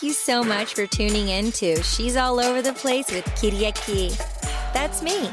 Thank 0.00 0.08
you 0.08 0.14
so 0.14 0.42
much 0.42 0.72
for 0.72 0.86
tuning 0.86 1.28
in 1.28 1.52
to 1.52 1.82
She's 1.82 2.16
All 2.16 2.40
Over 2.40 2.62
the 2.62 2.72
Place 2.72 3.12
with 3.12 3.26
Kiriaki. 3.36 4.16
That's 4.72 5.02
me. 5.02 5.28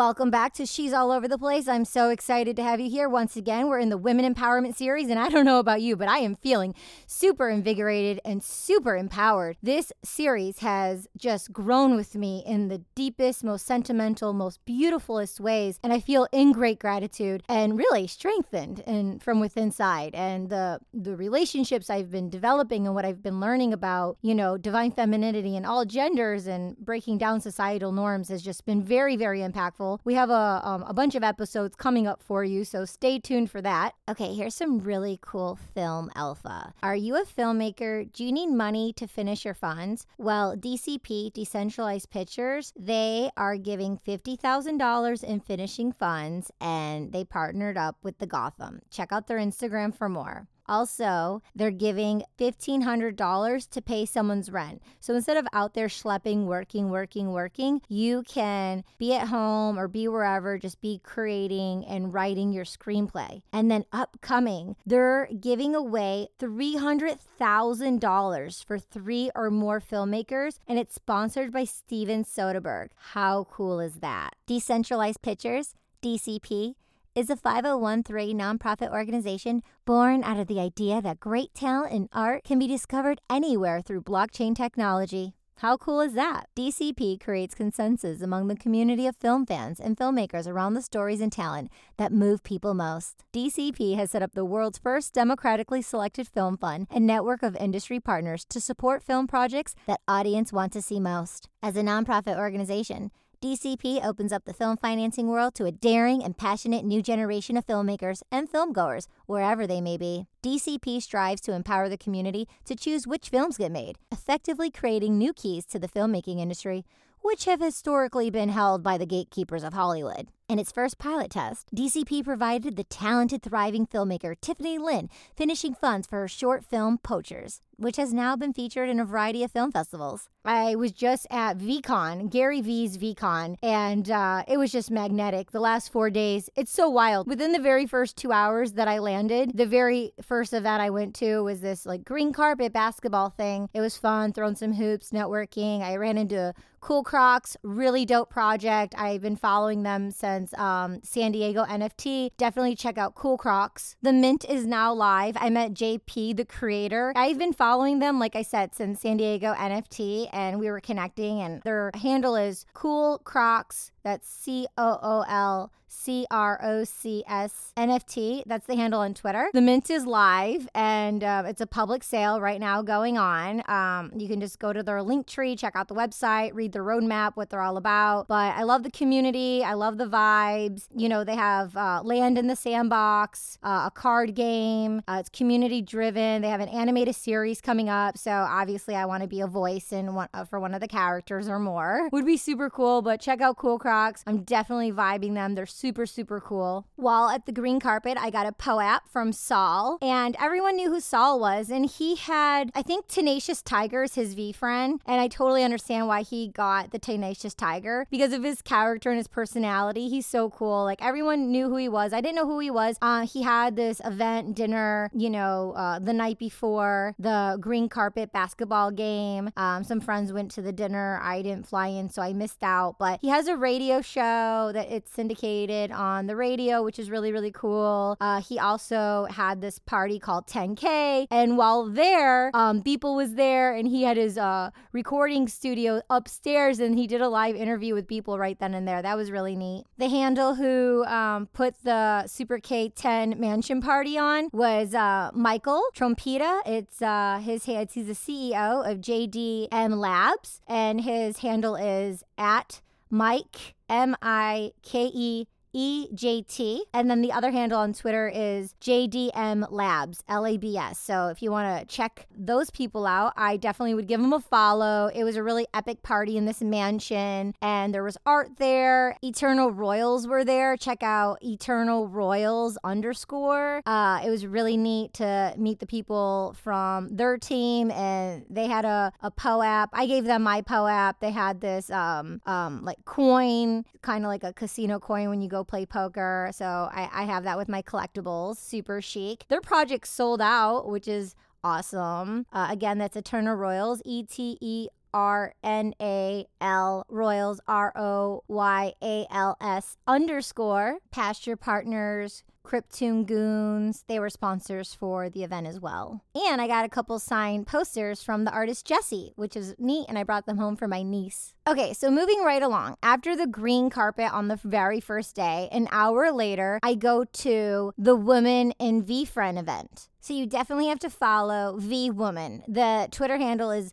Welcome 0.00 0.30
back 0.30 0.54
to 0.54 0.64
She's 0.64 0.94
All 0.94 1.12
Over 1.12 1.28
the 1.28 1.36
Place. 1.36 1.68
I'm 1.68 1.84
so 1.84 2.08
excited 2.08 2.56
to 2.56 2.62
have 2.62 2.80
you 2.80 2.88
here 2.88 3.06
once 3.06 3.36
again. 3.36 3.68
We're 3.68 3.80
in 3.80 3.90
the 3.90 3.98
Women 3.98 4.34
Empowerment 4.34 4.74
Series, 4.74 5.10
and 5.10 5.20
I 5.20 5.28
don't 5.28 5.44
know 5.44 5.58
about 5.58 5.82
you, 5.82 5.94
but 5.94 6.08
I 6.08 6.20
am 6.20 6.36
feeling 6.36 6.74
super 7.06 7.50
invigorated 7.50 8.18
and 8.24 8.42
super 8.42 8.96
empowered. 8.96 9.58
This 9.62 9.92
series 10.02 10.60
has 10.60 11.06
just 11.18 11.52
grown 11.52 11.96
with 11.96 12.14
me 12.14 12.42
in 12.46 12.68
the 12.68 12.78
deepest, 12.94 13.44
most 13.44 13.66
sentimental, 13.66 14.32
most 14.32 14.64
beautifulest 14.64 15.38
ways, 15.38 15.78
and 15.82 15.92
I 15.92 16.00
feel 16.00 16.26
in 16.32 16.52
great 16.52 16.78
gratitude 16.78 17.42
and 17.46 17.76
really 17.76 18.06
strengthened 18.06 18.82
and 18.86 19.22
from 19.22 19.38
within 19.38 19.70
side. 19.70 20.14
And 20.14 20.48
the 20.48 20.80
the 20.94 21.14
relationships 21.14 21.90
I've 21.90 22.10
been 22.10 22.30
developing 22.30 22.86
and 22.86 22.94
what 22.94 23.04
I've 23.04 23.22
been 23.22 23.38
learning 23.38 23.74
about, 23.74 24.16
you 24.22 24.34
know, 24.34 24.56
divine 24.56 24.92
femininity 24.92 25.58
and 25.58 25.66
all 25.66 25.84
genders 25.84 26.46
and 26.46 26.74
breaking 26.78 27.18
down 27.18 27.42
societal 27.42 27.92
norms 27.92 28.30
has 28.30 28.40
just 28.40 28.64
been 28.64 28.82
very, 28.82 29.14
very 29.14 29.40
impactful 29.40 29.89
we 30.04 30.14
have 30.14 30.30
a, 30.30 30.60
um, 30.62 30.82
a 30.84 30.94
bunch 30.94 31.14
of 31.14 31.24
episodes 31.24 31.74
coming 31.74 32.06
up 32.06 32.22
for 32.22 32.44
you, 32.44 32.64
so 32.64 32.84
stay 32.84 33.18
tuned 33.18 33.50
for 33.50 33.62
that. 33.62 33.94
Okay, 34.08 34.34
here's 34.34 34.54
some 34.54 34.78
really 34.78 35.18
cool 35.22 35.58
film 35.74 36.10
alpha. 36.14 36.72
Are 36.82 36.96
you 36.96 37.16
a 37.16 37.24
filmmaker? 37.24 38.10
Do 38.12 38.24
you 38.24 38.32
need 38.32 38.48
money 38.48 38.92
to 38.94 39.06
finish 39.06 39.44
your 39.44 39.54
funds? 39.54 40.06
Well, 40.18 40.56
DCP, 40.56 41.32
Decentralized 41.32 42.10
Pictures, 42.10 42.72
they 42.78 43.30
are 43.36 43.56
giving 43.56 43.98
$50,000 43.98 45.24
in 45.24 45.40
finishing 45.40 45.92
funds 45.92 46.50
and 46.60 47.12
they 47.12 47.24
partnered 47.24 47.76
up 47.76 47.96
with 48.02 48.18
the 48.18 48.26
Gotham. 48.26 48.80
Check 48.90 49.12
out 49.12 49.26
their 49.26 49.38
Instagram 49.38 49.94
for 49.94 50.08
more. 50.08 50.46
Also, 50.70 51.42
they're 51.54 51.70
giving 51.72 52.22
$1,500 52.38 53.70
to 53.70 53.82
pay 53.82 54.06
someone's 54.06 54.52
rent. 54.52 54.80
So 55.00 55.16
instead 55.16 55.36
of 55.36 55.48
out 55.52 55.74
there 55.74 55.88
schlepping, 55.88 56.44
working, 56.44 56.90
working, 56.90 57.32
working, 57.32 57.82
you 57.88 58.22
can 58.22 58.84
be 58.96 59.12
at 59.14 59.26
home 59.26 59.76
or 59.76 59.88
be 59.88 60.06
wherever, 60.06 60.58
just 60.58 60.80
be 60.80 61.00
creating 61.02 61.84
and 61.84 62.14
writing 62.14 62.52
your 62.52 62.64
screenplay. 62.64 63.42
And 63.52 63.68
then 63.68 63.84
upcoming, 63.92 64.76
they're 64.86 65.28
giving 65.40 65.74
away 65.74 66.28
$300,000 66.38 68.64
for 68.64 68.78
three 68.78 69.32
or 69.34 69.50
more 69.50 69.80
filmmakers, 69.80 70.60
and 70.68 70.78
it's 70.78 70.94
sponsored 70.94 71.52
by 71.52 71.64
Steven 71.64 72.24
Soderbergh. 72.24 72.90
How 72.94 73.48
cool 73.50 73.80
is 73.80 73.96
that? 73.96 74.36
Decentralized 74.46 75.20
Pictures, 75.20 75.74
DCP 76.00 76.76
is 77.14 77.28
a 77.28 77.36
501 77.36 78.04
nonprofit 78.04 78.92
organization 78.92 79.62
born 79.84 80.22
out 80.22 80.38
of 80.38 80.46
the 80.46 80.60
idea 80.60 81.02
that 81.02 81.18
great 81.18 81.52
talent 81.54 81.92
in 81.92 82.08
art 82.12 82.44
can 82.44 82.58
be 82.58 82.68
discovered 82.68 83.20
anywhere 83.28 83.80
through 83.80 84.02
blockchain 84.02 84.54
technology. 84.54 85.34
How 85.60 85.76
cool 85.76 86.00
is 86.00 86.14
that? 86.14 86.46
DCP 86.56 87.20
creates 87.22 87.54
consensus 87.54 88.22
among 88.22 88.48
the 88.48 88.56
community 88.56 89.06
of 89.06 89.16
film 89.16 89.44
fans 89.44 89.78
and 89.78 89.94
filmmakers 89.94 90.46
around 90.46 90.72
the 90.72 90.80
stories 90.80 91.20
and 91.20 91.30
talent 91.30 91.70
that 91.98 92.12
move 92.12 92.42
people 92.42 92.72
most. 92.72 93.24
DCP 93.34 93.94
has 93.94 94.12
set 94.12 94.22
up 94.22 94.32
the 94.32 94.44
world's 94.44 94.78
first 94.78 95.12
democratically 95.12 95.82
selected 95.82 96.26
film 96.26 96.56
fund 96.56 96.86
and 96.90 97.06
network 97.06 97.42
of 97.42 97.56
industry 97.56 98.00
partners 98.00 98.46
to 98.48 98.58
support 98.58 99.02
film 99.02 99.26
projects 99.26 99.74
that 99.86 100.00
audience 100.08 100.50
want 100.50 100.72
to 100.72 100.80
see 100.80 100.98
most. 100.98 101.50
As 101.62 101.76
a 101.76 101.82
nonprofit 101.82 102.38
organization, 102.38 103.10
DCP 103.42 104.04
opens 104.04 104.34
up 104.34 104.44
the 104.44 104.52
film 104.52 104.76
financing 104.76 105.26
world 105.26 105.54
to 105.54 105.64
a 105.64 105.72
daring 105.72 106.22
and 106.22 106.36
passionate 106.36 106.84
new 106.84 107.00
generation 107.00 107.56
of 107.56 107.66
filmmakers 107.66 108.22
and 108.30 108.52
filmgoers, 108.52 109.06
wherever 109.24 109.66
they 109.66 109.80
may 109.80 109.96
be. 109.96 110.26
DCP 110.42 111.00
strives 111.00 111.40
to 111.40 111.54
empower 111.54 111.88
the 111.88 111.96
community 111.96 112.46
to 112.66 112.76
choose 112.76 113.06
which 113.06 113.30
films 113.30 113.56
get 113.56 113.72
made, 113.72 113.96
effectively 114.12 114.70
creating 114.70 115.16
new 115.16 115.32
keys 115.32 115.64
to 115.64 115.78
the 115.78 115.88
filmmaking 115.88 116.38
industry, 116.38 116.84
which 117.22 117.46
have 117.46 117.62
historically 117.62 118.28
been 118.28 118.50
held 118.50 118.82
by 118.82 118.98
the 118.98 119.06
gatekeepers 119.06 119.64
of 119.64 119.72
Hollywood. 119.72 120.28
In 120.50 120.58
its 120.58 120.72
first 120.72 120.98
pilot 120.98 121.30
test, 121.30 121.68
DCP 121.72 122.24
provided 122.24 122.74
the 122.74 122.82
talented, 122.82 123.40
thriving 123.40 123.86
filmmaker 123.86 124.34
Tiffany 124.40 124.78
Lynn 124.78 125.08
finishing 125.36 125.74
funds 125.76 126.08
for 126.08 126.22
her 126.22 126.26
short 126.26 126.64
film 126.64 126.98
Poachers, 126.98 127.60
which 127.76 127.96
has 127.98 128.12
now 128.12 128.34
been 128.34 128.52
featured 128.52 128.88
in 128.88 128.98
a 128.98 129.04
variety 129.04 129.44
of 129.44 129.52
film 129.52 129.70
festivals. 129.70 130.28
I 130.44 130.74
was 130.74 130.90
just 130.90 131.28
at 131.30 131.58
VeeCon, 131.58 132.30
Gary 132.30 132.62
Vee's 132.62 132.98
VeeCon, 132.98 133.58
and 133.62 134.10
uh, 134.10 134.42
it 134.48 134.56
was 134.56 134.72
just 134.72 134.90
magnetic. 134.90 135.52
The 135.52 135.60
last 135.60 135.92
four 135.92 136.10
days, 136.10 136.50
it's 136.56 136.72
so 136.72 136.88
wild. 136.88 137.28
Within 137.28 137.52
the 137.52 137.60
very 137.60 137.86
first 137.86 138.16
two 138.16 138.32
hours 138.32 138.72
that 138.72 138.88
I 138.88 138.98
landed, 138.98 139.52
the 139.54 139.66
very 139.66 140.14
first 140.20 140.52
event 140.52 140.82
I 140.82 140.90
went 140.90 141.14
to 141.16 141.44
was 141.44 141.60
this 141.60 141.86
like 141.86 142.04
green 142.04 142.32
carpet 142.32 142.72
basketball 142.72 143.30
thing. 143.30 143.68
It 143.72 143.82
was 143.82 143.96
fun, 143.96 144.32
throwing 144.32 144.56
some 144.56 144.72
hoops, 144.72 145.10
networking. 145.10 145.82
I 145.82 145.94
ran 145.94 146.18
into 146.18 146.54
Cool 146.80 147.04
Crocs, 147.04 147.58
really 147.62 148.06
dope 148.06 148.30
project. 148.30 148.94
I've 148.96 149.20
been 149.20 149.36
following 149.36 149.82
them 149.82 150.10
since 150.10 150.39
um, 150.54 151.00
San 151.02 151.32
Diego 151.32 151.64
NFT. 151.64 152.30
Definitely 152.36 152.76
check 152.76 152.98
out 152.98 153.14
Cool 153.14 153.36
Crocs. 153.36 153.96
The 154.02 154.12
Mint 154.12 154.44
is 154.48 154.66
now 154.66 154.92
live. 154.92 155.36
I 155.38 155.50
met 155.50 155.74
JP, 155.74 156.36
the 156.36 156.44
creator. 156.44 157.12
I've 157.16 157.38
been 157.38 157.52
following 157.52 157.98
them, 157.98 158.18
like 158.18 158.36
I 158.36 158.42
said, 158.42 158.74
since 158.74 159.00
San 159.00 159.16
Diego 159.16 159.54
NFT, 159.54 160.28
and 160.32 160.58
we 160.58 160.70
were 160.70 160.80
connecting, 160.80 161.40
and 161.40 161.62
their 161.62 161.90
handle 161.94 162.36
is 162.36 162.66
Cool 162.74 163.18
Crocs 163.24 163.92
that's 164.02 164.28
C 164.28 164.66
O 164.76 164.98
O 165.02 165.24
L 165.28 165.72
C 165.90 166.26
R 166.30 166.58
O 166.62 166.84
C 166.84 167.24
S 167.28 167.72
NFT. 167.76 168.44
That's 168.46 168.66
the 168.66 168.76
handle 168.76 169.00
on 169.00 169.12
Twitter. 169.12 169.50
The 169.52 169.60
Mint 169.60 169.90
is 169.90 170.06
live 170.06 170.68
and 170.74 171.24
uh, 171.24 171.42
it's 171.46 171.60
a 171.60 171.66
public 171.66 172.04
sale 172.04 172.40
right 172.40 172.60
now 172.60 172.80
going 172.80 173.18
on. 173.18 173.62
Um, 173.68 174.12
you 174.16 174.28
can 174.28 174.40
just 174.40 174.58
go 174.60 174.72
to 174.72 174.82
their 174.82 174.98
Linktree, 174.98 175.58
check 175.58 175.74
out 175.74 175.88
the 175.88 175.94
website, 175.94 176.52
read 176.54 176.72
the 176.72 176.78
roadmap, 176.78 177.32
what 177.34 177.50
they're 177.50 177.60
all 177.60 177.76
about. 177.76 178.28
But 178.28 178.54
I 178.54 178.62
love 178.62 178.84
the 178.84 178.90
community. 178.90 179.64
I 179.64 179.74
love 179.74 179.98
the 179.98 180.06
vibes. 180.06 180.86
You 180.94 181.08
know, 181.08 181.24
they 181.24 181.34
have 181.34 181.76
uh, 181.76 182.02
land 182.04 182.38
in 182.38 182.46
the 182.46 182.56
sandbox, 182.56 183.58
uh, 183.62 183.84
a 183.86 183.90
card 183.92 184.34
game. 184.34 185.02
Uh, 185.08 185.16
it's 185.20 185.28
community 185.28 185.82
driven. 185.82 186.42
They 186.42 186.48
have 186.48 186.60
an 186.60 186.68
animated 186.68 187.16
series 187.16 187.60
coming 187.60 187.88
up. 187.88 188.16
So 188.16 188.30
obviously, 188.30 188.94
I 188.94 189.06
want 189.06 189.22
to 189.22 189.28
be 189.28 189.40
a 189.40 189.48
voice 189.48 189.92
in 189.92 190.14
one, 190.14 190.28
uh, 190.32 190.44
for 190.44 190.60
one 190.60 190.72
of 190.72 190.80
the 190.80 190.88
characters 190.88 191.48
or 191.48 191.58
more. 191.58 192.08
Would 192.12 192.26
be 192.26 192.36
super 192.36 192.70
cool. 192.70 193.02
But 193.02 193.20
check 193.20 193.40
out 193.40 193.56
Cool 193.56 193.78
Crocs. 193.78 194.22
I'm 194.26 194.42
definitely 194.42 194.92
vibing 194.92 195.34
them. 195.34 195.54
They're 195.56 195.66
super, 195.80 196.04
super 196.04 196.40
cool. 196.40 196.86
While 196.96 197.30
at 197.30 197.46
the 197.46 197.52
green 197.52 197.80
carpet, 197.80 198.18
I 198.20 198.28
got 198.28 198.46
a 198.46 198.52
POAP 198.52 199.08
from 199.08 199.32
Saul, 199.32 199.98
and 200.02 200.36
everyone 200.38 200.76
knew 200.76 200.90
who 200.90 201.00
Saul 201.00 201.40
was. 201.40 201.70
And 201.70 201.86
he 201.86 202.16
had, 202.16 202.70
I 202.74 202.82
think, 202.82 203.08
Tenacious 203.08 203.62
Tigers, 203.62 204.14
his 204.14 204.34
VeeFriend. 204.34 204.98
And 205.06 205.20
I 205.20 205.28
totally 205.28 205.64
understand 205.64 206.06
why 206.06 206.20
he 206.20 206.48
got 206.48 206.90
the 206.90 206.98
Tenacious 206.98 207.54
Tiger 207.54 208.06
because 208.10 208.34
of 208.34 208.44
his 208.44 208.60
character 208.60 209.08
and 209.10 209.16
his 209.16 209.26
personality. 209.26 210.08
He's 210.08 210.26
so 210.26 210.50
cool. 210.50 210.84
Like 210.84 211.02
everyone 211.02 211.50
knew 211.50 211.68
who 211.70 211.76
he 211.76 211.88
was. 211.88 212.12
I 212.12 212.20
didn't 212.20 212.36
know 212.36 212.46
who 212.46 212.58
he 212.58 212.70
was. 212.70 212.96
Uh, 213.00 213.26
he 213.26 213.42
had 213.42 213.76
this 213.76 214.02
event 214.04 214.54
dinner, 214.54 215.10
you 215.14 215.30
know, 215.30 215.72
uh, 215.76 215.98
the 215.98 216.12
night 216.12 216.38
before 216.38 217.14
the 217.18 217.56
green 217.58 217.88
carpet 217.88 218.32
basketball 218.32 218.90
game. 218.90 219.50
Um, 219.56 219.84
some 219.84 220.00
friends 220.00 220.32
went 220.32 220.50
to 220.52 220.62
the 220.62 220.72
dinner. 220.72 221.18
I 221.22 221.40
didn't 221.40 221.66
fly 221.66 221.86
in, 221.86 222.10
so 222.10 222.20
I 222.20 222.34
missed 222.34 222.62
out. 222.62 222.96
But 222.98 223.20
he 223.22 223.28
has 223.28 223.48
a 223.48 223.56
radio 223.56 224.02
show 224.02 224.72
that 224.74 224.90
it's 224.90 225.10
syndicated 225.10 225.69
on 225.70 226.26
the 226.26 226.36
radio, 226.36 226.82
which 226.82 226.98
is 226.98 227.10
really, 227.10 227.32
really 227.32 227.52
cool. 227.52 228.16
Uh, 228.20 228.40
he 228.40 228.58
also 228.58 229.26
had 229.30 229.60
this 229.60 229.78
party 229.78 230.18
called 230.18 230.46
10K. 230.46 231.26
And 231.30 231.56
while 231.56 231.86
there, 231.88 232.50
um, 232.54 232.82
Beeple 232.82 233.16
was 233.16 233.34
there 233.34 233.72
and 233.74 233.88
he 233.88 234.02
had 234.02 234.16
his 234.16 234.36
uh, 234.36 234.70
recording 234.92 235.48
studio 235.48 236.02
upstairs 236.10 236.80
and 236.80 236.98
he 236.98 237.06
did 237.06 237.20
a 237.20 237.28
live 237.28 237.54
interview 237.54 237.94
with 237.94 238.06
Beeple 238.06 238.38
right 238.38 238.58
then 238.58 238.74
and 238.74 238.86
there. 238.86 239.02
That 239.02 239.16
was 239.16 239.30
really 239.30 239.56
neat. 239.56 239.84
The 239.98 240.08
handle 240.08 240.54
who 240.54 241.04
um, 241.04 241.46
put 241.52 241.74
the 241.84 242.26
Super 242.26 242.58
K10 242.58 243.38
mansion 243.38 243.80
party 243.80 244.18
on 244.18 244.48
was 244.52 244.94
uh, 244.94 245.30
Michael 245.34 245.82
Trompeta. 245.94 246.60
It's 246.66 247.00
uh, 247.00 247.40
his 247.42 247.64
he's 247.64 248.06
the 248.06 248.12
CEO 248.12 248.90
of 248.90 248.98
JDM 248.98 249.98
Labs, 249.98 250.60
and 250.66 251.02
his 251.02 251.38
handle 251.38 251.76
is 251.76 252.24
at 252.36 252.80
Mike 253.10 253.74
M 253.88 254.16
I 254.22 254.72
K 254.82 255.10
E 255.12 255.46
EJT. 255.74 256.80
And 256.92 257.10
then 257.10 257.22
the 257.22 257.32
other 257.32 257.50
handle 257.50 257.78
on 257.78 257.92
Twitter 257.92 258.28
is 258.28 258.74
JDM 258.80 259.66
Labs, 259.70 260.22
L 260.28 260.46
A 260.46 260.56
B 260.56 260.76
S. 260.76 260.98
So 260.98 261.28
if 261.28 261.42
you 261.42 261.50
want 261.50 261.80
to 261.80 261.94
check 261.94 262.26
those 262.36 262.70
people 262.70 263.06
out, 263.06 263.32
I 263.36 263.56
definitely 263.56 263.94
would 263.94 264.08
give 264.08 264.20
them 264.20 264.32
a 264.32 264.40
follow. 264.40 265.10
It 265.14 265.24
was 265.24 265.36
a 265.36 265.42
really 265.42 265.66
epic 265.72 266.02
party 266.02 266.36
in 266.36 266.44
this 266.44 266.60
mansion, 266.60 267.54
and 267.60 267.94
there 267.94 268.02
was 268.02 268.16
art 268.26 268.56
there. 268.58 269.16
Eternal 269.22 269.70
Royals 269.70 270.26
were 270.26 270.44
there. 270.44 270.76
Check 270.76 271.02
out 271.02 271.42
Eternal 271.42 272.08
Royals 272.08 272.78
underscore. 272.84 273.82
Uh, 273.86 274.20
it 274.24 274.30
was 274.30 274.46
really 274.46 274.76
neat 274.76 275.14
to 275.14 275.54
meet 275.56 275.78
the 275.78 275.86
people 275.86 276.56
from 276.62 277.08
their 277.16 277.38
team, 277.38 277.90
and 277.90 278.44
they 278.48 278.66
had 278.66 278.84
a, 278.84 279.12
a 279.22 279.30
POAP. 279.30 279.90
I 279.92 280.06
gave 280.06 280.24
them 280.24 280.42
my 280.42 280.62
POAP. 280.62 281.20
They 281.20 281.30
had 281.30 281.60
this 281.60 281.90
um, 281.90 282.40
um, 282.46 282.84
like 282.84 283.04
coin, 283.04 283.84
kind 284.02 284.24
of 284.24 284.28
like 284.28 284.44
a 284.44 284.52
casino 284.52 284.98
coin 284.98 285.28
when 285.28 285.40
you 285.40 285.48
go 285.48 285.59
play 285.64 285.86
poker. 285.86 286.50
So 286.52 286.64
I, 286.64 287.08
I 287.12 287.24
have 287.24 287.44
that 287.44 287.56
with 287.56 287.68
my 287.68 287.82
collectibles. 287.82 288.56
Super 288.56 289.00
chic. 289.00 289.44
Their 289.48 289.60
project 289.60 290.06
sold 290.06 290.40
out, 290.40 290.88
which 290.88 291.08
is 291.08 291.34
awesome. 291.62 292.46
Uh, 292.52 292.68
again, 292.70 292.98
that's 292.98 293.16
Eternal 293.16 293.54
Royals, 293.54 294.02
E 294.04 294.22
T 294.24 294.56
E 294.60 294.88
R 295.12 295.54
N 295.62 295.94
A 296.00 296.46
L 296.60 297.04
Royals, 297.08 297.60
R 297.66 297.92
O 297.96 298.42
Y 298.48 298.92
A 299.02 299.26
L 299.30 299.56
S 299.60 299.96
underscore. 300.06 300.98
Pasture 301.10 301.56
Partners, 301.56 302.44
Cryptune 302.64 303.26
Goons. 303.26 304.04
They 304.06 304.18
were 304.18 304.30
sponsors 304.30 304.94
for 304.94 305.28
the 305.28 305.42
event 305.42 305.66
as 305.66 305.80
well. 305.80 306.24
And 306.34 306.60
I 306.60 306.66
got 306.66 306.84
a 306.84 306.88
couple 306.88 307.18
signed 307.18 307.66
posters 307.66 308.22
from 308.22 308.44
the 308.44 308.52
artist 308.52 308.86
Jessie, 308.86 309.32
which 309.36 309.56
is 309.56 309.74
neat, 309.78 310.06
and 310.08 310.18
I 310.18 310.22
brought 310.22 310.46
them 310.46 310.58
home 310.58 310.76
for 310.76 310.86
my 310.86 311.02
niece. 311.02 311.54
Okay, 311.66 311.92
so 311.92 312.10
moving 312.10 312.42
right 312.42 312.62
along. 312.62 312.96
After 313.02 313.36
the 313.36 313.46
green 313.46 313.90
carpet 313.90 314.32
on 314.32 314.48
the 314.48 314.60
very 314.62 315.00
first 315.00 315.34
day, 315.34 315.68
an 315.72 315.88
hour 315.90 316.30
later, 316.32 316.78
I 316.82 316.94
go 316.94 317.24
to 317.24 317.92
the 317.96 318.16
Women 318.16 318.72
in 318.78 319.02
VeeFriend 319.02 319.58
event. 319.58 320.08
So 320.20 320.34
you 320.34 320.46
definitely 320.46 320.88
have 320.88 321.00
to 321.00 321.10
follow 321.10 321.76
V 321.78 322.10
Woman. 322.10 322.62
The 322.68 323.08
Twitter 323.10 323.38
handle 323.38 323.70
is 323.70 323.92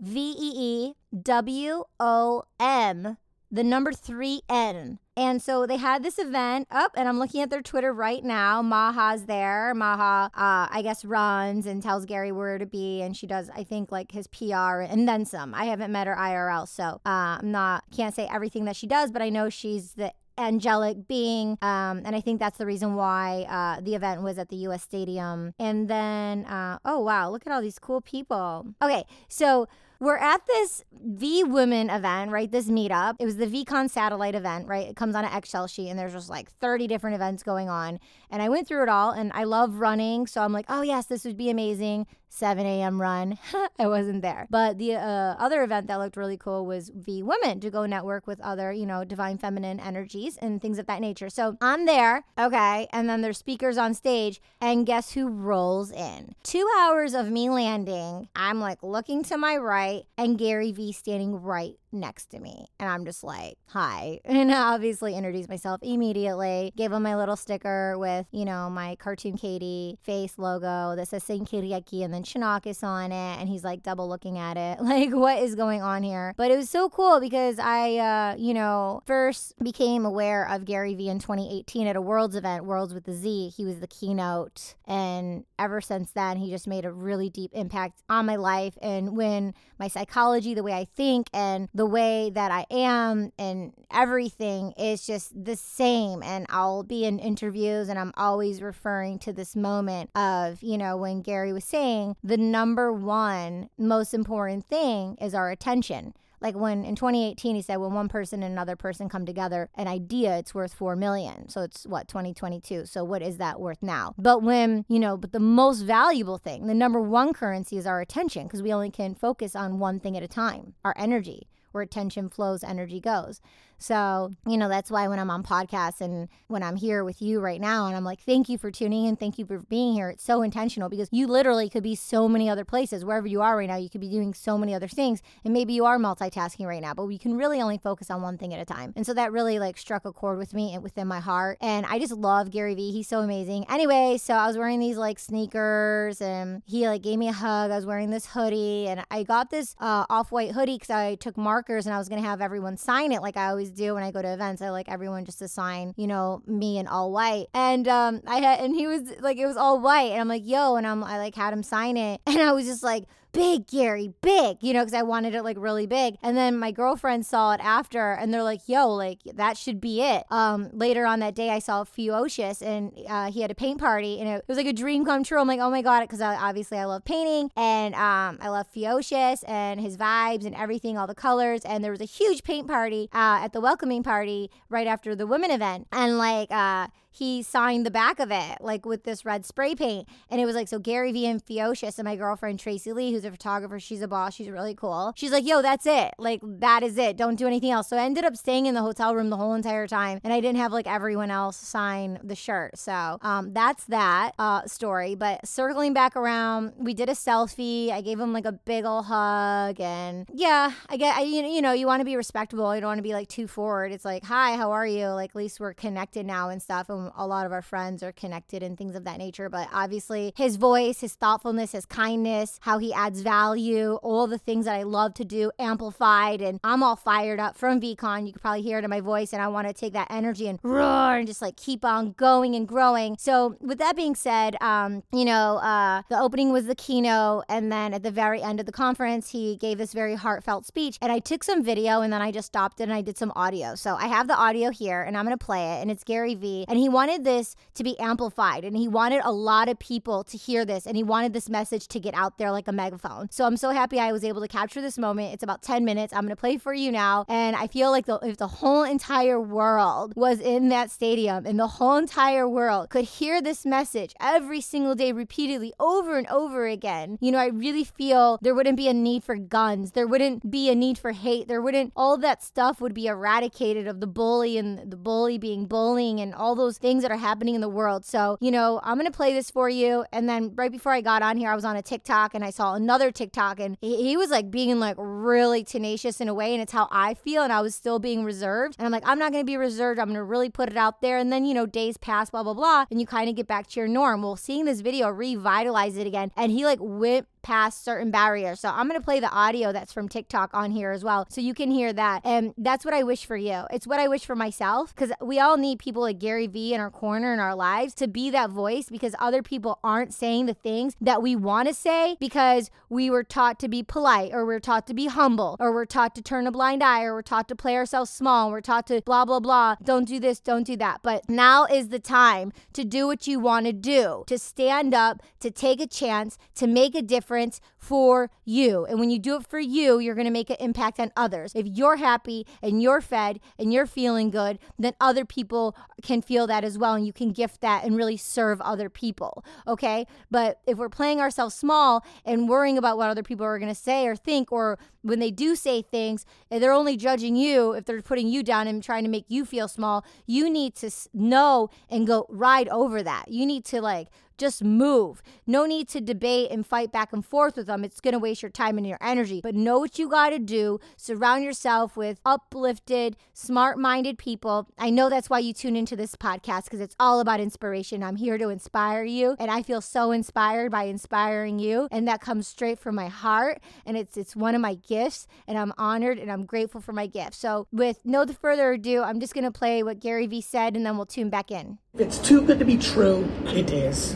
V 0.00 0.34
E 0.38 0.52
E 0.56 0.94
W 1.22 1.84
O 1.98 2.42
M, 2.60 3.16
the 3.50 3.64
number 3.64 3.92
three 3.92 4.42
N. 4.48 4.98
And 5.16 5.42
so 5.42 5.66
they 5.66 5.78
had 5.78 6.04
this 6.04 6.18
event 6.18 6.68
up, 6.70 6.92
and 6.96 7.08
I'm 7.08 7.18
looking 7.18 7.40
at 7.40 7.50
their 7.50 7.62
Twitter 7.62 7.92
right 7.92 8.22
now. 8.22 8.62
Maha's 8.62 9.26
there. 9.26 9.74
Maha, 9.74 10.30
uh, 10.32 10.68
I 10.70 10.80
guess, 10.82 11.04
runs 11.04 11.66
and 11.66 11.82
tells 11.82 12.04
Gary 12.04 12.30
where 12.30 12.58
to 12.58 12.66
be, 12.66 13.02
and 13.02 13.16
she 13.16 13.26
does, 13.26 13.50
I 13.54 13.64
think, 13.64 13.90
like 13.90 14.12
his 14.12 14.28
PR 14.28 14.80
and 14.80 15.08
then 15.08 15.24
some. 15.24 15.54
I 15.54 15.64
haven't 15.64 15.90
met 15.90 16.06
her 16.06 16.14
IRL, 16.14 16.68
so 16.68 17.00
uh, 17.04 17.38
I'm 17.40 17.50
not 17.50 17.84
can't 17.94 18.14
say 18.14 18.28
everything 18.32 18.64
that 18.66 18.76
she 18.76 18.86
does, 18.86 19.10
but 19.10 19.22
I 19.22 19.28
know 19.28 19.48
she's 19.48 19.94
the 19.94 20.12
angelic 20.38 21.08
being. 21.08 21.58
Um, 21.60 22.02
and 22.04 22.14
I 22.14 22.20
think 22.20 22.38
that's 22.38 22.58
the 22.58 22.66
reason 22.66 22.94
why 22.94 23.46
uh, 23.48 23.80
the 23.80 23.94
event 23.94 24.22
was 24.22 24.38
at 24.38 24.48
the 24.48 24.56
US 24.68 24.82
Stadium. 24.82 25.52
And 25.58 25.88
then, 25.88 26.44
uh, 26.44 26.78
oh, 26.84 27.00
wow, 27.00 27.30
look 27.30 27.46
at 27.46 27.52
all 27.52 27.60
these 27.60 27.78
cool 27.78 28.00
people. 28.00 28.66
Okay, 28.80 29.04
so 29.28 29.66
we're 30.00 30.16
at 30.16 30.46
this 30.46 30.84
V 30.92 31.44
Women 31.44 31.90
event, 31.90 32.30
right? 32.30 32.50
This 32.50 32.68
meetup. 32.68 33.16
It 33.18 33.24
was 33.24 33.36
the 33.36 33.46
VeeCon 33.46 33.90
satellite 33.90 34.34
event, 34.34 34.68
right? 34.68 34.88
It 34.88 34.96
comes 34.96 35.14
on 35.14 35.24
an 35.24 35.36
Excel 35.36 35.66
sheet 35.66 35.88
and 35.88 35.98
there's 35.98 36.12
just 36.12 36.30
like 36.30 36.50
30 36.60 36.86
different 36.86 37.16
events 37.16 37.42
going 37.42 37.68
on. 37.68 37.98
And 38.30 38.40
I 38.40 38.48
went 38.48 38.68
through 38.68 38.84
it 38.84 38.88
all 38.88 39.10
and 39.10 39.32
I 39.34 39.44
love 39.44 39.80
running. 39.80 40.26
So 40.26 40.42
I'm 40.42 40.52
like, 40.52 40.66
oh, 40.68 40.82
yes, 40.82 41.06
this 41.06 41.24
would 41.24 41.36
be 41.36 41.50
amazing. 41.50 42.06
7 42.30 42.64
a.m. 42.66 43.00
run. 43.00 43.38
I 43.78 43.86
wasn't 43.86 44.22
there. 44.22 44.46
But 44.50 44.78
the 44.78 44.94
uh, 44.96 45.34
other 45.38 45.62
event 45.62 45.86
that 45.88 45.96
looked 45.96 46.16
really 46.16 46.36
cool 46.36 46.66
was 46.66 46.90
V 46.94 47.22
Women 47.22 47.60
to 47.60 47.70
go 47.70 47.86
network 47.86 48.26
with 48.26 48.40
other, 48.40 48.72
you 48.72 48.86
know, 48.86 49.04
divine 49.04 49.38
feminine 49.38 49.80
energies 49.80 50.36
and 50.36 50.60
things 50.60 50.78
of 50.78 50.86
that 50.86 51.00
nature. 51.00 51.30
So 51.30 51.56
I'm 51.60 51.86
there, 51.86 52.24
okay, 52.38 52.86
and 52.92 53.08
then 53.08 53.22
there's 53.22 53.38
speakers 53.38 53.78
on 53.78 53.94
stage, 53.94 54.40
and 54.60 54.86
guess 54.86 55.12
who 55.12 55.28
rolls 55.28 55.90
in? 55.90 56.34
Two 56.42 56.68
hours 56.78 57.14
of 57.14 57.30
me 57.30 57.50
landing. 57.50 58.28
I'm 58.36 58.60
like 58.60 58.82
looking 58.82 59.22
to 59.24 59.38
my 59.38 59.56
right, 59.56 59.87
and 60.16 60.38
Gary 60.38 60.72
Vee 60.72 60.92
standing 60.92 61.42
right 61.42 61.76
next 61.92 62.26
to 62.30 62.40
me. 62.40 62.66
And 62.78 62.88
I'm 62.88 63.04
just 63.04 63.24
like, 63.24 63.56
hi. 63.66 64.20
And 64.38 64.52
I 64.52 64.74
obviously 64.74 65.16
introduced 65.16 65.48
myself 65.48 65.80
immediately, 65.82 66.72
gave 66.76 66.92
him 66.92 67.02
my 67.02 67.16
little 67.16 67.36
sticker 67.36 67.98
with, 67.98 68.26
you 68.30 68.44
know, 68.44 68.70
my 68.70 68.94
cartoon 68.96 69.36
Katie 69.36 69.98
face 70.02 70.34
logo 70.38 70.94
that 70.96 71.08
says 71.08 71.24
Saint 71.24 71.50
Kiriaki 71.50 72.04
and 72.04 72.14
then 72.14 72.22
Chinakis 72.22 72.84
on 72.84 73.10
it. 73.10 73.40
And 73.40 73.48
he's 73.48 73.64
like 73.64 73.82
double 73.82 74.08
looking 74.08 74.38
at 74.38 74.56
it. 74.56 74.78
Like, 74.88 75.12
what 75.12 75.38
is 75.42 75.54
going 75.54 75.82
on 75.82 76.02
here? 76.02 76.32
But 76.38 76.50
it 76.50 76.56
was 76.56 76.70
so 76.70 76.88
cool 76.88 77.20
because 77.20 77.58
I, 77.58 77.96
uh, 77.96 78.36
you 78.38 78.54
know, 78.54 79.02
first 79.06 79.52
became 79.62 80.06
aware 80.06 80.48
of 80.48 80.64
Gary 80.64 80.94
Vee 80.94 81.10
in 81.10 81.18
2018 81.18 81.86
at 81.86 81.94
a 81.94 82.00
Worldz 82.00 82.34
event, 82.34 82.64
Worldz 82.64 82.94
with 82.94 83.04
the 83.04 83.12
Z. 83.12 83.52
He 83.54 83.66
was 83.66 83.80
the 83.80 83.86
keynote. 83.86 84.76
And 84.86 85.44
ever 85.58 85.82
since 85.82 86.10
then, 86.12 86.38
he 86.38 86.50
just 86.50 86.66
made 86.66 86.86
a 86.86 86.92
really 86.92 87.28
deep 87.28 87.50
impact 87.52 88.02
on 88.08 88.24
my 88.24 88.36
life 88.36 88.78
and 88.80 89.16
when 89.16 89.54
my 89.78 89.88
psychology, 89.88 90.54
the 90.54 90.62
way 90.62 90.72
I 90.72 90.84
think, 90.84 91.28
and 91.32 91.68
the 91.78 91.86
way 91.86 92.28
that 92.30 92.50
I 92.50 92.66
am 92.72 93.32
and 93.38 93.72
everything 93.92 94.72
is 94.72 95.06
just 95.06 95.32
the 95.44 95.54
same. 95.54 96.24
And 96.24 96.44
I'll 96.48 96.82
be 96.82 97.04
in 97.04 97.20
interviews 97.20 97.88
and 97.88 97.96
I'm 97.96 98.12
always 98.16 98.60
referring 98.60 99.20
to 99.20 99.32
this 99.32 99.54
moment 99.54 100.10
of, 100.16 100.60
you 100.60 100.76
know, 100.76 100.96
when 100.96 101.22
Gary 101.22 101.52
was 101.52 101.64
saying 101.64 102.16
the 102.24 102.36
number 102.36 102.92
one 102.92 103.70
most 103.78 104.12
important 104.12 104.66
thing 104.66 105.16
is 105.20 105.34
our 105.34 105.52
attention. 105.52 106.14
Like 106.40 106.56
when 106.56 106.84
in 106.84 106.96
2018 106.96 107.54
he 107.54 107.62
said 107.62 107.76
when 107.76 107.94
one 107.94 108.08
person 108.08 108.42
and 108.42 108.52
another 108.52 108.74
person 108.74 109.08
come 109.08 109.24
together, 109.24 109.70
an 109.76 109.86
idea 109.86 110.36
it's 110.36 110.54
worth 110.54 110.74
4 110.74 110.96
million. 110.96 111.48
So 111.48 111.62
it's 111.62 111.84
what 111.84 112.08
2022. 112.08 112.86
So 112.86 113.04
what 113.04 113.22
is 113.22 113.36
that 113.36 113.60
worth 113.60 113.82
now? 113.82 114.14
But 114.18 114.42
when, 114.42 114.84
you 114.88 114.98
know, 114.98 115.16
but 115.16 115.30
the 115.30 115.40
most 115.40 115.82
valuable 115.82 116.38
thing, 116.38 116.66
the 116.66 116.74
number 116.74 117.00
one 117.00 117.32
currency 117.32 117.76
is 117.76 117.86
our 117.86 118.00
attention 118.00 118.44
because 118.44 118.62
we 118.62 118.72
only 118.72 118.90
can 118.90 119.14
focus 119.14 119.54
on 119.54 119.78
one 119.78 120.00
thing 120.00 120.16
at 120.16 120.24
a 120.24 120.28
time, 120.28 120.74
our 120.84 120.94
energy 120.96 121.46
where 121.72 121.82
attention 121.82 122.28
flows, 122.28 122.62
energy 122.64 123.00
goes. 123.00 123.40
So, 123.78 124.32
you 124.46 124.56
know, 124.56 124.68
that's 124.68 124.90
why 124.90 125.06
when 125.08 125.18
I'm 125.18 125.30
on 125.30 125.42
podcasts 125.42 126.00
and 126.00 126.28
when 126.48 126.62
I'm 126.62 126.76
here 126.76 127.04
with 127.04 127.22
you 127.22 127.40
right 127.40 127.60
now, 127.60 127.86
and 127.86 127.96
I'm 127.96 128.04
like, 128.04 128.20
thank 128.20 128.48
you 128.48 128.58
for 128.58 128.70
tuning 128.70 129.06
in. 129.06 129.16
Thank 129.16 129.38
you 129.38 129.46
for 129.46 129.60
being 129.60 129.94
here. 129.94 130.10
It's 130.10 130.24
so 130.24 130.42
intentional 130.42 130.88
because 130.88 131.08
you 131.12 131.26
literally 131.28 131.68
could 131.68 131.84
be 131.84 131.94
so 131.94 132.28
many 132.28 132.50
other 132.50 132.64
places. 132.64 133.04
Wherever 133.04 133.26
you 133.26 133.40
are 133.40 133.56
right 133.56 133.68
now, 133.68 133.76
you 133.76 133.88
could 133.88 134.00
be 134.00 134.08
doing 134.08 134.34
so 134.34 134.58
many 134.58 134.74
other 134.74 134.88
things. 134.88 135.22
And 135.44 135.54
maybe 135.54 135.72
you 135.72 135.84
are 135.84 135.98
multitasking 135.98 136.66
right 136.66 136.82
now, 136.82 136.92
but 136.92 137.06
we 137.06 137.18
can 137.18 137.36
really 137.36 137.60
only 137.62 137.78
focus 137.78 138.10
on 138.10 138.20
one 138.20 138.36
thing 138.36 138.52
at 138.52 138.60
a 138.60 138.64
time. 138.64 138.92
And 138.96 139.06
so 139.06 139.14
that 139.14 139.32
really 139.32 139.58
like 139.58 139.78
struck 139.78 140.04
a 140.04 140.12
chord 140.12 140.38
with 140.38 140.54
me 140.54 140.74
and 140.74 140.82
within 140.82 141.06
my 141.06 141.20
heart. 141.20 141.58
And 141.60 141.86
I 141.86 141.98
just 141.98 142.12
love 142.12 142.50
Gary 142.50 142.74
Vee. 142.74 142.90
He's 142.90 143.08
so 143.08 143.20
amazing. 143.20 143.64
Anyway, 143.70 144.18
so 144.18 144.34
I 144.34 144.48
was 144.48 144.58
wearing 144.58 144.80
these 144.80 144.96
like 144.96 145.18
sneakers 145.18 146.20
and 146.20 146.62
he 146.66 146.88
like 146.88 147.02
gave 147.02 147.18
me 147.18 147.28
a 147.28 147.32
hug. 147.32 147.70
I 147.70 147.76
was 147.76 147.86
wearing 147.86 148.10
this 148.10 148.26
hoodie 148.26 148.88
and 148.88 149.04
I 149.10 149.22
got 149.22 149.50
this 149.50 149.76
uh, 149.78 150.04
off 150.10 150.32
white 150.32 150.52
hoodie 150.52 150.74
because 150.74 150.90
I 150.90 151.14
took 151.14 151.36
markers 151.36 151.86
and 151.86 151.94
I 151.94 151.98
was 151.98 152.08
going 152.08 152.20
to 152.20 152.28
have 152.28 152.40
everyone 152.40 152.76
sign 152.76 153.12
it 153.12 153.22
like 153.22 153.36
I 153.36 153.48
always 153.48 153.67
do 153.70 153.94
when 153.94 154.02
I 154.02 154.10
go 154.10 154.22
to 154.22 154.32
events. 154.32 154.62
I 154.62 154.70
like 154.70 154.88
everyone 154.88 155.24
just 155.24 155.38
to 155.40 155.48
sign, 155.48 155.94
you 155.96 156.06
know, 156.06 156.42
me 156.46 156.78
in 156.78 156.86
all 156.86 157.12
white. 157.12 157.46
And 157.54 157.86
um, 157.88 158.22
I 158.26 158.40
had, 158.40 158.60
and 158.60 158.74
he 158.74 158.86
was 158.86 159.02
like, 159.20 159.38
it 159.38 159.46
was 159.46 159.56
all 159.56 159.80
white, 159.80 160.12
and 160.12 160.20
I'm 160.20 160.28
like, 160.28 160.42
yo, 160.44 160.76
and 160.76 160.86
I'm, 160.86 161.02
I 161.04 161.18
like 161.18 161.34
had 161.34 161.52
him 161.52 161.62
sign 161.62 161.96
it, 161.96 162.20
and 162.26 162.38
I 162.38 162.52
was 162.52 162.66
just 162.66 162.82
like, 162.82 163.04
big 163.32 163.66
Gary, 163.66 164.12
big, 164.20 164.58
you 164.60 164.72
know, 164.72 164.80
because 164.80 164.94
I 164.94 165.02
wanted 165.02 165.34
it 165.34 165.42
like 165.42 165.56
really 165.58 165.86
big. 165.86 166.16
And 166.22 166.36
then 166.36 166.56
my 166.56 166.70
girlfriend 166.70 167.26
saw 167.26 167.52
it 167.52 167.60
after 167.62 168.12
and 168.12 168.32
they're 168.32 168.42
like, 168.42 168.62
yo, 168.66 168.88
like 168.88 169.20
that 169.34 169.56
should 169.56 169.80
be 169.80 170.02
it. 170.02 170.24
Um, 170.30 170.70
later 170.72 171.06
on 171.06 171.20
that 171.20 171.34
day, 171.34 171.50
I 171.50 171.58
saw 171.58 171.84
Fewocious 171.84 172.62
and 172.62 172.92
uh, 173.08 173.30
he 173.30 173.42
had 173.42 173.50
a 173.50 173.54
paint 173.54 173.78
party 173.78 174.20
and 174.20 174.28
it, 174.28 174.44
was 174.48 174.56
like 174.56 174.66
a 174.66 174.72
dream 174.72 175.04
come 175.04 175.24
true. 175.24 175.40
I'm 175.40 175.46
like, 175.46 175.60
oh 175.60 175.70
my 175.70 175.82
God, 175.82 176.00
because 176.00 176.20
obviously 176.20 176.78
I 176.78 176.84
love 176.84 177.04
painting 177.04 177.50
and 177.56 177.94
um, 177.94 178.38
I 178.40 178.48
love 178.48 178.66
Fewocious 178.74 179.44
and 179.48 179.80
his 179.80 179.96
vibes 179.96 180.44
and 180.44 180.54
everything, 180.54 180.96
all 180.96 181.06
the 181.06 181.14
colors. 181.14 181.62
And 181.64 181.84
there 181.84 181.92
was 181.92 182.00
a 182.00 182.06
huge 182.06 182.42
paint 182.42 182.66
party 182.66 183.08
uh, 183.12 183.40
at 183.42 183.52
the 183.52 183.60
welcoming 183.60 184.02
party 184.02 184.50
right 184.68 184.86
after 184.86 185.14
the 185.14 185.26
women 185.26 185.50
event. 185.50 185.86
And 185.92 186.18
like, 186.18 186.50
uh, 186.50 186.88
he 187.10 187.42
signed 187.42 187.84
the 187.84 187.90
back 187.90 188.20
of 188.20 188.30
it 188.30 188.58
like 188.60 188.86
with 188.86 189.04
this 189.04 189.24
red 189.24 189.44
spray 189.44 189.74
paint 189.74 190.06
and 190.30 190.40
it 190.40 190.46
was 190.46 190.54
like 190.54 190.68
so 190.68 190.78
gary 190.78 191.10
vee 191.10 191.26
and 191.26 191.44
Fewocious 191.44 191.98
and 191.98 192.04
my 192.04 192.16
girlfriend 192.16 192.60
tracy 192.60 192.92
lee 192.92 193.12
who's 193.18 193.24
a 193.24 193.30
photographer 193.30 193.80
she's 193.80 194.00
a 194.00 194.08
boss 194.08 194.34
she's 194.34 194.48
really 194.48 194.74
cool. 194.74 195.12
She's 195.16 195.32
like 195.32 195.46
yo 195.46 195.62
that's 195.62 195.86
it. 195.86 196.14
Like 196.18 196.40
that 196.42 196.82
is 196.82 196.96
it. 196.96 197.16
Don't 197.16 197.36
do 197.36 197.46
anything 197.46 197.70
else. 197.70 197.88
So 197.88 197.96
i 197.96 198.04
ended 198.04 198.24
up 198.24 198.36
staying 198.36 198.66
in 198.66 198.74
the 198.74 198.82
hotel 198.82 199.14
room 199.14 199.30
the 199.30 199.36
whole 199.36 199.54
entire 199.54 199.86
time 199.86 200.20
and 200.22 200.32
i 200.32 200.40
didn't 200.40 200.58
have 200.58 200.72
like 200.72 200.86
everyone 200.86 201.30
else 201.30 201.56
sign 201.56 202.20
the 202.22 202.34
shirt. 202.34 202.78
So 202.78 203.18
um, 203.22 203.52
that's 203.52 203.84
that 203.86 204.32
uh, 204.38 204.66
story. 204.66 205.14
But 205.14 205.46
circling 205.46 205.92
back 205.94 206.16
around 206.16 206.72
we 206.76 206.94
did 206.94 207.08
a 207.08 207.12
selfie. 207.12 207.90
I 207.90 208.00
gave 208.00 208.20
him 208.20 208.32
like 208.32 208.44
a 208.44 208.52
big 208.52 208.84
ol' 208.84 209.02
hug 209.02 209.80
and 209.80 210.28
yeah 210.32 210.72
i 210.88 210.96
get 210.96 211.16
I, 211.16 211.22
you 211.22 211.44
you 211.46 211.62
know 211.62 211.72
you 211.72 211.86
want 211.86 212.00
to 212.00 212.04
be 212.04 212.16
respectable. 212.16 212.74
You 212.74 212.80
don't 212.80 212.88
want 212.88 212.98
to 212.98 213.02
be 213.02 213.12
like 213.12 213.28
too 213.28 213.48
forward. 213.48 213.92
It's 213.92 214.04
like 214.04 214.24
hi 214.24 214.56
how 214.56 214.72
are 214.72 214.86
you? 214.86 215.08
Like 215.08 215.30
at 215.30 215.36
least 215.36 215.60
we're 215.60 215.74
connected 215.74 216.24
now 216.26 216.48
and 216.48 216.62
stuff 216.62 216.88
and 216.88 217.10
a 217.16 217.26
lot 217.26 217.46
of 217.46 217.52
our 217.52 217.62
friends 217.62 218.02
are 218.02 218.12
connected 218.12 218.62
and 218.62 218.76
things 218.78 218.94
of 218.94 219.04
that 219.04 219.18
nature. 219.18 219.48
But 219.48 219.68
obviously, 219.72 220.32
his 220.36 220.56
voice, 220.56 221.00
his 221.00 221.14
thoughtfulness, 221.14 221.72
his 221.72 221.86
kindness, 221.86 222.58
how 222.62 222.78
he 222.78 222.92
adds 223.08 223.22
value, 223.22 223.94
all 224.02 224.26
the 224.26 224.36
things 224.36 224.66
that 224.66 224.74
I 224.74 224.82
love 224.82 225.14
to 225.14 225.24
do 225.24 225.50
amplified. 225.58 226.42
And 226.42 226.60
I'm 226.62 226.82
all 226.82 226.94
fired 226.94 227.40
up 227.40 227.56
from 227.56 227.80
VeeCon. 227.80 228.26
You 228.26 228.32
can 228.34 228.40
probably 228.40 228.60
hear 228.60 228.78
it 228.78 228.84
in 228.84 228.90
my 228.90 229.00
voice. 229.00 229.32
And 229.32 229.40
I 229.40 229.48
want 229.48 229.66
to 229.66 229.72
take 229.72 229.94
that 229.94 230.08
energy 230.10 230.46
and 230.46 230.58
roar 230.62 231.16
and 231.16 231.26
just 231.26 231.40
like 231.40 231.56
keep 231.56 231.86
on 231.86 232.12
going 232.12 232.54
and 232.54 232.68
growing. 232.68 233.16
So, 233.18 233.56
with 233.60 233.78
that 233.78 233.96
being 233.96 234.14
said, 234.14 234.60
um, 234.60 235.02
you 235.10 235.24
know, 235.24 235.56
uh, 235.56 236.02
the 236.10 236.20
opening 236.20 236.52
was 236.52 236.66
the 236.66 236.74
keynote. 236.74 237.44
And 237.48 237.72
then 237.72 237.94
at 237.94 238.02
the 238.02 238.10
very 238.10 238.42
end 238.42 238.60
of 238.60 238.66
the 238.66 238.72
conference, 238.72 239.30
he 239.30 239.56
gave 239.56 239.78
this 239.78 239.94
very 239.94 240.14
heartfelt 240.14 240.66
speech. 240.66 240.98
And 241.00 241.10
I 241.10 241.18
took 241.18 241.42
some 241.42 241.62
video 241.64 242.02
and 242.02 242.12
then 242.12 242.20
I 242.20 242.30
just 242.30 242.48
stopped 242.48 242.78
it 242.80 242.84
and 242.84 242.92
I 242.92 243.00
did 243.00 243.16
some 243.16 243.32
audio. 243.34 243.74
So, 243.74 243.94
I 243.94 244.08
have 244.08 244.28
the 244.28 244.36
audio 244.36 244.70
here 244.70 245.00
and 245.02 245.16
I'm 245.16 245.24
going 245.24 245.36
to 245.36 245.42
play 245.42 245.72
it. 245.72 245.80
And 245.80 245.90
it's 245.90 246.04
Gary 246.04 246.34
Vee. 246.34 246.66
And 246.68 246.78
he 246.78 246.90
wanted 246.90 247.24
this 247.24 247.56
to 247.74 247.82
be 247.82 247.98
amplified 247.98 248.64
and 248.64 248.76
he 248.76 248.86
wanted 248.86 249.22
a 249.24 249.32
lot 249.32 249.70
of 249.70 249.78
people 249.78 250.24
to 250.24 250.36
hear 250.36 250.66
this 250.66 250.86
and 250.86 250.94
he 250.94 251.02
wanted 251.02 251.32
this 251.32 251.48
message 251.48 251.88
to 251.88 251.98
get 251.98 252.12
out 252.12 252.36
there 252.36 252.50
like 252.50 252.68
a 252.68 252.72
microphone. 253.02 253.28
So 253.30 253.44
I'm 253.44 253.56
so 253.56 253.70
happy 253.70 253.98
I 253.98 254.12
was 254.12 254.24
able 254.24 254.40
to 254.40 254.48
capture 254.48 254.80
this 254.80 254.98
moment. 254.98 255.34
It's 255.34 255.42
about 255.42 255.62
10 255.62 255.84
minutes. 255.84 256.12
I'm 256.12 256.22
going 256.22 256.30
to 256.30 256.36
play 256.36 256.58
for 256.58 256.74
you 256.74 256.90
now. 256.92 257.24
And 257.28 257.56
I 257.56 257.66
feel 257.66 257.90
like 257.90 258.06
the, 258.06 258.18
if 258.22 258.36
the 258.36 258.48
whole 258.48 258.82
entire 258.82 259.40
world 259.40 260.12
was 260.16 260.40
in 260.40 260.68
that 260.70 260.90
stadium 260.90 261.46
and 261.46 261.58
the 261.58 261.66
whole 261.66 261.96
entire 261.96 262.48
world 262.48 262.90
could 262.90 263.04
hear 263.04 263.40
this 263.40 263.64
message 263.64 264.14
every 264.20 264.60
single 264.60 264.94
day 264.94 265.12
repeatedly 265.12 265.72
over 265.78 266.18
and 266.18 266.26
over 266.28 266.66
again, 266.66 267.18
you 267.20 267.30
know, 267.30 267.38
I 267.38 267.46
really 267.46 267.84
feel 267.84 268.38
there 268.42 268.54
wouldn't 268.54 268.76
be 268.76 268.88
a 268.88 268.94
need 268.94 269.24
for 269.24 269.36
guns. 269.36 269.92
There 269.92 270.06
wouldn't 270.06 270.50
be 270.50 270.70
a 270.70 270.74
need 270.74 270.98
for 270.98 271.12
hate. 271.12 271.48
There 271.48 271.62
wouldn't, 271.62 271.92
all 271.96 272.16
that 272.18 272.42
stuff 272.42 272.80
would 272.80 272.94
be 272.94 273.06
eradicated 273.06 273.86
of 273.86 274.00
the 274.00 274.06
bully 274.06 274.58
and 274.58 274.90
the 274.90 274.96
bully 274.96 275.38
being 275.38 275.66
bullying 275.66 276.20
and 276.20 276.34
all 276.34 276.54
those 276.54 276.78
things 276.78 277.02
that 277.02 277.10
are 277.10 277.16
happening 277.16 277.54
in 277.54 277.60
the 277.60 277.68
world. 277.68 278.04
So, 278.04 278.36
you 278.40 278.50
know, 278.50 278.80
I'm 278.82 278.96
going 278.98 279.10
to 279.10 279.16
play 279.16 279.32
this 279.32 279.50
for 279.50 279.68
you. 279.68 280.04
And 280.12 280.28
then 280.28 280.52
right 280.54 280.72
before 280.72 280.92
I 280.92 281.00
got 281.00 281.22
on 281.22 281.36
here, 281.36 281.50
I 281.50 281.54
was 281.54 281.64
on 281.64 281.76
a 281.76 281.82
TikTok 281.82 282.34
and 282.34 282.44
I 282.44 282.50
saw 282.50 282.74
another 282.74 282.87
TikTok 283.12 283.60
and 283.60 283.76
he, 283.80 284.02
he 284.02 284.16
was 284.16 284.30
like 284.30 284.50
being 284.50 284.78
like 284.80 284.96
really 284.98 285.62
tenacious 285.62 286.20
in 286.20 286.28
a 286.28 286.34
way. 286.34 286.52
And 286.52 286.62
it's 286.62 286.72
how 286.72 286.88
I 286.90 287.14
feel. 287.14 287.42
And 287.42 287.52
I 287.52 287.60
was 287.60 287.74
still 287.74 287.98
being 287.98 288.24
reserved. 288.24 288.76
And 288.78 288.86
I'm 288.86 288.92
like, 288.92 289.06
I'm 289.06 289.18
not 289.18 289.32
going 289.32 289.42
to 289.42 289.46
be 289.46 289.56
reserved. 289.56 290.00
I'm 290.00 290.06
going 290.06 290.16
to 290.16 290.24
really 290.24 290.48
put 290.48 290.70
it 290.70 290.76
out 290.76 291.02
there. 291.02 291.18
And 291.18 291.32
then, 291.32 291.44
you 291.44 291.54
know, 291.54 291.66
days 291.66 291.96
pass, 291.98 292.30
blah, 292.30 292.42
blah, 292.42 292.54
blah. 292.54 292.86
And 292.90 293.00
you 293.00 293.06
kind 293.06 293.28
of 293.28 293.36
get 293.36 293.46
back 293.46 293.66
to 293.68 293.80
your 293.80 293.88
norm. 293.88 294.22
Well, 294.22 294.36
seeing 294.36 294.64
this 294.64 294.80
video 294.80 295.08
revitalize 295.08 295.96
it 295.96 296.06
again. 296.06 296.32
And 296.36 296.50
he 296.50 296.64
like 296.64 296.78
went 296.80 297.26
past 297.42 297.84
certain 297.84 298.10
barriers. 298.10 298.60
So 298.60 298.68
I'm 298.68 298.88
going 298.88 299.00
to 299.00 299.04
play 299.04 299.20
the 299.20 299.30
audio 299.30 299.72
that's 299.72 299.92
from 299.92 300.08
TikTok 300.08 300.50
on 300.52 300.70
here 300.70 300.90
as 300.90 301.04
well. 301.04 301.26
So 301.30 301.40
you 301.40 301.54
can 301.54 301.70
hear 301.70 301.92
that. 301.92 302.22
And 302.24 302.54
that's 302.58 302.84
what 302.84 302.94
I 302.94 303.02
wish 303.02 303.24
for 303.24 303.36
you. 303.36 303.64
It's 303.70 303.86
what 303.86 304.00
I 304.00 304.08
wish 304.08 304.24
for 304.24 304.36
myself 304.36 304.94
because 304.94 305.12
we 305.20 305.38
all 305.38 305.56
need 305.56 305.78
people 305.78 306.02
like 306.02 306.18
Gary 306.18 306.46
Vee 306.46 306.74
in 306.74 306.80
our 306.80 306.90
corner 306.90 307.32
in 307.32 307.40
our 307.40 307.54
lives 307.54 307.94
to 307.94 308.08
be 308.08 308.30
that 308.30 308.50
voice 308.50 308.88
because 308.88 309.14
other 309.18 309.42
people 309.42 309.78
aren't 309.84 310.12
saying 310.12 310.46
the 310.46 310.54
things 310.54 310.94
that 311.00 311.22
we 311.22 311.36
want 311.36 311.68
to 311.68 311.74
say 311.74 312.16
because 312.20 312.70
we 312.88 313.10
were 313.10 313.24
taught 313.24 313.58
to 313.60 313.68
be 313.68 313.82
polite 313.82 314.32
or 314.32 314.44
we're 314.44 314.58
taught 314.58 314.86
to 314.86 314.94
be 314.94 315.06
humble 315.06 315.56
or 315.60 315.72
we're 315.72 315.84
taught 315.84 316.14
to 316.14 316.22
turn 316.22 316.46
a 316.46 316.50
blind 316.50 316.82
eye 316.82 317.04
or 317.04 317.14
we're 317.14 317.22
taught 317.22 317.48
to 317.48 317.56
play 317.56 317.76
ourselves 317.76 318.10
small. 318.10 318.50
We're 318.50 318.60
taught 318.60 318.86
to 318.88 319.00
blah, 319.04 319.24
blah, 319.24 319.40
blah. 319.40 319.76
Don't 319.82 320.06
do 320.06 320.18
this, 320.18 320.40
don't 320.40 320.66
do 320.66 320.76
that. 320.76 321.00
But 321.02 321.28
now 321.28 321.64
is 321.64 321.88
the 321.88 321.98
time 321.98 322.52
to 322.72 322.84
do 322.84 323.06
what 323.06 323.26
you 323.26 323.38
want 323.38 323.66
to 323.66 323.72
do, 323.72 324.24
to 324.26 324.38
stand 324.38 324.94
up, 324.94 325.22
to 325.40 325.50
take 325.50 325.80
a 325.80 325.86
chance, 325.86 326.38
to 326.56 326.66
make 326.66 326.94
a 326.94 327.02
difference 327.02 327.27
for 327.76 328.30
you. 328.44 328.84
And 328.86 328.98
when 328.98 329.10
you 329.10 329.18
do 329.18 329.36
it 329.36 329.46
for 329.46 329.58
you, 329.58 329.98
you're 329.98 330.14
going 330.14 330.26
to 330.26 330.30
make 330.32 330.50
an 330.50 330.56
impact 330.60 330.98
on 330.98 331.12
others. 331.16 331.52
If 331.54 331.66
you're 331.66 331.96
happy 331.96 332.46
and 332.62 332.82
you're 332.82 333.00
fed 333.00 333.40
and 333.58 333.72
you're 333.72 333.86
feeling 333.86 334.30
good, 334.30 334.58
then 334.78 334.94
other 335.00 335.24
people 335.24 335.76
can 336.02 336.22
feel 336.22 336.46
that 336.46 336.64
as 336.64 336.78
well. 336.78 336.94
And 336.94 337.06
you 337.06 337.12
can 337.12 337.32
gift 337.32 337.60
that 337.60 337.84
and 337.84 337.96
really 337.96 338.16
serve 338.16 338.60
other 338.60 338.88
people. 338.88 339.44
Okay. 339.66 340.06
But 340.30 340.60
if 340.66 340.78
we're 340.78 340.88
playing 340.88 341.20
ourselves 341.20 341.54
small 341.54 342.04
and 342.24 342.48
worrying 342.48 342.78
about 342.78 342.96
what 342.96 343.10
other 343.10 343.22
people 343.22 343.46
are 343.46 343.58
going 343.58 343.72
to 343.72 343.80
say 343.80 344.06
or 344.06 344.16
think, 344.16 344.50
or 344.50 344.78
when 345.02 345.18
they 345.20 345.30
do 345.30 345.54
say 345.54 345.82
things, 345.82 346.26
they're 346.50 346.72
only 346.72 346.96
judging 346.96 347.36
you 347.36 347.72
if 347.72 347.84
they're 347.84 348.02
putting 348.02 348.28
you 348.28 348.42
down 348.42 348.66
and 348.66 348.82
trying 348.82 349.04
to 349.04 349.10
make 349.10 349.26
you 349.28 349.44
feel 349.44 349.68
small, 349.68 350.04
you 350.26 350.50
need 350.50 350.74
to 350.76 350.90
know 351.12 351.68
and 351.88 352.06
go 352.06 352.26
ride 352.28 352.68
over 352.68 353.02
that. 353.02 353.28
You 353.28 353.46
need 353.46 353.64
to 353.66 353.80
like, 353.80 354.08
just 354.38 354.62
move. 354.62 355.22
No 355.46 355.66
need 355.66 355.88
to 355.88 356.00
debate 356.00 356.50
and 356.50 356.66
fight 356.66 356.92
back 356.92 357.12
and 357.12 357.24
forth 357.24 357.56
with 357.56 357.66
them. 357.66 357.84
It's 357.84 358.00
going 358.00 358.12
to 358.12 358.18
waste 358.18 358.42
your 358.42 358.50
time 358.50 358.78
and 358.78 358.86
your 358.86 358.98
energy. 359.00 359.40
But 359.42 359.54
know 359.54 359.78
what 359.78 359.98
you 359.98 360.08
got 360.08 360.30
to 360.30 360.38
do. 360.38 360.78
Surround 360.96 361.44
yourself 361.44 361.96
with 361.96 362.20
uplifted, 362.24 363.16
smart 363.34 363.78
minded 363.78 364.18
people. 364.18 364.68
I 364.78 364.90
know 364.90 365.10
that's 365.10 365.28
why 365.28 365.40
you 365.40 365.52
tune 365.52 365.76
into 365.76 365.96
this 365.96 366.14
podcast 366.14 366.64
because 366.64 366.80
it's 366.80 366.96
all 366.98 367.20
about 367.20 367.40
inspiration. 367.40 368.02
I'm 368.02 368.16
here 368.16 368.38
to 368.38 368.48
inspire 368.48 369.04
you. 369.04 369.36
And 369.38 369.50
I 369.50 369.62
feel 369.62 369.80
so 369.80 370.12
inspired 370.12 370.70
by 370.70 370.84
inspiring 370.84 371.58
you. 371.58 371.88
And 371.90 372.06
that 372.08 372.20
comes 372.20 372.46
straight 372.46 372.78
from 372.78 372.94
my 372.94 373.08
heart. 373.08 373.60
And 373.84 373.96
it's, 373.96 374.16
it's 374.16 374.36
one 374.36 374.54
of 374.54 374.60
my 374.60 374.74
gifts. 374.74 375.26
And 375.46 375.58
I'm 375.58 375.72
honored 375.76 376.18
and 376.18 376.30
I'm 376.30 376.46
grateful 376.46 376.80
for 376.80 376.92
my 376.92 377.06
gift. 377.06 377.34
So, 377.34 377.66
with 377.72 378.00
no 378.04 378.26
further 378.26 378.72
ado, 378.72 379.02
I'm 379.02 379.20
just 379.20 379.34
going 379.34 379.44
to 379.44 379.50
play 379.50 379.82
what 379.82 380.00
Gary 380.00 380.26
Vee 380.26 380.40
said 380.40 380.76
and 380.76 380.84
then 380.84 380.96
we'll 380.96 381.06
tune 381.06 381.30
back 381.30 381.50
in. 381.50 381.78
It's 381.98 382.18
too 382.18 382.42
good 382.42 382.60
to 382.60 382.64
be 382.64 382.76
true. 382.76 383.28
It 383.46 383.72
is. 383.72 384.14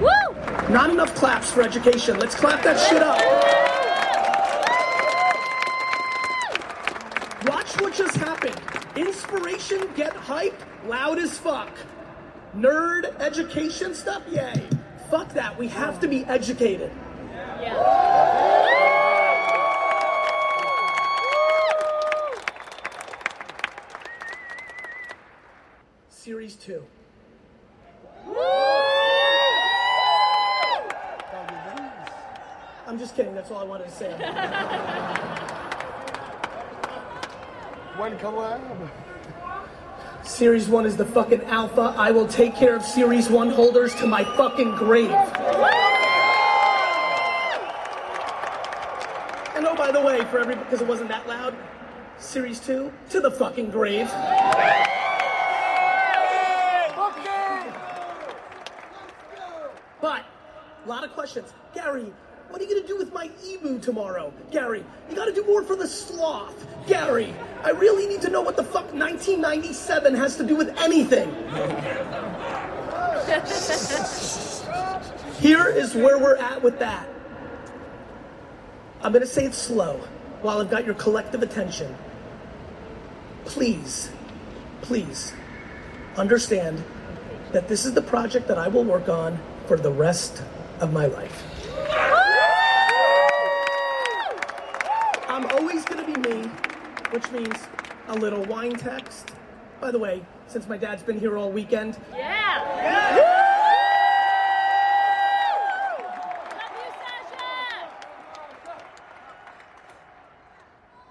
Woo! 0.00 0.08
Not 0.70 0.88
enough 0.88 1.12
claps 1.16 1.50
for 1.50 1.62
education. 1.62 2.16
Let's 2.16 2.36
clap 2.36 2.62
that 2.62 2.78
shit 2.88 3.02
up. 3.02 3.18
Watch 7.48 7.80
what 7.80 7.92
just 7.92 8.16
happened. 8.18 8.54
Inspiration, 8.94 9.88
get 9.96 10.14
hype, 10.14 10.54
loud 10.86 11.18
as 11.18 11.36
fuck. 11.36 11.70
Nerd 12.56 13.20
education 13.20 13.92
stuff, 13.92 14.22
yay. 14.30 14.62
Fuck 15.10 15.32
that. 15.34 15.58
We 15.58 15.66
have 15.68 15.98
to 16.00 16.06
be 16.06 16.24
educated. 16.26 16.92
Yeah. 17.60 18.77
Series 26.28 26.56
2. 26.56 26.84
I'm 32.86 32.98
just 32.98 33.16
kidding. 33.16 33.34
That's 33.34 33.50
all 33.50 33.56
I 33.56 33.64
wanted 33.64 33.84
to 33.84 33.90
say. 33.90 34.10
When 37.96 38.18
collab? 38.18 38.60
Series 40.22 40.68
1 40.68 40.84
is 40.84 40.98
the 40.98 41.06
fucking 41.06 41.44
alpha. 41.44 41.94
I 41.96 42.10
will 42.10 42.28
take 42.28 42.54
care 42.54 42.76
of 42.76 42.82
Series 42.82 43.30
1 43.30 43.48
holders 43.48 43.94
to 43.94 44.06
my 44.06 44.22
fucking 44.36 44.72
grave. 44.72 45.08
And 49.56 49.66
oh, 49.66 49.74
by 49.78 49.90
the 49.90 50.02
way, 50.02 50.20
for 50.26 50.40
every 50.40 50.56
because 50.56 50.82
it 50.82 50.86
wasn't 50.86 51.08
that 51.08 51.26
loud, 51.26 51.56
Series 52.18 52.60
2 52.60 52.92
to 53.08 53.20
the 53.20 53.30
fucking 53.30 53.70
grave. 53.70 54.10
But, 60.00 60.24
a 60.84 60.88
lot 60.88 61.02
of 61.02 61.12
questions. 61.28 61.52
Gary, 61.74 62.10
what 62.48 62.58
are 62.58 62.64
you 62.64 62.70
going 62.70 62.82
to 62.82 62.88
do 62.88 62.96
with 62.96 63.12
my 63.12 63.30
emu 63.46 63.78
tomorrow? 63.80 64.32
Gary, 64.50 64.82
you 65.10 65.16
got 65.16 65.26
to 65.26 65.32
do 65.32 65.44
more 65.44 65.62
for 65.62 65.76
the 65.76 65.86
sloth. 65.86 66.66
Gary, 66.86 67.34
I 67.62 67.70
really 67.70 68.06
need 68.06 68.22
to 68.22 68.30
know 68.30 68.40
what 68.40 68.56
the 68.56 68.64
fuck 68.64 68.94
1997 68.94 70.14
has 70.14 70.36
to 70.36 70.46
do 70.46 70.56
with 70.56 70.74
anything. 70.78 71.28
Here 75.38 75.68
is 75.68 75.94
where 75.94 76.18
we're 76.18 76.36
at 76.36 76.62
with 76.62 76.78
that. 76.78 77.06
I'm 79.02 79.12
going 79.12 79.22
to 79.22 79.28
say 79.28 79.44
it 79.44 79.54
slow 79.54 80.00
while 80.40 80.62
I've 80.62 80.70
got 80.70 80.86
your 80.86 80.94
collective 80.94 81.42
attention. 81.42 81.94
Please, 83.44 84.10
please 84.80 85.34
understand 86.16 86.82
that 87.52 87.68
this 87.68 87.84
is 87.84 87.92
the 87.92 88.02
project 88.02 88.48
that 88.48 88.56
I 88.56 88.68
will 88.68 88.84
work 88.84 89.10
on 89.10 89.38
for 89.66 89.76
the 89.76 89.92
rest 89.92 90.42
of 90.80 90.92
my 90.92 91.06
life. 91.06 91.44
I'm 95.28 95.46
always 95.46 95.84
going 95.84 96.04
to 96.04 96.20
be 96.20 96.28
me, 96.28 96.48
which 97.10 97.30
means 97.30 97.56
a 98.08 98.14
little 98.14 98.44
wine 98.44 98.76
text. 98.76 99.32
By 99.80 99.90
the 99.90 99.98
way, 99.98 100.22
since 100.46 100.68
my 100.68 100.76
dad's 100.76 101.02
been 101.02 101.20
here 101.20 101.36
all 101.36 101.50
weekend. 101.50 101.98
Yeah! 102.12 102.64
yeah. 102.82 103.38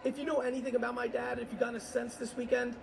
If 0.03 0.17
you 0.17 0.23
know 0.23 0.39
anything 0.39 0.75
about 0.75 0.95
my 0.95 1.07
dad, 1.07 1.37
if 1.37 1.51
you 1.51 1.59
got 1.59 1.75
a 1.75 1.81
sense 1.81 2.15
this 2.15 2.35
weekend, 2.37 2.75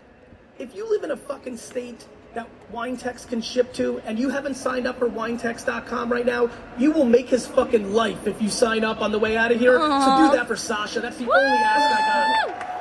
if 0.59 0.75
you 0.75 0.89
live 0.89 1.05
in 1.05 1.11
a 1.11 1.17
fucking 1.17 1.57
state 1.57 2.07
that 2.35 2.49
Winetext 2.73 3.29
can 3.29 3.41
ship 3.41 3.73
to, 3.75 4.01
and 4.01 4.19
you 4.19 4.29
haven't 4.29 4.55
signed 4.55 4.89
up 4.89 4.99
for 4.99 5.09
winetext.com 5.09 6.11
right 6.11 6.27
now, 6.27 6.51
you 6.77 6.91
will 6.91 7.05
make 7.05 7.29
his 7.29 7.47
fucking 7.47 7.93
life 7.93 8.27
if 8.27 8.43
you 8.43 8.51
sign 8.51 8.83
up 8.83 9.01
on 9.01 9.13
the 9.13 9.19
way 9.19 9.37
out 9.37 9.53
of 9.53 9.61
here. 9.61 9.79
Aww. 9.79 10.05
So 10.05 10.31
do 10.31 10.37
that 10.37 10.49
for 10.49 10.57
Sasha. 10.57 11.01
That's 11.01 11.17
the 11.17 11.27
Woo! 11.27 11.33
only 11.33 11.59
ask 11.59 12.01
I 12.01 12.47
got. 12.49 12.75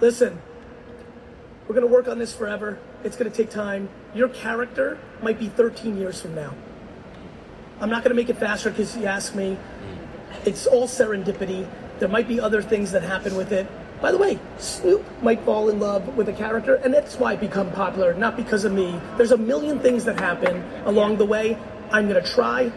Listen, 0.00 0.40
we're 1.66 1.74
going 1.74 1.86
to 1.86 1.92
work 1.92 2.08
on 2.08 2.18
this 2.18 2.32
forever. 2.32 2.78
It's 3.04 3.16
going 3.16 3.30
to 3.30 3.36
take 3.36 3.50
time. 3.50 3.88
Your 4.14 4.28
character 4.28 4.98
might 5.22 5.40
be 5.40 5.48
13 5.48 5.96
years 5.96 6.20
from 6.20 6.34
now. 6.34 6.54
I'm 7.80 7.90
not 7.90 8.04
going 8.04 8.10
to 8.10 8.16
make 8.16 8.28
it 8.28 8.36
faster 8.36 8.70
because 8.70 8.96
you 8.96 9.06
asked 9.06 9.34
me. 9.34 9.56
It's 10.44 10.66
all 10.66 10.86
serendipity. 10.86 11.66
There 11.98 12.08
might 12.08 12.28
be 12.28 12.40
other 12.40 12.62
things 12.62 12.92
that 12.92 13.02
happen 13.02 13.36
with 13.36 13.52
it. 13.52 13.66
By 14.00 14.12
the 14.12 14.18
way, 14.18 14.38
Snoop 14.58 15.04
might 15.22 15.40
fall 15.42 15.68
in 15.68 15.80
love 15.80 16.16
with 16.16 16.28
a 16.28 16.32
character, 16.32 16.76
and 16.76 16.94
that's 16.94 17.16
why 17.16 17.32
I 17.32 17.36
become 17.36 17.72
popular, 17.72 18.14
not 18.14 18.36
because 18.36 18.64
of 18.64 18.72
me. 18.72 19.00
There's 19.16 19.32
a 19.32 19.36
million 19.36 19.80
things 19.80 20.04
that 20.04 20.20
happen 20.20 20.62
along 20.84 21.16
the 21.16 21.26
way. 21.26 21.58
I'm 21.90 22.08
going 22.08 22.22
to 22.22 22.30
try. 22.30 22.70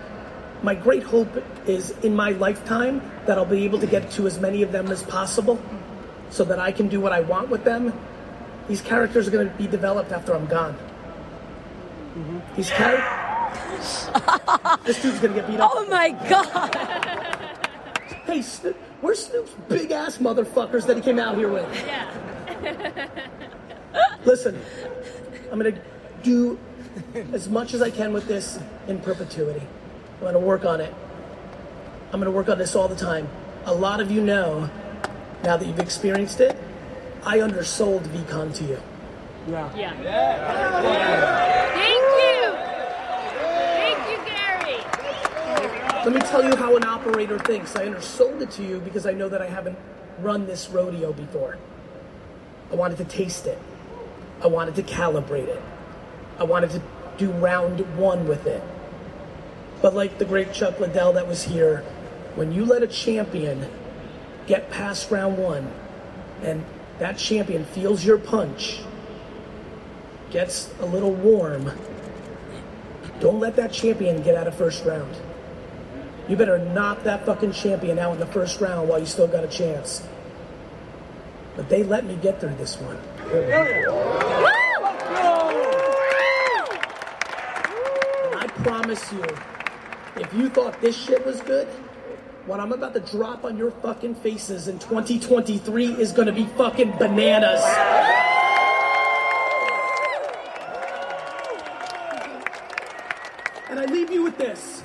My 0.63 0.73
great 0.73 1.03
hope 1.03 1.29
is 1.67 1.91
in 2.03 2.15
my 2.15 2.31
lifetime 2.31 3.01
that 3.25 3.37
I'll 3.37 3.45
be 3.45 3.63
able 3.65 3.79
to 3.79 3.87
get 3.87 4.09
to 4.11 4.25
as 4.25 4.39
many 4.39 4.63
of 4.63 4.71
them 4.71 4.87
as 4.87 5.03
possible 5.03 5.61
so 6.29 6.43
that 6.45 6.59
I 6.59 6.71
can 6.71 6.87
do 6.87 6.99
what 6.99 7.11
I 7.11 7.21
want 7.21 7.49
with 7.49 7.63
them. 7.63 7.93
These 8.67 8.81
characters 8.81 9.27
are 9.27 9.31
going 9.31 9.49
to 9.49 9.55
be 9.55 9.67
developed 9.67 10.11
after 10.11 10.33
I'm 10.33 10.47
gone. 10.47 10.73
Mm-hmm. 12.15 12.39
He's 12.55 12.69
carried. 12.69 13.03
this 14.85 15.01
dude's 15.01 15.19
gonna 15.19 15.33
get 15.33 15.47
beat 15.47 15.59
up. 15.59 15.71
Oh 15.73 15.85
my 15.87 16.09
god! 16.29 16.75
Hey, 18.25 18.41
Snoop, 18.41 18.77
where's 19.01 19.25
Snoop's 19.25 19.51
big 19.67 19.91
ass 19.91 20.17
motherfuckers 20.17 20.85
that 20.87 20.95
he 20.95 21.01
came 21.01 21.19
out 21.19 21.37
here 21.37 21.49
with? 21.49 21.67
Yeah. 21.85 23.07
Listen, 24.25 24.61
I'm 25.51 25.59
gonna 25.59 25.77
do 26.23 26.59
as 27.33 27.49
much 27.49 27.73
as 27.73 27.81
I 27.81 27.89
can 27.89 28.13
with 28.13 28.27
this 28.27 28.59
in 28.87 28.99
perpetuity. 28.99 29.65
I'm 30.19 30.25
gonna 30.25 30.39
work 30.39 30.65
on 30.65 30.79
it. 30.79 30.93
I'm 32.13 32.19
gonna 32.19 32.31
work 32.31 32.49
on 32.49 32.57
this 32.57 32.75
all 32.75 32.87
the 32.87 32.95
time. 32.95 33.27
A 33.65 33.73
lot 33.73 33.99
of 33.99 34.11
you 34.11 34.21
know, 34.21 34.69
now 35.43 35.57
that 35.57 35.67
you've 35.67 35.79
experienced 35.79 36.39
it, 36.39 36.57
I 37.23 37.41
undersold 37.41 38.03
VeeCon 38.03 38.53
to 38.55 38.63
you. 38.63 38.81
Yeah. 39.47 39.75
Yeah. 39.75 39.93
Thank 41.73 42.03
you. 42.21 42.41
Thank 43.81 43.99
you, 44.09 44.17
Gary. 45.77 45.90
Let 46.03 46.15
me 46.15 46.21
tell 46.21 46.43
you 46.43 46.55
how 46.55 46.75
an 46.75 46.83
operator 46.83 47.37
thinks. 47.37 47.75
I 47.75 47.85
undersold 47.85 48.41
it 48.41 48.49
to 48.51 48.63
you 48.63 48.79
because 48.79 49.05
I 49.05 49.11
know 49.11 49.29
that 49.29 49.39
I 49.39 49.45
haven't 49.45 49.77
run 50.17 50.47
this 50.47 50.67
rodeo 50.67 51.13
before. 51.13 51.59
I 52.71 52.75
wanted 52.75 52.97
to 52.97 53.05
taste 53.05 53.45
it. 53.45 53.59
I 54.43 54.47
wanted 54.47 54.73
to 54.77 54.81
calibrate 54.83 55.47
it. 55.47 55.61
I 56.39 56.43
wanted 56.43 56.71
to 56.71 56.81
do 57.19 57.29
round 57.29 57.81
one 57.97 58.27
with 58.27 58.47
it. 58.47 58.63
But 59.83 59.93
like 59.93 60.17
the 60.17 60.25
great 60.25 60.53
Chuck 60.53 60.79
Liddell 60.79 61.13
that 61.13 61.27
was 61.27 61.43
here, 61.43 61.85
when 62.33 62.51
you 62.51 62.65
let 62.65 62.81
a 62.81 62.87
champion 62.87 63.69
get 64.47 64.71
past 64.71 65.11
round 65.11 65.37
one 65.37 65.71
and 66.41 66.65
that 66.97 67.19
champion 67.19 67.63
feels 67.63 68.03
your 68.03 68.17
punch, 68.17 68.79
gets 70.31 70.73
a 70.79 70.85
little 70.87 71.13
warm, 71.13 71.71
don't 73.19 73.39
let 73.39 73.55
that 73.57 73.71
champion 73.71 74.23
get 74.23 74.33
out 74.33 74.47
of 74.47 74.55
first 74.55 74.83
round. 74.83 75.15
You 76.31 76.37
better 76.37 76.59
knock 76.59 77.03
that 77.03 77.25
fucking 77.25 77.51
champion 77.51 77.99
out 77.99 78.13
in 78.13 78.19
the 78.21 78.25
first 78.25 78.61
round 78.61 78.87
while 78.87 78.99
you 78.99 79.05
still 79.05 79.27
got 79.27 79.43
a 79.43 79.49
chance. 79.49 80.01
But 81.57 81.67
they 81.67 81.83
let 81.83 82.05
me 82.05 82.15
get 82.21 82.39
through 82.39 82.55
this 82.55 82.77
one. 82.77 82.95
I 88.33 88.47
promise 88.63 89.11
you, 89.11 89.25
if 90.15 90.33
you 90.33 90.47
thought 90.47 90.79
this 90.79 90.95
shit 90.95 91.25
was 91.25 91.41
good, 91.41 91.67
what 92.45 92.61
I'm 92.61 92.71
about 92.71 92.93
to 92.93 93.01
drop 93.01 93.43
on 93.43 93.57
your 93.57 93.71
fucking 93.71 94.15
faces 94.15 94.69
in 94.69 94.79
2023 94.79 95.95
is 95.95 96.13
gonna 96.13 96.31
be 96.31 96.45
fucking 96.55 96.91
bananas. 96.91 97.61
And 103.69 103.77
I 103.77 103.85
leave 103.89 104.09
you 104.09 104.23
with 104.23 104.37
this. 104.37 104.83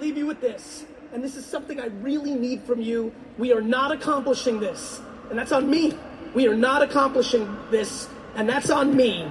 Leave 0.00 0.16
you 0.16 0.26
with 0.26 0.40
this. 0.40 0.86
And 1.12 1.22
this 1.22 1.36
is 1.36 1.44
something 1.44 1.78
I 1.78 1.88
really 2.00 2.34
need 2.34 2.62
from 2.62 2.80
you. 2.80 3.12
We 3.36 3.52
are 3.52 3.60
not 3.60 3.92
accomplishing 3.92 4.58
this. 4.58 4.98
And 5.28 5.38
that's 5.38 5.52
on 5.52 5.68
me. 5.68 5.92
We 6.34 6.48
are 6.48 6.54
not 6.54 6.80
accomplishing 6.82 7.54
this. 7.70 8.08
And 8.34 8.48
that's 8.48 8.70
on 8.70 8.96
me. 8.96 9.30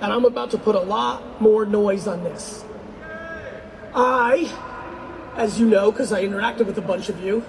And 0.00 0.12
I'm 0.12 0.24
about 0.24 0.50
to 0.52 0.58
put 0.58 0.76
a 0.76 0.80
lot 0.80 1.42
more 1.42 1.66
noise 1.66 2.06
on 2.06 2.24
this. 2.24 2.64
I, 3.94 4.50
as 5.36 5.60
you 5.60 5.66
know, 5.66 5.90
because 5.90 6.10
I 6.10 6.24
interacted 6.24 6.64
with 6.64 6.78
a 6.78 6.82
bunch 6.82 7.10
of 7.10 7.22
you 7.22 7.44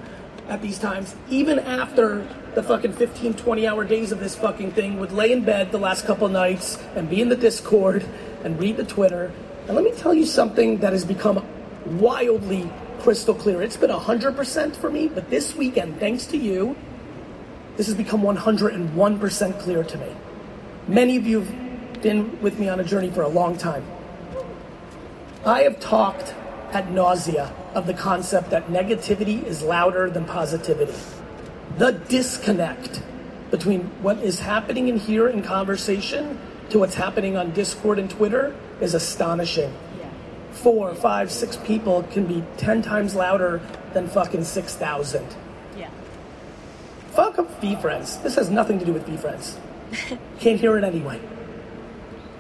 at 0.50 0.62
these 0.62 0.80
times, 0.80 1.16
even 1.30 1.60
after 1.60 2.28
the 2.56 2.64
fucking 2.64 2.92
15, 2.94 3.36
20 3.36 3.68
hour 3.68 3.86
days 3.86 4.12
of 4.12 4.20
this 4.20 4.36
fucking 4.36 4.72
thing, 4.72 5.00
would 5.00 5.14
lay 5.14 5.32
in 5.32 5.46
bed 5.46 5.72
the 5.72 5.78
last 5.78 6.06
couple 6.06 6.28
nights 6.28 6.78
and 6.96 7.10
be 7.10 7.22
in 7.22 7.30
the 7.30 7.38
Discord 7.38 8.04
and 8.44 8.60
read 8.60 8.76
the 8.76 8.84
Twitter. 8.84 9.32
And 9.68 9.76
let 9.76 9.86
me 9.86 9.92
tell 9.92 10.14
you 10.14 10.26
something 10.26 10.80
that 10.80 10.92
has 10.92 11.06
become 11.06 11.46
wildly 11.98 12.70
crystal 13.00 13.34
clear. 13.34 13.62
It's 13.62 13.78
been 13.78 13.90
100% 13.90 14.76
for 14.76 14.90
me, 14.90 15.08
but 15.08 15.30
this 15.30 15.56
weekend, 15.56 16.00
thanks 16.00 16.26
to 16.28 16.38
you, 16.38 16.76
this 17.78 17.88
has 17.88 17.96
become 17.96 18.22
101% 18.22 19.60
clear 19.60 19.84
to 19.84 19.98
me. 19.98 20.16
Many 20.88 21.18
of 21.18 21.26
you 21.26 21.42
have 21.42 22.02
been 22.02 22.42
with 22.42 22.60
me 22.60 22.68
on 22.70 22.80
a 22.80 22.84
journey 22.84 23.10
for 23.10 23.22
a 23.22 23.28
long 23.28 23.58
time. 23.58 23.86
I 25.46 25.62
have 25.62 25.80
talked 25.80 26.34
at 26.72 26.92
nausea 26.92 27.54
of 27.74 27.88
the 27.88 27.94
concept 27.94 28.50
that 28.50 28.68
negativity 28.68 29.44
is 29.44 29.64
louder 29.64 30.10
than 30.10 30.26
positivity. 30.26 30.94
The 31.78 31.94
disconnect 31.94 33.02
between 33.50 33.84
what 34.02 34.18
is 34.20 34.40
happening 34.40 34.88
in 34.90 34.98
here 34.98 35.28
in 35.28 35.42
conversation 35.42 36.40
to 36.70 36.80
what's 36.80 36.96
happening 36.96 37.38
on 37.38 37.52
Discord 37.52 37.98
and 37.98 38.10
Twitter 38.10 38.56
is 38.82 38.94
astonishing. 38.94 39.74
Four, 40.62 40.94
five, 40.94 41.32
six 41.32 41.56
people 41.56 42.04
can 42.12 42.26
be 42.26 42.44
10 42.58 42.82
times 42.82 43.16
louder 43.16 43.62
than 43.94 44.10
fucking 44.10 44.44
6,000. 44.44 45.26
Yeah. 45.78 45.90
Fuck 47.12 47.40
up 47.40 47.62
VeeFriends. 47.62 48.22
This 48.24 48.36
has 48.36 48.50
nothing 48.50 48.78
to 48.78 48.86
do 48.86 48.92
with 48.92 49.08
VeeFriends. 49.08 49.58
Can't 50.40 50.60
hear 50.60 50.78
it 50.78 50.84
anyway. 50.84 51.22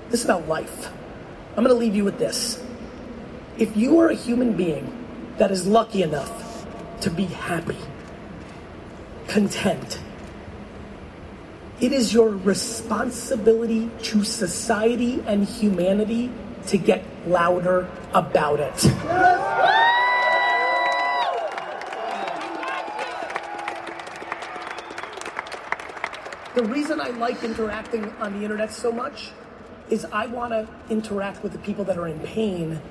This 0.09 0.19
is 0.19 0.25
about 0.25 0.49
life. 0.49 0.91
I'm 1.55 1.63
going 1.63 1.73
to 1.73 1.79
leave 1.79 1.95
you 1.95 2.03
with 2.03 2.19
this. 2.19 2.61
If 3.57 3.77
you 3.77 3.99
are 4.01 4.09
a 4.09 4.15
human 4.15 4.51
being 4.51 5.07
that 5.37 5.49
is 5.49 5.65
lucky 5.65 6.03
enough 6.03 6.65
to 6.99 7.09
be 7.09 7.23
happy, 7.23 7.77
content, 9.27 10.01
it 11.79 11.93
is 11.93 12.13
your 12.13 12.31
responsibility 12.31 13.89
to 14.03 14.25
society 14.25 15.23
and 15.25 15.45
humanity 15.45 16.29
to 16.67 16.77
get 16.77 17.03
louder 17.27 17.87
about 18.13 18.59
it. 18.59 18.75
The 26.55 26.63
reason 26.63 26.99
I 26.99 27.09
like 27.09 27.43
interacting 27.43 28.11
on 28.19 28.33
the 28.37 28.43
internet 28.43 28.73
so 28.73 28.91
much 28.91 29.31
is 29.89 30.05
I 30.11 30.25
want 30.25 30.51
to 30.51 30.67
interact 30.89 31.41
with 31.41 31.53
the 31.53 31.59
people 31.59 31.85
that 31.85 31.97
are 31.97 32.07
in 32.07 32.19
pain 32.19 32.81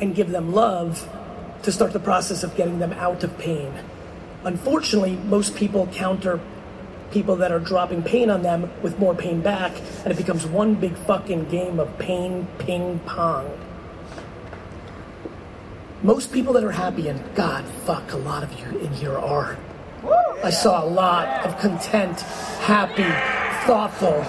and 0.00 0.14
give 0.14 0.30
them 0.30 0.52
love 0.52 1.08
to 1.62 1.72
start 1.72 1.92
the 1.92 2.00
process 2.00 2.42
of 2.42 2.56
getting 2.56 2.78
them 2.78 2.92
out 2.94 3.22
of 3.24 3.36
pain. 3.38 3.72
Unfortunately, 4.44 5.16
most 5.16 5.54
people 5.54 5.86
counter 5.88 6.40
people 7.10 7.36
that 7.36 7.52
are 7.52 7.58
dropping 7.58 8.02
pain 8.02 8.30
on 8.30 8.42
them 8.42 8.70
with 8.82 8.98
more 8.98 9.14
pain 9.14 9.40
back, 9.40 9.72
and 10.04 10.12
it 10.12 10.16
becomes 10.16 10.46
one 10.46 10.74
big 10.74 10.96
fucking 10.96 11.48
game 11.48 11.78
of 11.78 11.98
pain 11.98 12.46
ping 12.58 12.98
pong. 13.00 13.58
Most 16.02 16.32
people 16.32 16.52
that 16.52 16.64
are 16.64 16.72
happy, 16.72 17.08
and 17.08 17.22
God 17.34 17.64
fuck, 17.86 18.12
a 18.12 18.16
lot 18.16 18.42
of 18.42 18.52
you 18.58 18.78
in 18.80 18.92
here 18.92 19.16
are. 19.16 19.56
I 20.42 20.50
saw 20.50 20.84
a 20.84 20.86
lot 20.86 21.46
of 21.46 21.58
content, 21.58 22.20
happy, 22.60 23.08
thoughtful, 23.66 24.22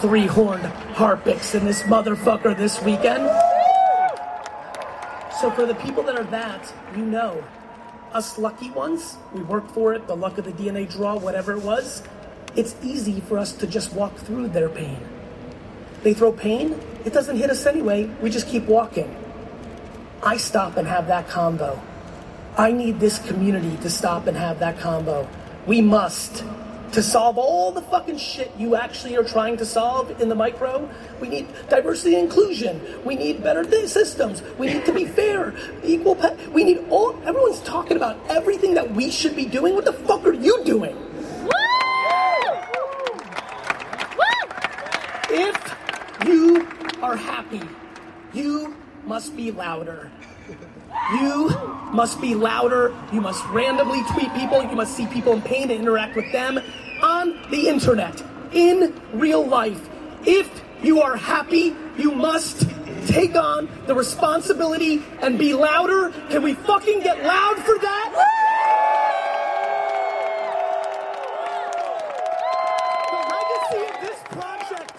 three 0.00 0.26
horned 0.26 0.66
harpics 0.96 1.54
in 1.54 1.64
this 1.64 1.82
motherfucker 1.82 2.56
this 2.56 2.82
weekend. 2.82 3.28
So, 5.40 5.50
for 5.52 5.64
the 5.64 5.76
people 5.76 6.02
that 6.02 6.18
are 6.18 6.24
that, 6.24 6.72
you 6.96 7.04
know, 7.04 7.44
us 8.14 8.38
lucky 8.38 8.70
ones, 8.70 9.16
we 9.32 9.42
worked 9.42 9.70
for 9.72 9.94
it, 9.94 10.06
the 10.06 10.16
luck 10.16 10.38
of 10.38 10.44
the 10.44 10.52
DNA 10.52 10.90
draw, 10.90 11.16
whatever 11.18 11.52
it 11.52 11.62
was, 11.62 12.02
it's 12.56 12.76
easy 12.82 13.20
for 13.20 13.38
us 13.38 13.52
to 13.52 13.66
just 13.66 13.92
walk 13.92 14.16
through 14.16 14.48
their 14.48 14.68
pain. 14.68 14.98
They 16.02 16.14
throw 16.14 16.32
pain, 16.32 16.78
it 17.04 17.12
doesn't 17.12 17.36
hit 17.36 17.50
us 17.50 17.66
anyway, 17.66 18.04
we 18.20 18.30
just 18.30 18.48
keep 18.48 18.64
walking. 18.64 19.14
I 20.22 20.36
stop 20.36 20.76
and 20.76 20.86
have 20.86 21.08
that 21.08 21.28
combo. 21.28 21.80
I 22.56 22.70
need 22.70 23.00
this 23.00 23.18
community 23.18 23.76
to 23.78 23.90
stop 23.90 24.26
and 24.26 24.36
have 24.36 24.58
that 24.60 24.78
combo. 24.78 25.28
We 25.66 25.80
must. 25.80 26.44
To 26.92 27.02
solve 27.02 27.38
all 27.38 27.72
the 27.72 27.80
fucking 27.80 28.18
shit 28.18 28.52
you 28.58 28.76
actually 28.76 29.16
are 29.16 29.24
trying 29.24 29.56
to 29.56 29.64
solve 29.64 30.20
in 30.20 30.28
the 30.28 30.34
micro, 30.34 30.90
we 31.22 31.28
need 31.28 31.48
diversity 31.70 32.16
and 32.16 32.24
inclusion. 32.24 32.82
We 33.02 33.16
need 33.16 33.42
better 33.42 33.64
th- 33.64 33.88
systems. 33.88 34.42
We 34.58 34.66
need 34.66 34.84
to 34.84 34.92
be 34.92 35.06
fair, 35.06 35.54
equal 35.82 36.16
pay. 36.16 36.36
We 36.48 36.64
need 36.64 36.84
all. 36.90 37.18
Everyone's 37.24 37.60
talking 37.60 37.96
about 37.96 38.18
everything 38.28 38.74
that 38.74 38.92
we 38.92 39.10
should 39.10 39.34
be 39.34 39.46
doing. 39.46 39.74
What 39.74 39.86
the 39.86 39.94
fuck 39.94 40.22
are 40.26 40.34
you 40.34 40.62
doing? 40.64 40.94
If 45.30 45.76
you 46.26 46.68
are 47.00 47.16
happy, 47.16 47.62
you 48.34 48.76
must 49.06 49.34
be 49.34 49.50
louder. 49.50 50.10
You 51.10 51.50
must 51.92 52.20
be 52.20 52.34
louder. 52.34 52.94
You 53.12 53.20
must 53.20 53.44
randomly 53.46 54.02
tweet 54.12 54.32
people. 54.34 54.62
You 54.62 54.76
must 54.76 54.96
see 54.96 55.06
people 55.06 55.32
in 55.34 55.42
pain 55.42 55.70
and 55.70 55.72
interact 55.72 56.16
with 56.16 56.30
them 56.32 56.60
on 57.02 57.50
the 57.50 57.68
internet, 57.68 58.22
in 58.52 58.94
real 59.12 59.44
life. 59.44 59.88
If 60.24 60.62
you 60.82 61.02
are 61.02 61.16
happy, 61.16 61.74
you 61.98 62.12
must 62.12 62.68
take 63.06 63.34
on 63.34 63.68
the 63.86 63.94
responsibility 63.94 65.02
and 65.20 65.38
be 65.38 65.52
louder. 65.52 66.10
Can 66.30 66.42
we 66.42 66.54
fucking 66.54 67.00
get 67.00 67.24
loud 67.24 67.56
for 67.56 67.76
that? 67.78 68.08
The 73.10 73.18
legacy 73.34 73.94
of 73.94 74.00
this 74.00 74.20
project 74.30 74.92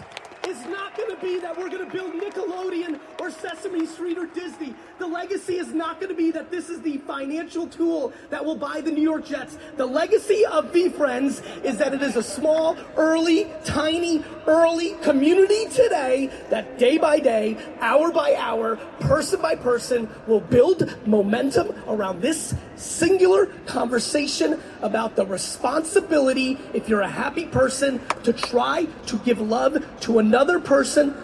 is 0.48 0.66
not 0.68 0.96
going 0.98 1.10
to 1.16 1.22
be 1.22 1.40
that 1.40 1.58
we're 1.58 1.70
going 1.70 1.86
to 1.86 1.92
build 1.92 2.14
Nickelodeon 2.14 3.00
or 3.24 3.32
Sesame 3.32 3.86
Street 3.86 4.18
or 4.18 4.26
Disney. 4.26 4.76
The 5.00 5.08
legacy 5.08 5.56
is 5.56 5.74
not 5.74 6.02
going 6.02 6.10
to 6.10 6.16
be 6.16 6.32
that 6.32 6.52
this 6.52 6.68
is 6.68 6.82
the 6.82 6.98
financial 6.98 7.68
tool 7.68 8.12
that 8.30 8.44
will 8.44 8.58
buy 8.58 8.82
the 8.82 8.92
New 8.92 9.02
York 9.02 9.26
Jets. 9.26 9.58
The 9.78 9.86
legacy 9.86 10.46
of 10.46 10.74
VeeFriends 10.74 11.42
is 11.64 11.78
that 11.78 11.94
it 11.94 12.02
is 12.02 12.18
a 12.18 12.24
small, 12.24 12.76
early, 12.98 13.50
tiny, 13.64 14.26
early 14.46 14.96
community 15.04 15.68
today 15.68 16.30
that 16.50 16.78
day 16.78 16.98
by 16.98 17.20
day, 17.20 17.58
hour 17.80 18.12
by 18.12 18.36
hour, 18.36 18.76
person 19.00 19.42
by 19.42 19.56
person 19.56 20.10
will 20.28 20.42
build 20.42 20.94
momentum 21.08 21.74
around 21.88 22.22
this 22.22 22.54
singular 22.76 23.46
conversation 23.66 24.62
about 24.82 25.16
the 25.16 25.26
responsibility, 25.26 26.58
if 26.74 26.90
you're 26.90 27.02
a 27.02 27.10
happy 27.10 27.46
person, 27.46 28.02
to 28.24 28.34
try 28.34 28.86
to 29.06 29.18
give 29.20 29.40
love 29.40 29.82
to 30.02 30.20
another 30.20 30.60
person. 30.60 31.16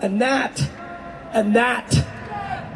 And 0.00 0.20
that, 0.20 0.60
and 1.32 1.56
that, 1.56 1.94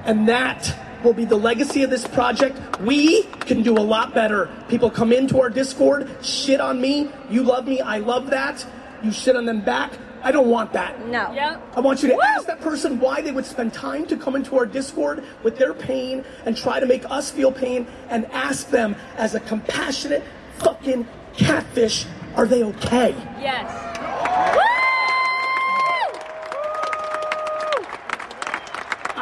and 0.05 0.29
that 0.29 0.77
will 1.05 1.13
be 1.13 1.25
the 1.25 1.37
legacy 1.37 1.83
of 1.83 1.91
this 1.91 2.07
project. 2.07 2.59
We 2.81 3.25
can 3.41 3.63
do 3.63 3.77
a 3.77 3.81
lot 3.81 4.15
better. 4.15 4.51
People 4.69 4.91
come 4.91 5.13
into 5.13 5.41
our 5.41 5.51
Discord, 5.51 6.09
shit 6.23 6.61
on 6.61 6.81
me. 6.81 7.11
You 7.31 7.43
love 7.43 7.67
me. 7.67 7.81
I 7.81 7.99
love 7.99 8.31
that. 8.31 8.65
You 9.03 9.13
shit 9.13 9.37
on 9.37 9.47
them 9.47 9.61
back. 9.61 9.93
I 10.25 10.31
don't 10.31 10.49
want 10.49 10.73
that. 10.73 11.05
No. 11.07 11.33
Yep. 11.33 11.63
I 11.75 11.81
want 11.81 12.03
you 12.03 12.09
to 12.11 12.21
ask 12.23 12.47
that 12.47 12.61
person 12.61 13.01
why 13.01 13.21
they 13.21 13.33
would 13.33 13.45
spend 13.45 13.73
time 13.75 14.07
to 14.07 14.17
come 14.17 14.37
into 14.37 14.57
our 14.57 14.67
Discord 14.67 15.25
with 15.43 15.59
their 15.59 15.75
pain 15.75 16.25
and 16.47 16.57
try 16.57 16.79
to 16.79 16.87
make 16.87 17.05
us 17.11 17.31
feel 17.31 17.51
pain 17.51 17.89
and 18.09 18.27
ask 18.27 18.71
them 18.71 18.95
as 19.17 19.35
a 19.35 19.41
compassionate 19.41 20.23
fucking 20.59 21.09
catfish, 21.37 22.07
are 22.37 22.47
they 22.47 22.63
okay? 22.63 23.15
Yes. 23.41 24.72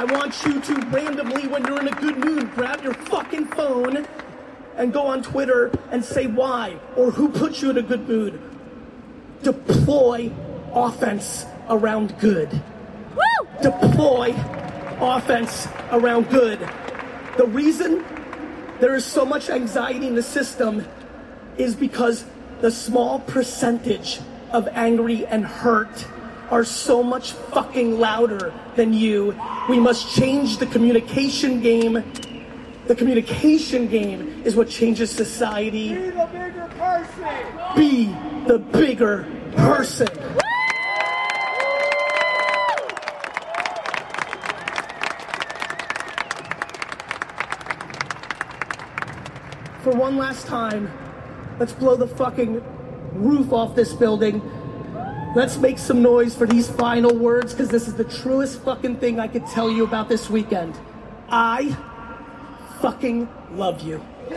I 0.01 0.05
want 0.05 0.47
you 0.47 0.59
to 0.59 0.75
randomly, 0.87 1.47
when 1.47 1.63
you're 1.67 1.79
in 1.79 1.89
a 1.89 2.01
good 2.01 2.17
mood, 2.17 2.55
grab 2.55 2.83
your 2.83 2.95
fucking 2.95 3.49
phone 3.49 4.09
and 4.79 4.95
go 4.95 5.07
on 5.07 5.23
Twitter 5.23 5.71
and 5.91 6.03
say 6.03 6.27
why 6.27 6.79
or 6.97 7.11
who 7.11 7.29
put 7.29 7.61
you 7.61 7.69
in 7.69 7.77
a 7.77 7.83
good 7.83 8.09
mood. 8.09 8.41
Deploy 9.43 10.33
offense 10.73 11.45
around 11.69 12.19
good. 12.19 12.51
Woo! 13.15 13.49
Deploy 13.61 14.35
offense 15.03 15.69
around 15.91 16.31
good. 16.31 16.67
The 17.37 17.45
reason 17.45 18.03
there 18.81 18.95
is 18.95 19.05
so 19.05 19.27
much 19.27 19.51
anxiety 19.51 20.07
in 20.07 20.15
the 20.15 20.23
system 20.23 20.89
is 21.59 21.75
because 21.75 22.25
the 22.63 22.71
small 22.71 23.19
percentage 23.19 24.21
of 24.51 24.67
angry 24.69 25.27
and 25.27 25.45
hurt 25.45 26.07
are 26.51 26.65
so 26.65 27.03
much 27.03 27.33
fucking 27.33 27.99
louder 27.99 28.53
than 28.75 28.93
you. 28.93 29.39
We 29.69 29.79
must 29.79 30.15
change 30.15 30.59
the 30.59 30.67
communication 30.67 31.61
game. 31.61 32.03
The 32.87 32.95
communication 32.97 33.87
game 33.87 34.43
is 34.45 34.57
what 34.57 34.69
changes 34.69 35.11
society. 35.11 35.95
Be 35.95 36.11
the 36.11 36.29
bigger 36.33 36.71
person. 36.77 37.77
Be 37.77 38.07
the 38.47 38.59
bigger 38.59 39.27
person. 39.57 40.09
For 49.83 49.93
one 49.93 50.17
last 50.17 50.47
time, 50.47 50.91
let's 51.59 51.73
blow 51.73 51.97
the 51.97 52.09
fucking 52.09 52.63
roof 53.15 53.53
off 53.53 53.75
this 53.75 53.93
building. 53.93 54.43
Let's 55.33 55.59
make 55.59 55.79
some 55.79 56.03
noise 56.03 56.35
for 56.35 56.45
these 56.45 56.69
final 56.69 57.15
words 57.15 57.53
because 57.53 57.69
this 57.69 57.87
is 57.87 57.95
the 57.95 58.03
truest 58.03 58.63
fucking 58.63 58.97
thing 58.97 59.21
I 59.21 59.29
could 59.29 59.47
tell 59.47 59.71
you 59.71 59.85
about 59.85 60.09
this 60.09 60.29
weekend. 60.29 60.77
I 61.29 61.77
fucking 62.81 63.29
love 63.53 63.81
you. 63.81 64.03
I 64.33 64.35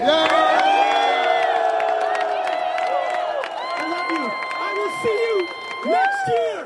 love 3.89 4.11
you. 4.11 4.31
I 4.55 4.69
will 4.77 4.93
see 5.01 5.17
you 5.25 5.47
next 5.89 6.27
year. 6.29 6.65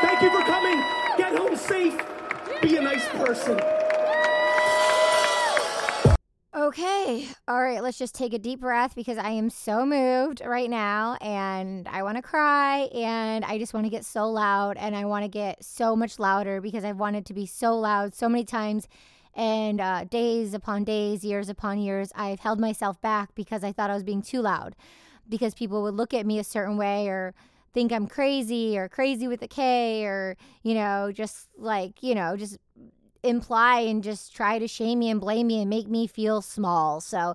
Thank 0.00 0.22
you 0.22 0.30
for 0.30 0.44
coming. 0.46 0.78
Get 1.18 1.36
home 1.36 1.56
safe. 1.56 1.98
Be 2.62 2.76
a 2.76 2.80
nice 2.82 3.08
person. 3.08 3.83
Okay. 7.04 7.28
All 7.46 7.60
right. 7.62 7.82
Let's 7.82 7.98
just 7.98 8.14
take 8.14 8.32
a 8.32 8.38
deep 8.38 8.60
breath 8.60 8.94
because 8.94 9.18
I 9.18 9.30
am 9.30 9.50
so 9.50 9.84
moved 9.84 10.40
right 10.44 10.70
now 10.70 11.16
and 11.20 11.86
I 11.86 12.02
want 12.02 12.16
to 12.16 12.22
cry 12.22 12.88
and 12.94 13.44
I 13.44 13.58
just 13.58 13.74
want 13.74 13.84
to 13.84 13.90
get 13.90 14.06
so 14.06 14.30
loud 14.30 14.78
and 14.78 14.96
I 14.96 15.04
want 15.04 15.22
to 15.24 15.28
get 15.28 15.62
so 15.62 15.94
much 15.94 16.18
louder 16.18 16.62
because 16.62 16.82
I've 16.82 16.96
wanted 16.98 17.26
to 17.26 17.34
be 17.34 17.44
so 17.44 17.76
loud 17.78 18.14
so 18.14 18.26
many 18.28 18.44
times. 18.44 18.88
And 19.34 19.80
uh, 19.82 20.04
days 20.04 20.54
upon 20.54 20.84
days, 20.84 21.24
years 21.24 21.50
upon 21.50 21.78
years, 21.78 22.10
I've 22.14 22.40
held 22.40 22.58
myself 22.58 22.98
back 23.02 23.34
because 23.34 23.62
I 23.64 23.72
thought 23.72 23.90
I 23.90 23.94
was 23.94 24.04
being 24.04 24.22
too 24.22 24.40
loud 24.40 24.74
because 25.28 25.52
people 25.54 25.82
would 25.82 25.94
look 25.94 26.14
at 26.14 26.24
me 26.24 26.38
a 26.38 26.44
certain 26.44 26.78
way 26.78 27.08
or 27.08 27.34
think 27.74 27.92
I'm 27.92 28.06
crazy 28.06 28.78
or 28.78 28.88
crazy 28.88 29.28
with 29.28 29.42
a 29.42 29.48
K 29.48 30.06
or, 30.06 30.36
you 30.62 30.74
know, 30.74 31.12
just 31.12 31.48
like, 31.58 32.02
you 32.02 32.14
know, 32.14 32.36
just 32.36 32.56
imply 33.24 33.80
and 33.80 34.02
just 34.02 34.34
try 34.34 34.58
to 34.58 34.68
shame 34.68 34.98
me 34.98 35.10
and 35.10 35.20
blame 35.20 35.46
me 35.46 35.60
and 35.60 35.70
make 35.70 35.88
me 35.88 36.06
feel 36.06 36.42
small. 36.42 37.00
So 37.00 37.34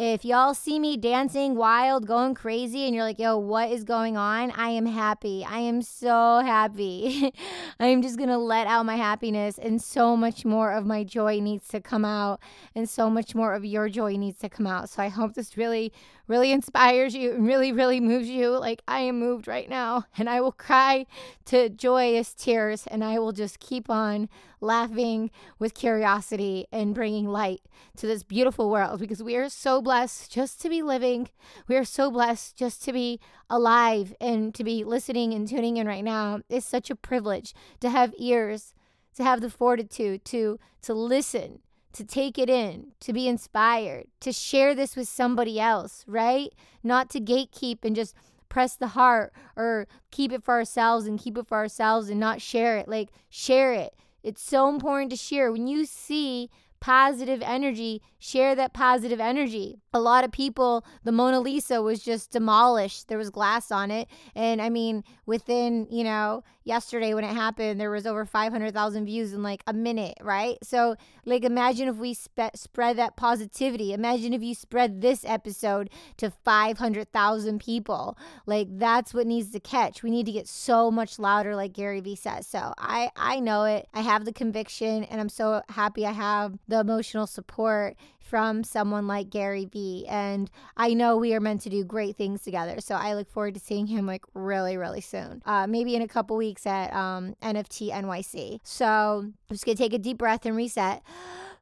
if 0.00 0.24
y'all 0.24 0.54
see 0.54 0.78
me 0.78 0.96
dancing 0.96 1.56
wild, 1.56 2.06
going 2.06 2.32
crazy, 2.32 2.86
and 2.86 2.94
you're 2.94 3.02
like, 3.02 3.18
yo, 3.18 3.36
what 3.36 3.68
is 3.68 3.82
going 3.82 4.16
on? 4.16 4.52
I 4.52 4.68
am 4.68 4.86
happy. 4.86 5.44
I 5.44 5.58
am 5.58 5.82
so 5.82 6.38
happy. 6.38 7.32
I 7.80 7.86
am 7.86 8.00
just 8.00 8.16
going 8.16 8.28
to 8.28 8.38
let 8.38 8.68
out 8.68 8.86
my 8.86 8.94
happiness, 8.94 9.58
and 9.58 9.82
so 9.82 10.16
much 10.16 10.44
more 10.44 10.70
of 10.70 10.86
my 10.86 11.02
joy 11.02 11.40
needs 11.40 11.66
to 11.70 11.80
come 11.80 12.04
out, 12.04 12.38
and 12.76 12.88
so 12.88 13.10
much 13.10 13.34
more 13.34 13.54
of 13.54 13.64
your 13.64 13.88
joy 13.88 14.16
needs 14.16 14.38
to 14.38 14.48
come 14.48 14.68
out. 14.68 14.88
So 14.88 15.02
I 15.02 15.08
hope 15.08 15.34
this 15.34 15.56
really, 15.56 15.92
really 16.28 16.52
inspires 16.52 17.16
you 17.16 17.32
and 17.32 17.44
really, 17.44 17.72
really 17.72 17.98
moves 17.98 18.28
you. 18.28 18.50
Like 18.50 18.82
I 18.86 19.00
am 19.00 19.18
moved 19.18 19.48
right 19.48 19.68
now, 19.68 20.04
and 20.16 20.30
I 20.30 20.40
will 20.40 20.52
cry 20.52 21.06
to 21.46 21.68
joyous 21.68 22.34
tears, 22.34 22.86
and 22.86 23.02
I 23.02 23.18
will 23.18 23.32
just 23.32 23.58
keep 23.58 23.90
on 23.90 24.28
laughing 24.60 25.30
with 25.58 25.74
curiosity 25.74 26.66
and 26.72 26.94
bringing 26.94 27.26
light 27.26 27.62
to 27.96 28.06
this 28.06 28.22
beautiful 28.22 28.70
world 28.70 29.00
because 29.00 29.22
we 29.22 29.36
are 29.36 29.48
so 29.48 29.80
blessed 29.88 30.30
just 30.30 30.60
to 30.60 30.68
be 30.68 30.82
living. 30.82 31.30
We 31.66 31.74
are 31.74 31.84
so 31.84 32.10
blessed 32.10 32.54
just 32.54 32.84
to 32.84 32.92
be 32.92 33.20
alive 33.48 34.14
and 34.20 34.54
to 34.54 34.62
be 34.62 34.84
listening 34.84 35.32
and 35.32 35.48
tuning 35.48 35.78
in 35.78 35.86
right 35.86 36.04
now. 36.04 36.40
It's 36.50 36.66
such 36.66 36.90
a 36.90 36.94
privilege 36.94 37.54
to 37.80 37.88
have 37.88 38.12
ears, 38.18 38.74
to 39.14 39.24
have 39.24 39.40
the 39.40 39.48
fortitude 39.48 40.26
to 40.26 40.58
to 40.82 40.92
listen, 40.92 41.60
to 41.94 42.04
take 42.04 42.36
it 42.36 42.50
in, 42.50 42.88
to 43.00 43.14
be 43.14 43.26
inspired, 43.26 44.04
to 44.20 44.30
share 44.30 44.74
this 44.74 44.94
with 44.94 45.08
somebody 45.08 45.58
else, 45.58 46.04
right? 46.06 46.50
Not 46.82 47.08
to 47.12 47.18
gatekeep 47.18 47.78
and 47.82 47.96
just 47.96 48.14
press 48.50 48.76
the 48.76 48.88
heart 48.88 49.32
or 49.56 49.88
keep 50.10 50.32
it 50.32 50.44
for 50.44 50.52
ourselves 50.52 51.06
and 51.06 51.18
keep 51.18 51.38
it 51.38 51.46
for 51.46 51.56
ourselves 51.56 52.10
and 52.10 52.20
not 52.20 52.42
share 52.42 52.76
it. 52.76 52.88
Like 52.88 53.08
share 53.30 53.72
it. 53.72 53.94
It's 54.22 54.42
so 54.42 54.68
important 54.68 55.10
to 55.12 55.16
share. 55.16 55.50
When 55.50 55.66
you 55.66 55.86
see 55.86 56.50
positive 56.80 57.42
energy, 57.42 58.02
share 58.18 58.54
that 58.54 58.72
positive 58.72 59.20
energy. 59.20 59.78
A 59.94 60.00
lot 60.00 60.24
of 60.24 60.32
people, 60.32 60.84
the 61.04 61.12
Mona 61.12 61.40
Lisa 61.40 61.80
was 61.80 62.02
just 62.02 62.30
demolished. 62.30 63.08
There 63.08 63.18
was 63.18 63.30
glass 63.30 63.70
on 63.70 63.90
it. 63.90 64.08
And 64.34 64.60
I 64.60 64.68
mean, 64.68 65.04
within, 65.26 65.86
you 65.90 66.04
know, 66.04 66.42
yesterday 66.68 67.14
when 67.14 67.24
it 67.24 67.34
happened, 67.34 67.80
there 67.80 67.90
was 67.90 68.06
over 68.06 68.24
500,000 68.24 69.06
views 69.06 69.32
in 69.32 69.42
like 69.42 69.62
a 69.66 69.72
minute, 69.72 70.18
right? 70.20 70.58
So, 70.62 70.96
like, 71.24 71.44
imagine 71.44 71.88
if 71.88 71.96
we 71.96 72.14
spe- 72.14 72.54
spread 72.54 72.98
that 72.98 73.16
positivity. 73.16 73.92
Imagine 73.92 74.32
if 74.32 74.42
you 74.42 74.54
spread 74.54 75.00
this 75.00 75.24
episode 75.24 75.90
to 76.18 76.30
500,000 76.30 77.60
people. 77.60 78.18
Like, 78.46 78.68
that's 78.70 79.14
what 79.14 79.26
needs 79.26 79.50
to 79.52 79.60
catch. 79.60 80.02
We 80.02 80.10
need 80.10 80.26
to 80.26 80.32
get 80.32 80.46
so 80.46 80.90
much 80.90 81.18
louder, 81.18 81.56
like 81.56 81.72
Gary 81.72 82.00
Vee 82.00 82.16
says. 82.16 82.46
So, 82.46 82.74
I, 82.78 83.10
I 83.16 83.40
know 83.40 83.64
it. 83.64 83.88
I 83.94 84.00
have 84.00 84.24
the 84.24 84.32
conviction, 84.32 85.04
and 85.04 85.20
I'm 85.20 85.28
so 85.28 85.62
happy 85.68 86.06
I 86.06 86.12
have 86.12 86.58
the 86.68 86.80
emotional 86.80 87.26
support 87.26 87.96
from 88.20 88.62
someone 88.62 89.06
like 89.06 89.30
Gary 89.30 89.64
Vee. 89.64 90.04
And 90.08 90.50
I 90.76 90.94
know 90.94 91.16
we 91.16 91.34
are 91.34 91.40
meant 91.40 91.62
to 91.62 91.70
do 91.70 91.84
great 91.84 92.16
things 92.16 92.42
together. 92.42 92.76
So 92.80 92.94
I 92.94 93.14
look 93.14 93.30
forward 93.30 93.54
to 93.54 93.60
seeing 93.60 93.86
him 93.86 94.06
like 94.06 94.24
really, 94.34 94.76
really 94.76 95.00
soon. 95.00 95.42
Uh, 95.46 95.66
maybe 95.66 95.94
in 95.96 96.02
a 96.02 96.08
couple 96.08 96.36
weeks 96.36 96.66
at 96.66 96.92
um, 96.92 97.34
NFT 97.42 97.90
NYC. 97.90 98.60
So 98.62 98.86
I'm 99.24 99.34
just 99.50 99.64
going 99.64 99.76
to 99.76 99.82
take 99.82 99.94
a 99.94 99.98
deep 99.98 100.18
breath 100.18 100.44
and 100.44 100.56
reset. 100.56 101.02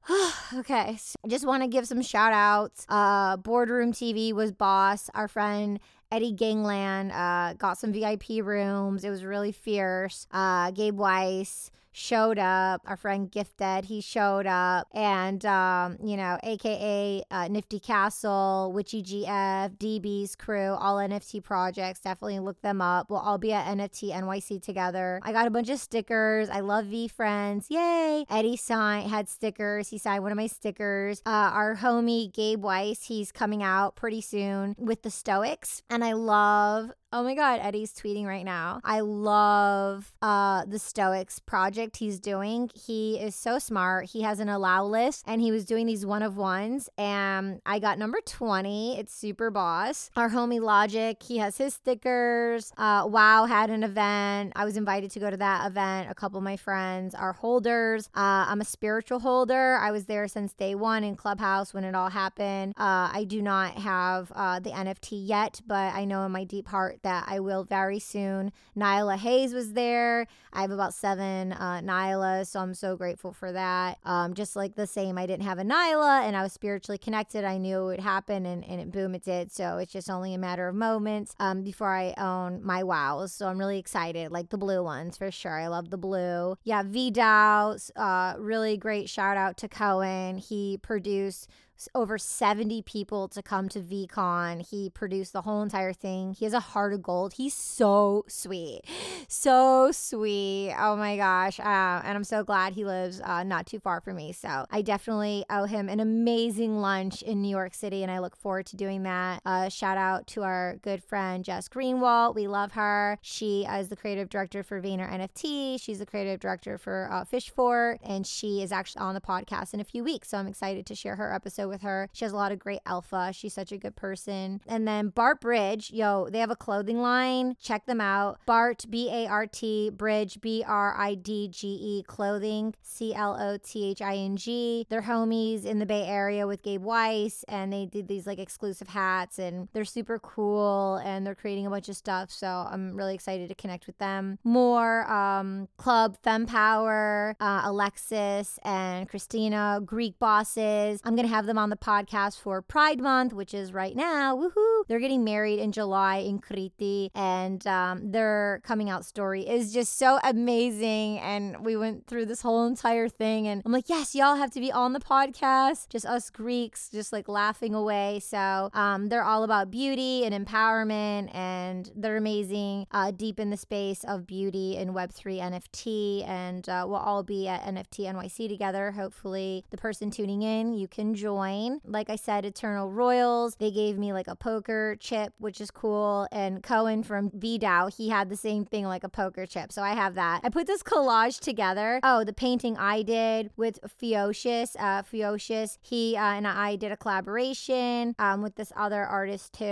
okay, 0.54 0.96
so 0.98 1.16
I 1.24 1.28
just 1.28 1.46
want 1.46 1.62
to 1.62 1.68
give 1.68 1.86
some 1.86 2.02
shout 2.02 2.32
outs. 2.32 2.86
Uh, 2.88 3.36
Boardroom 3.36 3.92
TV 3.92 4.32
was 4.32 4.52
boss, 4.52 5.10
our 5.14 5.28
friend 5.28 5.80
Eddie 6.12 6.32
Gangland 6.32 7.10
uh, 7.12 7.54
got 7.58 7.78
some 7.78 7.92
VIP 7.92 8.44
rooms. 8.44 9.04
It 9.04 9.10
was 9.10 9.24
really 9.24 9.52
fierce. 9.52 10.26
Uh, 10.30 10.70
Gabe 10.70 10.96
Weiss, 10.96 11.70
showed 11.96 12.38
up. 12.38 12.82
Our 12.84 12.96
friend 12.96 13.30
Gifted, 13.30 13.86
he 13.86 14.02
showed 14.02 14.46
up. 14.46 14.86
And, 14.92 15.44
um, 15.46 15.96
you 16.04 16.16
know, 16.18 16.38
AKA 16.42 17.22
uh, 17.30 17.48
Nifty 17.48 17.80
Castle, 17.80 18.70
Witchy 18.74 19.02
GF, 19.02 19.76
DB's 19.78 20.36
crew, 20.36 20.74
all 20.78 20.96
NFT 20.96 21.42
projects. 21.42 22.00
Definitely 22.00 22.40
look 22.40 22.60
them 22.60 22.82
up. 22.82 23.08
We'll 23.08 23.20
all 23.20 23.38
be 23.38 23.52
at 23.52 23.66
NFT 23.66 24.12
NYC 24.12 24.62
together. 24.62 25.20
I 25.22 25.32
got 25.32 25.46
a 25.46 25.50
bunch 25.50 25.70
of 25.70 25.78
stickers. 25.78 26.50
I 26.50 26.60
love 26.60 26.84
VeeFriends. 26.84 27.66
Yay. 27.70 28.26
Eddie 28.28 28.58
signed, 28.58 29.10
had 29.10 29.28
stickers. 29.28 29.88
He 29.88 29.96
signed 29.96 30.22
one 30.22 30.32
of 30.32 30.36
my 30.36 30.48
stickers. 30.48 31.22
Uh, 31.24 31.50
our 31.54 31.76
homie 31.76 32.30
Gabe 32.32 32.62
Weiss, 32.62 33.04
he's 33.04 33.32
coming 33.32 33.62
out 33.62 33.96
pretty 33.96 34.20
soon 34.20 34.76
with 34.78 35.02
the 35.02 35.10
Stoics. 35.10 35.82
And 35.88 36.04
I 36.04 36.12
love 36.12 36.92
Oh 37.12 37.22
my 37.22 37.36
God, 37.36 37.60
Eddie's 37.62 37.92
tweeting 37.92 38.26
right 38.26 38.44
now. 38.44 38.80
I 38.82 38.98
love 38.98 40.12
uh, 40.20 40.64
the 40.66 40.80
Stoics 40.80 41.38
project 41.38 41.98
he's 41.98 42.18
doing. 42.18 42.68
He 42.74 43.20
is 43.20 43.36
so 43.36 43.60
smart. 43.60 44.06
He 44.06 44.22
has 44.22 44.40
an 44.40 44.48
allow 44.48 44.84
list 44.84 45.22
and 45.24 45.40
he 45.40 45.52
was 45.52 45.64
doing 45.64 45.86
these 45.86 46.04
one 46.04 46.22
of 46.22 46.36
ones. 46.36 46.88
And 46.98 47.60
I 47.64 47.78
got 47.78 48.00
number 48.00 48.18
20. 48.26 48.98
It's 48.98 49.14
super 49.14 49.52
boss. 49.52 50.10
Our 50.16 50.30
homie 50.30 50.60
Logic, 50.60 51.16
he 51.22 51.38
has 51.38 51.56
his 51.58 51.74
stickers. 51.74 52.72
Uh, 52.76 53.04
wow 53.06 53.44
had 53.44 53.70
an 53.70 53.84
event. 53.84 54.52
I 54.56 54.64
was 54.64 54.76
invited 54.76 55.12
to 55.12 55.20
go 55.20 55.30
to 55.30 55.36
that 55.36 55.68
event. 55.68 56.10
A 56.10 56.14
couple 56.14 56.38
of 56.38 56.44
my 56.44 56.56
friends 56.56 57.14
are 57.14 57.34
holders. 57.34 58.08
Uh, 58.16 58.46
I'm 58.48 58.60
a 58.60 58.64
spiritual 58.64 59.20
holder. 59.20 59.76
I 59.76 59.92
was 59.92 60.06
there 60.06 60.26
since 60.26 60.54
day 60.54 60.74
one 60.74 61.04
in 61.04 61.14
Clubhouse 61.14 61.72
when 61.72 61.84
it 61.84 61.94
all 61.94 62.10
happened. 62.10 62.74
Uh, 62.76 63.10
I 63.12 63.24
do 63.28 63.40
not 63.42 63.74
have 63.74 64.32
uh, 64.34 64.58
the 64.58 64.70
NFT 64.70 65.24
yet, 65.24 65.60
but 65.64 65.94
I 65.94 66.04
know 66.04 66.26
in 66.26 66.32
my 66.32 66.42
deep 66.42 66.66
heart 66.66 66.95
that 67.02 67.24
I 67.26 67.40
will 67.40 67.64
very 67.64 67.98
soon. 67.98 68.52
Nyla 68.76 69.16
Hayes 69.18 69.52
was 69.52 69.72
there. 69.72 70.26
I 70.52 70.62
have 70.62 70.70
about 70.70 70.94
seven 70.94 71.52
uh, 71.52 71.80
Nylas, 71.82 72.48
so 72.48 72.60
I'm 72.60 72.74
so 72.74 72.96
grateful 72.96 73.32
for 73.32 73.52
that. 73.52 73.98
Um, 74.04 74.34
just 74.34 74.56
like 74.56 74.74
the 74.74 74.86
same, 74.86 75.18
I 75.18 75.26
didn't 75.26 75.44
have 75.44 75.58
a 75.58 75.64
Nyla 75.64 76.22
and 76.22 76.36
I 76.36 76.42
was 76.42 76.52
spiritually 76.52 76.98
connected. 76.98 77.44
I 77.44 77.58
knew 77.58 77.80
it 77.82 77.84
would 77.84 78.00
happen 78.00 78.46
and, 78.46 78.64
and 78.64 78.80
it, 78.80 78.90
boom, 78.90 79.14
it 79.14 79.24
did. 79.24 79.52
So 79.52 79.78
it's 79.78 79.92
just 79.92 80.10
only 80.10 80.34
a 80.34 80.38
matter 80.38 80.68
of 80.68 80.74
moments 80.74 81.34
um, 81.38 81.62
before 81.62 81.94
I 81.94 82.14
own 82.18 82.62
my 82.62 82.82
wows. 82.82 83.32
So 83.32 83.48
I'm 83.48 83.58
really 83.58 83.78
excited, 83.78 84.30
like 84.30 84.50
the 84.50 84.58
blue 84.58 84.82
ones 84.82 85.16
for 85.16 85.30
sure. 85.30 85.58
I 85.58 85.66
love 85.66 85.90
the 85.90 85.98
blue. 85.98 86.56
Yeah, 86.64 86.82
VDAO, 86.82 87.90
uh, 87.96 88.34
really 88.38 88.76
great 88.76 89.08
shout 89.08 89.36
out 89.36 89.56
to 89.58 89.68
Cohen. 89.68 90.38
He 90.38 90.78
produced 90.82 91.48
over 91.94 92.18
70 92.18 92.82
people 92.82 93.28
to 93.28 93.42
come 93.42 93.68
to 93.70 93.80
VeeCon. 93.80 94.66
He 94.68 94.90
produced 94.90 95.32
the 95.32 95.42
whole 95.42 95.62
entire 95.62 95.92
thing. 95.92 96.32
He 96.32 96.44
has 96.44 96.54
a 96.54 96.60
heart 96.60 96.92
of 96.92 97.02
gold. 97.02 97.34
He's 97.34 97.54
so 97.54 98.24
sweet. 98.28 98.82
So 99.28 99.90
sweet. 99.92 100.74
Oh 100.78 100.96
my 100.96 101.16
gosh. 101.16 101.58
Uh, 101.60 102.02
and 102.04 102.16
I'm 102.16 102.24
so 102.24 102.44
glad 102.44 102.72
he 102.72 102.84
lives 102.84 103.20
uh, 103.20 103.42
not 103.42 103.66
too 103.66 103.78
far 103.78 104.00
from 104.00 104.16
me. 104.16 104.32
So 104.32 104.66
I 104.70 104.82
definitely 104.82 105.44
owe 105.50 105.64
him 105.64 105.88
an 105.88 106.00
amazing 106.00 106.80
lunch 106.80 107.22
in 107.22 107.42
New 107.42 107.48
York 107.48 107.74
City, 107.74 108.02
and 108.02 108.10
I 108.10 108.20
look 108.20 108.36
forward 108.36 108.66
to 108.66 108.76
doing 108.76 109.02
that. 109.02 109.42
Uh, 109.44 109.68
shout 109.68 109.98
out 109.98 110.26
to 110.28 110.42
our 110.42 110.76
good 110.82 111.02
friend 111.02 111.44
Jess 111.44 111.68
Greenwald. 111.68 112.34
We 112.34 112.48
love 112.48 112.72
her. 112.72 113.18
She 113.22 113.64
is 113.64 113.88
the 113.88 113.96
creative 113.96 114.28
director 114.28 114.62
for 114.62 114.80
Vayner 114.80 115.10
NFT. 115.10 115.80
She's 115.80 115.98
the 115.98 116.06
creative 116.06 116.40
director 116.40 116.78
for 116.78 117.08
uh, 117.10 117.24
Fishfort, 117.24 117.98
and 118.02 118.26
she 118.26 118.62
is 118.62 118.72
actually 118.72 119.00
on 119.00 119.14
the 119.14 119.20
podcast 119.20 119.74
in 119.74 119.80
a 119.80 119.84
few 119.84 120.02
weeks. 120.04 120.28
So 120.28 120.38
I'm 120.38 120.46
excited 120.46 120.86
to 120.86 120.94
share 120.94 121.16
her 121.16 121.32
episode 121.34 121.65
with 121.68 121.82
her. 121.82 122.08
She 122.12 122.24
has 122.24 122.32
a 122.32 122.36
lot 122.36 122.52
of 122.52 122.58
great 122.58 122.80
alpha. 122.86 123.32
She's 123.32 123.54
such 123.54 123.72
a 123.72 123.76
good 123.76 123.96
person. 123.96 124.60
And 124.66 124.86
then 124.86 125.08
Bart 125.08 125.40
Bridge, 125.40 125.90
yo, 125.90 126.28
they 126.30 126.38
have 126.38 126.50
a 126.50 126.56
clothing 126.56 127.00
line. 127.00 127.56
Check 127.60 127.86
them 127.86 128.00
out. 128.00 128.38
Bart, 128.46 128.84
B 128.88 129.10
A 129.10 129.26
R 129.26 129.46
T, 129.46 129.90
Bridge, 129.90 130.40
B 130.40 130.64
R 130.66 130.94
I 130.98 131.14
D 131.14 131.48
G 131.48 131.68
E, 131.68 132.02
clothing, 132.06 132.74
C 132.82 133.14
L 133.14 133.36
O 133.38 133.58
T 133.62 133.90
H 133.90 134.00
I 134.00 134.16
N 134.16 134.36
G. 134.36 134.86
They're 134.88 135.02
homies 135.02 135.64
in 135.64 135.78
the 135.78 135.86
Bay 135.86 136.06
Area 136.06 136.46
with 136.46 136.62
Gabe 136.62 136.82
Weiss, 136.82 137.44
and 137.48 137.72
they 137.72 137.84
did 137.86 138.08
these 138.08 138.26
like 138.26 138.38
exclusive 138.38 138.88
hats, 138.88 139.38
and 139.38 139.68
they're 139.72 139.84
super 139.84 140.18
cool, 140.18 140.96
and 141.04 141.26
they're 141.26 141.34
creating 141.34 141.66
a 141.66 141.70
bunch 141.70 141.88
of 141.88 141.96
stuff. 141.96 142.30
So 142.30 142.46
I'm 142.46 142.96
really 142.96 143.14
excited 143.14 143.48
to 143.48 143.54
connect 143.54 143.86
with 143.86 143.98
them. 143.98 144.38
More 144.44 145.10
um, 145.10 145.68
Club 145.76 146.16
Fempower, 146.24 147.34
uh, 147.40 147.62
Alexis, 147.64 148.58
and 148.64 149.08
Christina, 149.08 149.80
Greek 149.84 150.18
bosses. 150.18 151.00
I'm 151.04 151.16
to 151.26 151.34
have 151.34 151.46
them 151.46 151.55
on 151.58 151.70
the 151.70 151.76
podcast 151.76 152.40
for 152.40 152.60
Pride 152.60 153.00
Month, 153.00 153.32
which 153.32 153.54
is 153.54 153.72
right 153.72 153.96
now. 153.96 154.36
Woohoo! 154.36 154.84
They're 154.88 155.00
getting 155.00 155.24
married 155.24 155.58
in 155.58 155.72
July 155.72 156.16
in 156.18 156.40
Kriti, 156.40 157.10
and 157.14 157.66
um, 157.66 158.10
their 158.10 158.60
coming 158.64 158.90
out 158.90 159.04
story 159.04 159.46
is 159.46 159.72
just 159.72 159.98
so 159.98 160.18
amazing. 160.22 161.18
And 161.18 161.64
we 161.64 161.76
went 161.76 162.06
through 162.06 162.26
this 162.26 162.42
whole 162.42 162.66
entire 162.66 163.08
thing, 163.08 163.46
and 163.48 163.62
I'm 163.64 163.72
like, 163.72 163.88
yes, 163.88 164.14
y'all 164.14 164.36
have 164.36 164.50
to 164.52 164.60
be 164.60 164.70
on 164.70 164.92
the 164.92 165.00
podcast. 165.00 165.88
Just 165.88 166.06
us 166.06 166.30
Greeks, 166.30 166.88
just 166.90 167.12
like 167.12 167.28
laughing 167.28 167.74
away. 167.74 168.20
So 168.20 168.70
um, 168.74 169.08
they're 169.08 169.24
all 169.24 169.44
about 169.44 169.70
beauty 169.70 170.24
and 170.24 170.46
empowerment, 170.46 171.34
and 171.34 171.90
they're 171.96 172.16
amazing, 172.16 172.86
uh, 172.90 173.10
deep 173.10 173.40
in 173.40 173.50
the 173.50 173.56
space 173.56 174.04
of 174.04 174.26
beauty 174.26 174.76
and 174.76 174.90
Web3 174.90 175.40
NFT. 175.40 176.28
And 176.28 176.68
uh, 176.68 176.84
we'll 176.88 176.96
all 176.96 177.22
be 177.22 177.48
at 177.48 177.62
NFT 177.62 178.12
NYC 178.12 178.48
together. 178.48 178.92
Hopefully, 178.92 179.64
the 179.70 179.76
person 179.76 180.10
tuning 180.10 180.42
in, 180.42 180.74
you 180.74 180.88
can 180.88 181.14
join. 181.14 181.45
Like 181.84 182.10
I 182.10 182.16
said, 182.16 182.44
Eternal 182.44 182.90
Royals, 182.90 183.56
they 183.56 183.70
gave 183.70 183.98
me 183.98 184.12
like 184.12 184.28
a 184.28 184.34
poker 184.34 184.96
chip, 184.98 185.32
which 185.38 185.60
is 185.60 185.70
cool. 185.70 186.26
And 186.32 186.62
Cohen 186.62 187.02
from 187.02 187.30
VDAO, 187.30 187.94
he 187.96 188.08
had 188.08 188.28
the 188.28 188.36
same 188.36 188.64
thing 188.64 188.84
like 188.86 189.04
a 189.04 189.08
poker 189.08 189.46
chip. 189.46 189.72
So 189.72 189.82
I 189.82 189.94
have 189.94 190.14
that. 190.14 190.40
I 190.42 190.48
put 190.48 190.66
this 190.66 190.82
collage 190.82 191.40
together. 191.40 192.00
Oh, 192.02 192.24
the 192.24 192.32
painting 192.32 192.76
I 192.76 193.02
did 193.02 193.50
with 193.56 193.78
Fewocious. 194.00 194.76
Uh, 194.78 195.02
Fewocious, 195.02 195.78
he 195.82 196.16
uh, 196.16 196.20
and 196.20 196.46
I 196.46 196.76
did 196.76 196.92
a 196.92 196.96
collaboration 196.96 198.14
um, 198.18 198.42
with 198.42 198.56
this 198.56 198.72
other 198.76 199.04
artist 199.04 199.52
too, 199.52 199.64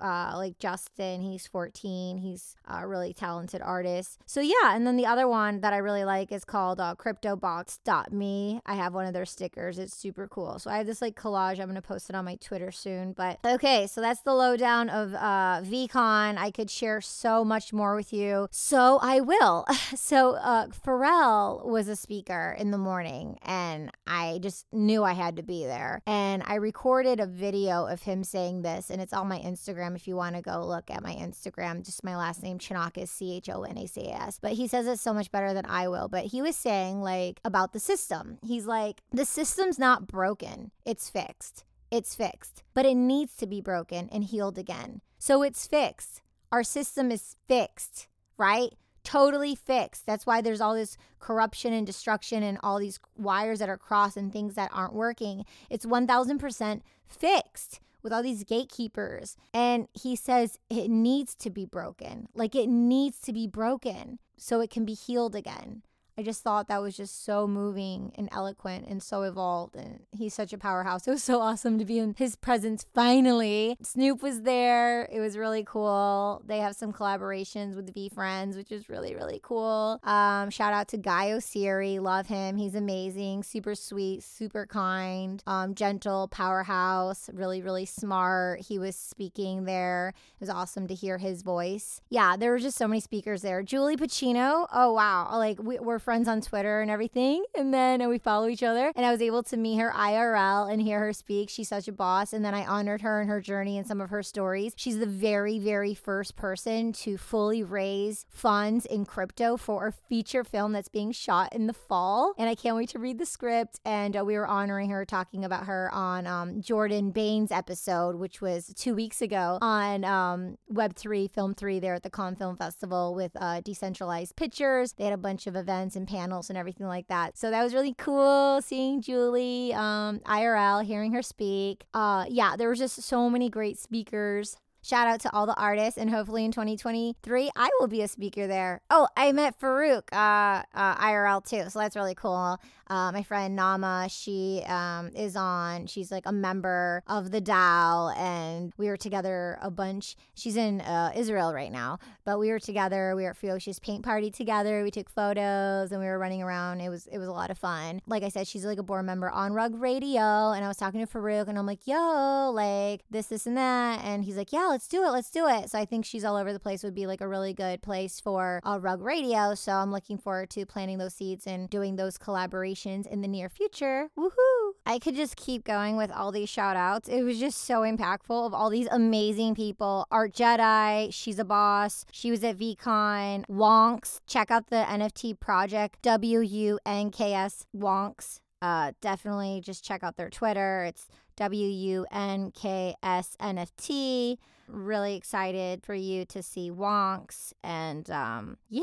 uh, 0.00 0.32
like 0.34 0.58
Justin. 0.58 1.20
He's 1.22 1.46
14. 1.46 2.18
He's 2.18 2.56
a 2.66 2.86
really 2.86 3.12
talented 3.12 3.62
artist. 3.62 4.18
So 4.26 4.40
yeah, 4.40 4.74
and 4.74 4.86
then 4.86 4.96
the 4.96 5.06
other 5.06 5.28
one 5.28 5.60
that 5.60 5.72
I 5.72 5.78
really 5.78 6.04
like 6.04 6.32
is 6.32 6.44
called 6.44 6.80
uh, 6.80 6.94
CryptoBox.me. 6.96 8.60
I 8.66 8.74
have 8.74 8.94
one 8.94 9.06
of 9.06 9.12
their 9.12 9.26
stickers. 9.26 9.78
It's 9.78 9.96
super 9.96 10.28
cool. 10.28 10.58
So 10.58 10.70
I 10.70 10.78
have 10.78 10.86
this 10.86 11.02
like 11.02 11.09
collage. 11.16 11.60
I'm 11.60 11.68
gonna 11.68 11.82
post 11.82 12.10
it 12.10 12.16
on 12.16 12.24
my 12.24 12.36
Twitter 12.36 12.70
soon. 12.72 13.12
But 13.12 13.38
okay, 13.44 13.86
so 13.86 14.00
that's 14.00 14.20
the 14.22 14.34
lowdown 14.34 14.88
of 14.88 15.14
uh, 15.14 15.62
VeeCon. 15.62 16.38
I 16.38 16.50
could 16.50 16.70
share 16.70 17.00
so 17.00 17.44
much 17.44 17.72
more 17.72 17.94
with 17.94 18.12
you, 18.12 18.48
so 18.50 18.98
I 19.02 19.20
will. 19.20 19.66
So 19.96 20.34
uh, 20.36 20.68
Pharrell 20.68 21.64
was 21.66 21.88
a 21.88 21.96
speaker 21.96 22.56
in 22.58 22.70
the 22.70 22.78
morning, 22.78 23.38
and 23.42 23.90
I 24.06 24.38
just 24.42 24.66
knew 24.72 25.04
I 25.04 25.12
had 25.12 25.36
to 25.36 25.42
be 25.42 25.64
there. 25.64 26.00
And 26.06 26.42
I 26.46 26.54
recorded 26.54 27.20
a 27.20 27.26
video 27.26 27.86
of 27.86 28.02
him 28.02 28.24
saying 28.24 28.62
this, 28.62 28.90
and 28.90 29.00
it's 29.00 29.12
on 29.12 29.28
my 29.28 29.38
Instagram. 29.38 29.96
If 29.96 30.08
you 30.08 30.16
want 30.16 30.36
to 30.36 30.42
go 30.42 30.64
look 30.64 30.90
at 30.90 31.02
my 31.02 31.12
Instagram, 31.12 31.84
just 31.84 32.04
my 32.04 32.16
last 32.16 32.42
name 32.42 32.58
Chonacas, 32.58 33.08
C 33.08 33.36
H 33.36 33.48
O 33.48 33.62
N 33.62 33.78
A 33.78 33.86
C 33.86 34.08
A 34.08 34.14
S. 34.14 34.38
But 34.40 34.52
he 34.52 34.66
says 34.66 34.86
it 34.86 34.98
so 34.98 35.12
much 35.12 35.30
better 35.30 35.52
than 35.52 35.66
I 35.66 35.88
will. 35.88 36.08
But 36.08 36.26
he 36.26 36.42
was 36.42 36.56
saying 36.56 37.00
like 37.02 37.40
about 37.44 37.72
the 37.72 37.80
system. 37.80 38.38
He's 38.42 38.66
like, 38.66 39.02
the 39.12 39.24
system's 39.24 39.78
not 39.78 40.06
broken; 40.06 40.70
it's 40.84 40.99
fixed. 41.08 41.64
It's 41.90 42.14
fixed, 42.14 42.62
but 42.74 42.84
it 42.84 42.94
needs 42.94 43.34
to 43.36 43.46
be 43.46 43.60
broken 43.60 44.08
and 44.12 44.24
healed 44.24 44.58
again. 44.58 45.00
So 45.18 45.42
it's 45.42 45.66
fixed. 45.66 46.22
Our 46.52 46.62
system 46.62 47.10
is 47.10 47.36
fixed, 47.48 48.08
right? 48.36 48.70
Totally 49.02 49.54
fixed. 49.54 50.06
That's 50.06 50.26
why 50.26 50.40
there's 50.40 50.60
all 50.60 50.74
this 50.74 50.96
corruption 51.18 51.72
and 51.72 51.86
destruction 51.86 52.42
and 52.42 52.58
all 52.62 52.78
these 52.78 53.00
wires 53.16 53.58
that 53.60 53.68
are 53.68 53.78
crossed 53.78 54.16
and 54.16 54.32
things 54.32 54.54
that 54.54 54.70
aren't 54.72 54.94
working. 54.94 55.44
It's 55.68 55.86
1000% 55.86 56.80
fixed 57.06 57.80
with 58.02 58.12
all 58.12 58.22
these 58.22 58.44
gatekeepers. 58.44 59.36
And 59.52 59.88
he 59.92 60.16
says 60.16 60.58
it 60.68 60.88
needs 60.88 61.34
to 61.36 61.50
be 61.50 61.64
broken. 61.64 62.28
Like 62.34 62.54
it 62.54 62.68
needs 62.68 63.20
to 63.20 63.32
be 63.32 63.46
broken 63.46 64.18
so 64.36 64.60
it 64.60 64.70
can 64.70 64.84
be 64.84 64.94
healed 64.94 65.34
again. 65.34 65.82
I 66.20 66.22
just 66.22 66.42
thought 66.42 66.68
that 66.68 66.82
was 66.82 66.98
just 66.98 67.24
so 67.24 67.46
moving 67.46 68.12
and 68.14 68.28
eloquent 68.30 68.86
and 68.86 69.02
so 69.02 69.22
evolved. 69.22 69.74
And 69.74 70.00
he's 70.12 70.34
such 70.34 70.52
a 70.52 70.58
powerhouse. 70.58 71.06
It 71.10 71.12
was 71.12 71.24
so 71.24 71.40
awesome 71.40 71.78
to 71.78 71.84
be 71.86 71.98
in 71.98 72.14
his 72.18 72.36
presence 72.36 72.84
finally. 72.94 73.74
Snoop 73.82 74.22
was 74.22 74.42
there. 74.42 75.08
It 75.10 75.18
was 75.18 75.38
really 75.38 75.64
cool. 75.66 76.42
They 76.46 76.58
have 76.58 76.76
some 76.76 76.92
collaborations 76.92 77.74
with 77.74 77.92
the 77.92 78.10
Friends, 78.14 78.54
which 78.54 78.70
is 78.70 78.88
really, 78.90 79.14
really 79.14 79.40
cool. 79.42 79.98
Um, 80.04 80.50
shout 80.50 80.74
out 80.74 80.88
to 80.88 80.98
Guy 80.98 81.28
Oseary. 81.28 82.00
Love 82.00 82.26
him. 82.26 82.58
He's 82.58 82.74
amazing. 82.74 83.42
Super 83.42 83.74
sweet, 83.74 84.22
super 84.22 84.66
kind, 84.66 85.42
um, 85.46 85.74
gentle, 85.74 86.28
powerhouse, 86.28 87.30
really, 87.32 87.62
really 87.62 87.86
smart. 87.86 88.60
He 88.60 88.78
was 88.78 88.94
speaking 88.94 89.64
there. 89.64 90.12
It 90.34 90.40
was 90.40 90.50
awesome 90.50 90.86
to 90.88 90.94
hear 90.94 91.16
his 91.16 91.40
voice. 91.42 92.02
Yeah, 92.10 92.36
there 92.36 92.50
were 92.50 92.58
just 92.58 92.76
so 92.76 92.86
many 92.86 93.00
speakers 93.00 93.40
there. 93.40 93.62
Julie 93.62 93.96
Pacino. 93.96 94.66
Oh, 94.72 94.92
wow. 94.92 95.30
Like, 95.32 95.62
we, 95.62 95.78
we're 95.78 95.98
friends 96.10 96.26
on 96.26 96.40
Twitter 96.40 96.80
and 96.80 96.90
everything. 96.90 97.44
And 97.54 97.72
then 97.72 98.08
we 98.08 98.18
follow 98.18 98.48
each 98.48 98.64
other. 98.64 98.90
And 98.96 99.06
I 99.06 99.12
was 99.12 99.22
able 99.22 99.44
to 99.44 99.56
meet 99.56 99.78
her 99.78 99.92
IRL 99.94 100.68
and 100.68 100.82
hear 100.82 100.98
her 100.98 101.12
speak. 101.12 101.48
She's 101.48 101.68
such 101.68 101.86
a 101.86 101.92
boss. 101.92 102.32
And 102.32 102.44
then 102.44 102.52
I 102.52 102.66
honored 102.66 103.02
her 103.02 103.20
and 103.20 103.30
her 103.30 103.40
journey 103.40 103.78
and 103.78 103.86
some 103.86 104.00
of 104.00 104.10
her 104.10 104.20
stories. 104.20 104.72
She's 104.74 104.98
the 104.98 105.06
very, 105.06 105.60
very 105.60 105.94
first 105.94 106.34
person 106.34 106.92
to 106.94 107.16
fully 107.16 107.62
raise 107.62 108.26
funds 108.28 108.86
in 108.86 109.04
crypto 109.06 109.56
for 109.56 109.86
a 109.86 109.92
feature 109.92 110.42
film 110.42 110.72
that's 110.72 110.88
being 110.88 111.12
shot 111.12 111.54
in 111.54 111.68
the 111.68 111.72
fall. 111.72 112.34
And 112.36 112.48
I 112.48 112.56
can't 112.56 112.74
wait 112.74 112.88
to 112.88 112.98
read 112.98 113.20
the 113.20 113.24
script. 113.24 113.78
And 113.84 114.16
uh, 114.16 114.24
we 114.24 114.36
were 114.36 114.48
honoring 114.48 114.90
her, 114.90 115.04
talking 115.04 115.44
about 115.44 115.66
her 115.66 115.94
on 115.94 116.26
um, 116.26 116.60
Jordan 116.60 117.12
Bain's 117.12 117.52
episode, 117.52 118.16
which 118.16 118.40
was 118.40 118.74
two 118.76 118.96
weeks 118.96 119.22
ago 119.22 119.58
on 119.62 120.04
um, 120.04 120.58
Web3, 120.74 121.30
Film 121.30 121.54
3 121.54 121.78
there 121.78 121.94
at 121.94 122.02
the 122.02 122.10
Con 122.10 122.34
Film 122.34 122.56
Festival 122.56 123.14
with 123.14 123.30
uh, 123.40 123.60
Decentralized 123.60 124.34
Pictures. 124.34 124.94
They 124.94 125.04
had 125.04 125.12
a 125.12 125.16
bunch 125.16 125.46
of 125.46 125.54
events 125.54 125.89
and 125.96 126.06
panels 126.06 126.50
and 126.50 126.58
everything 126.58 126.86
like 126.86 127.08
that. 127.08 127.36
So 127.38 127.50
that 127.50 127.62
was 127.62 127.74
really 127.74 127.94
cool 127.94 128.60
seeing 128.62 129.02
Julie 129.02 129.72
um, 129.74 130.20
IRL, 130.20 130.84
hearing 130.84 131.12
her 131.12 131.22
speak. 131.22 131.84
Uh, 131.94 132.24
yeah, 132.28 132.56
there 132.56 132.68
was 132.68 132.78
just 132.78 133.02
so 133.02 133.30
many 133.30 133.48
great 133.48 133.78
speakers. 133.78 134.56
Shout 134.82 135.06
out 135.06 135.20
to 135.20 135.32
all 135.34 135.44
the 135.44 135.54
artists, 135.56 135.98
and 135.98 136.08
hopefully 136.08 136.44
in 136.44 136.52
2023, 136.52 137.50
I 137.54 137.70
will 137.78 137.86
be 137.86 138.00
a 138.00 138.08
speaker 138.08 138.46
there. 138.46 138.80
Oh, 138.88 139.08
I 139.14 139.30
met 139.32 139.60
Farouk 139.60 140.04
uh, 140.10 140.62
uh, 140.74 140.94
IRL 140.96 141.44
too, 141.44 141.68
so 141.68 141.80
that's 141.80 141.96
really 141.96 142.14
cool. 142.14 142.58
Uh, 142.90 143.12
my 143.12 143.22
friend 143.22 143.54
Nama, 143.54 144.08
she 144.10 144.64
um, 144.66 145.10
is 145.14 145.36
on. 145.36 145.86
She's 145.86 146.10
like 146.10 146.24
a 146.26 146.32
member 146.32 147.04
of 147.06 147.30
the 147.30 147.40
DAO, 147.40 148.16
and 148.16 148.72
we 148.76 148.88
were 148.88 148.96
together 148.96 149.58
a 149.62 149.70
bunch. 149.70 150.16
She's 150.34 150.56
in 150.56 150.80
uh, 150.80 151.12
Israel 151.14 151.54
right 151.54 151.70
now, 151.70 152.00
but 152.24 152.40
we 152.40 152.50
were 152.50 152.58
together. 152.58 153.14
We 153.14 153.22
were 153.22 153.30
at 153.30 153.36
Fewocious's 153.36 153.78
paint 153.78 154.04
party 154.04 154.32
together. 154.32 154.82
We 154.82 154.90
took 154.90 155.08
photos, 155.08 155.92
and 155.92 156.00
we 156.00 156.06
were 156.08 156.18
running 156.18 156.42
around. 156.42 156.80
It 156.80 156.88
was 156.88 157.06
it 157.06 157.18
was 157.18 157.28
a 157.28 157.32
lot 157.32 157.52
of 157.52 157.58
fun. 157.58 158.02
Like 158.08 158.24
I 158.24 158.28
said, 158.28 158.48
she's 158.48 158.64
like 158.64 158.78
a 158.78 158.82
board 158.82 159.06
member 159.06 159.30
on 159.30 159.52
Rug 159.52 159.76
Radio, 159.76 160.50
and 160.50 160.64
I 160.64 160.66
was 160.66 160.76
talking 160.76 160.98
to 160.98 161.06
Farokh, 161.06 161.46
and 161.46 161.56
I'm 161.56 161.66
like, 161.66 161.86
"Yo, 161.86 162.50
like 162.52 163.04
this, 163.08 163.28
this, 163.28 163.46
and 163.46 163.56
that," 163.56 164.04
and 164.04 164.24
he's 164.24 164.36
like, 164.36 164.52
"Yeah, 164.52 164.66
let's 164.68 164.88
do 164.88 165.04
it, 165.04 165.10
let's 165.10 165.30
do 165.30 165.46
it." 165.46 165.70
So 165.70 165.78
I 165.78 165.84
think 165.84 166.04
she's 166.04 166.24
all 166.24 166.34
over 166.34 166.52
the 166.52 166.58
place. 166.58 166.82
Would 166.82 166.94
be 166.96 167.06
like 167.06 167.20
a 167.20 167.28
really 167.28 167.54
good 167.54 167.82
place 167.82 168.18
for 168.18 168.60
a 168.64 168.80
Rug 168.80 169.00
Radio. 169.00 169.54
So 169.54 169.70
I'm 169.70 169.92
looking 169.92 170.18
forward 170.18 170.50
to 170.50 170.66
planting 170.66 170.98
those 170.98 171.14
seeds 171.14 171.46
and 171.46 171.70
doing 171.70 171.94
those 171.94 172.18
collaborations 172.18 172.79
in 172.86 173.20
the 173.20 173.28
near 173.28 173.48
future. 173.48 174.08
Woohoo! 174.18 174.72
I 174.86 174.98
could 174.98 175.14
just 175.14 175.36
keep 175.36 175.64
going 175.64 175.96
with 175.96 176.10
all 176.10 176.32
these 176.32 176.48
shout 176.48 176.76
outs. 176.76 177.08
It 177.08 177.22
was 177.22 177.38
just 177.38 177.64
so 177.64 177.80
impactful 177.80 178.46
of 178.46 178.54
all 178.54 178.70
these 178.70 178.88
amazing 178.90 179.54
people. 179.54 180.06
Art 180.10 180.32
Jedi, 180.32 181.12
she's 181.12 181.38
a 181.38 181.44
boss. 181.44 182.04
She 182.10 182.30
was 182.30 182.42
at 182.42 182.56
VeeCon. 182.56 183.44
Wunks, 183.48 184.20
check 184.26 184.50
out 184.50 184.68
the 184.68 184.84
NFT 184.88 185.38
project, 185.38 186.02
W 186.02 186.40
U 186.40 186.78
N 186.86 187.10
K 187.10 187.34
S 187.34 187.66
Wunks. 187.72 188.40
Uh, 188.62 188.92
definitely 189.00 189.60
just 189.64 189.84
check 189.84 190.02
out 190.02 190.16
their 190.16 190.30
Twitter. 190.30 190.84
It's 190.84 191.08
W 191.36 191.66
U 191.66 192.06
N 192.12 192.50
K 192.50 192.94
S 193.02 193.36
N 193.40 193.58
F 193.58 193.72
T. 193.76 194.38
Really 194.68 195.16
excited 195.16 195.82
for 195.82 195.94
you 195.94 196.24
to 196.26 196.42
see 196.42 196.70
Wunks 196.70 197.52
and 197.64 198.08
um, 198.10 198.56
yay, 198.68 198.82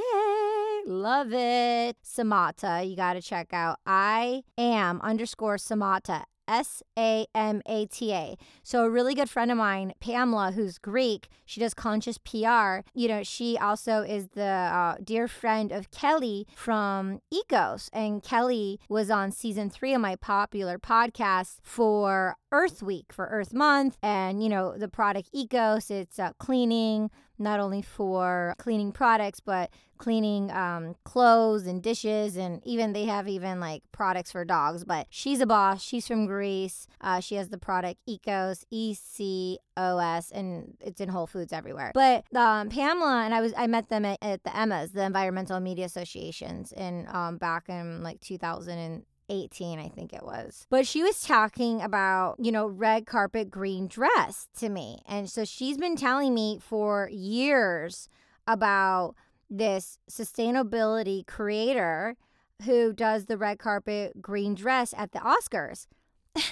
love 0.87 1.33
it. 1.33 1.97
Samata, 2.03 2.89
you 2.89 2.95
got 2.95 3.13
to 3.13 3.21
check 3.21 3.53
out. 3.53 3.79
I 3.85 4.43
am 4.57 5.01
underscore 5.01 5.57
Samata 5.57 6.23
S 6.47 6.81
A 6.97 7.25
M 7.35 7.61
A 7.65 7.85
T 7.87 8.13
A. 8.13 8.37
So, 8.63 8.85
a 8.85 8.89
really 8.89 9.13
good 9.13 9.29
friend 9.29 9.51
of 9.51 9.57
mine, 9.57 9.93
Pamela, 9.99 10.51
who's 10.51 10.77
Greek, 10.77 11.27
she 11.45 11.59
does 11.59 11.73
conscious 11.73 12.17
PR. 12.17 12.79
You 12.93 13.07
know, 13.07 13.23
she 13.23 13.57
also 13.57 14.01
is 14.01 14.29
the 14.29 14.43
uh, 14.43 14.95
dear 15.03 15.27
friend 15.27 15.71
of 15.71 15.91
Kelly 15.91 16.47
from 16.55 17.19
Ecos. 17.33 17.89
And 17.91 18.23
Kelly 18.23 18.79
was 18.89 19.11
on 19.11 19.31
season 19.31 19.69
three 19.69 19.93
of 19.93 20.01
my 20.01 20.15
popular 20.15 20.79
podcast 20.79 21.57
for 21.63 22.35
Earth 22.51 22.81
Week, 22.81 23.11
for 23.11 23.25
Earth 23.25 23.53
Month. 23.53 23.97
And, 24.01 24.41
you 24.41 24.49
know, 24.49 24.77
the 24.77 24.87
product 24.87 25.29
Ecos, 25.33 25.91
it's 25.91 26.19
uh, 26.19 26.31
cleaning 26.39 27.11
not 27.39 27.59
only 27.59 27.81
for 27.81 28.55
cleaning 28.57 28.91
products, 28.91 29.39
but 29.39 29.69
cleaning 29.97 30.51
um, 30.51 30.95
clothes 31.03 31.65
and 31.65 31.81
dishes. 31.81 32.35
And 32.35 32.61
even 32.65 32.93
they 32.93 33.05
have 33.05 33.27
even 33.27 33.59
like 33.59 33.83
products 33.91 34.31
for 34.31 34.45
dogs. 34.45 34.83
But 34.83 35.07
she's 35.09 35.41
a 35.41 35.45
boss. 35.45 35.81
She's 35.81 36.07
from 36.07 36.25
Greece. 36.25 36.87
Uh, 37.01 37.19
she 37.19 37.35
has 37.35 37.49
the 37.49 37.57
product 37.57 37.99
Ecos, 38.07 38.63
E 38.69 38.93
C 38.93 39.59
O 39.75 39.97
S, 39.97 40.31
and 40.31 40.77
it's 40.79 41.01
in 41.01 41.09
Whole 41.09 41.27
Foods 41.27 41.53
everywhere. 41.53 41.91
But 41.93 42.25
um, 42.35 42.69
Pamela 42.69 43.23
and 43.23 43.33
I 43.33 43.41
was 43.41 43.53
I 43.57 43.67
met 43.67 43.89
them 43.89 44.05
at, 44.05 44.17
at 44.21 44.43
the 44.43 44.51
EMAs, 44.51 44.93
the 44.93 45.03
Environmental 45.03 45.59
Media 45.59 45.85
Associations, 45.85 46.71
in 46.71 47.07
um, 47.11 47.37
back 47.37 47.69
in 47.69 48.03
like 48.03 48.19
2000 48.21 48.77
and 48.77 49.03
18, 49.29 49.79
I 49.79 49.89
think 49.89 50.13
it 50.13 50.23
was. 50.23 50.65
But 50.69 50.87
she 50.87 51.03
was 51.03 51.21
talking 51.21 51.81
about, 51.81 52.35
you 52.39 52.51
know, 52.51 52.67
red 52.67 53.05
carpet 53.05 53.49
green 53.49 53.87
dress 53.87 54.47
to 54.57 54.69
me. 54.69 55.01
And 55.07 55.29
so 55.29 55.43
she's 55.45 55.77
been 55.77 55.95
telling 55.95 56.33
me 56.33 56.59
for 56.61 57.09
years 57.11 58.09
about 58.47 59.15
this 59.49 59.97
sustainability 60.09 61.25
creator 61.25 62.15
who 62.63 62.93
does 62.93 63.25
the 63.25 63.37
red 63.37 63.59
carpet 63.59 64.21
green 64.21 64.55
dress 64.55 64.93
at 64.97 65.11
the 65.11 65.19
Oscars. 65.19 65.87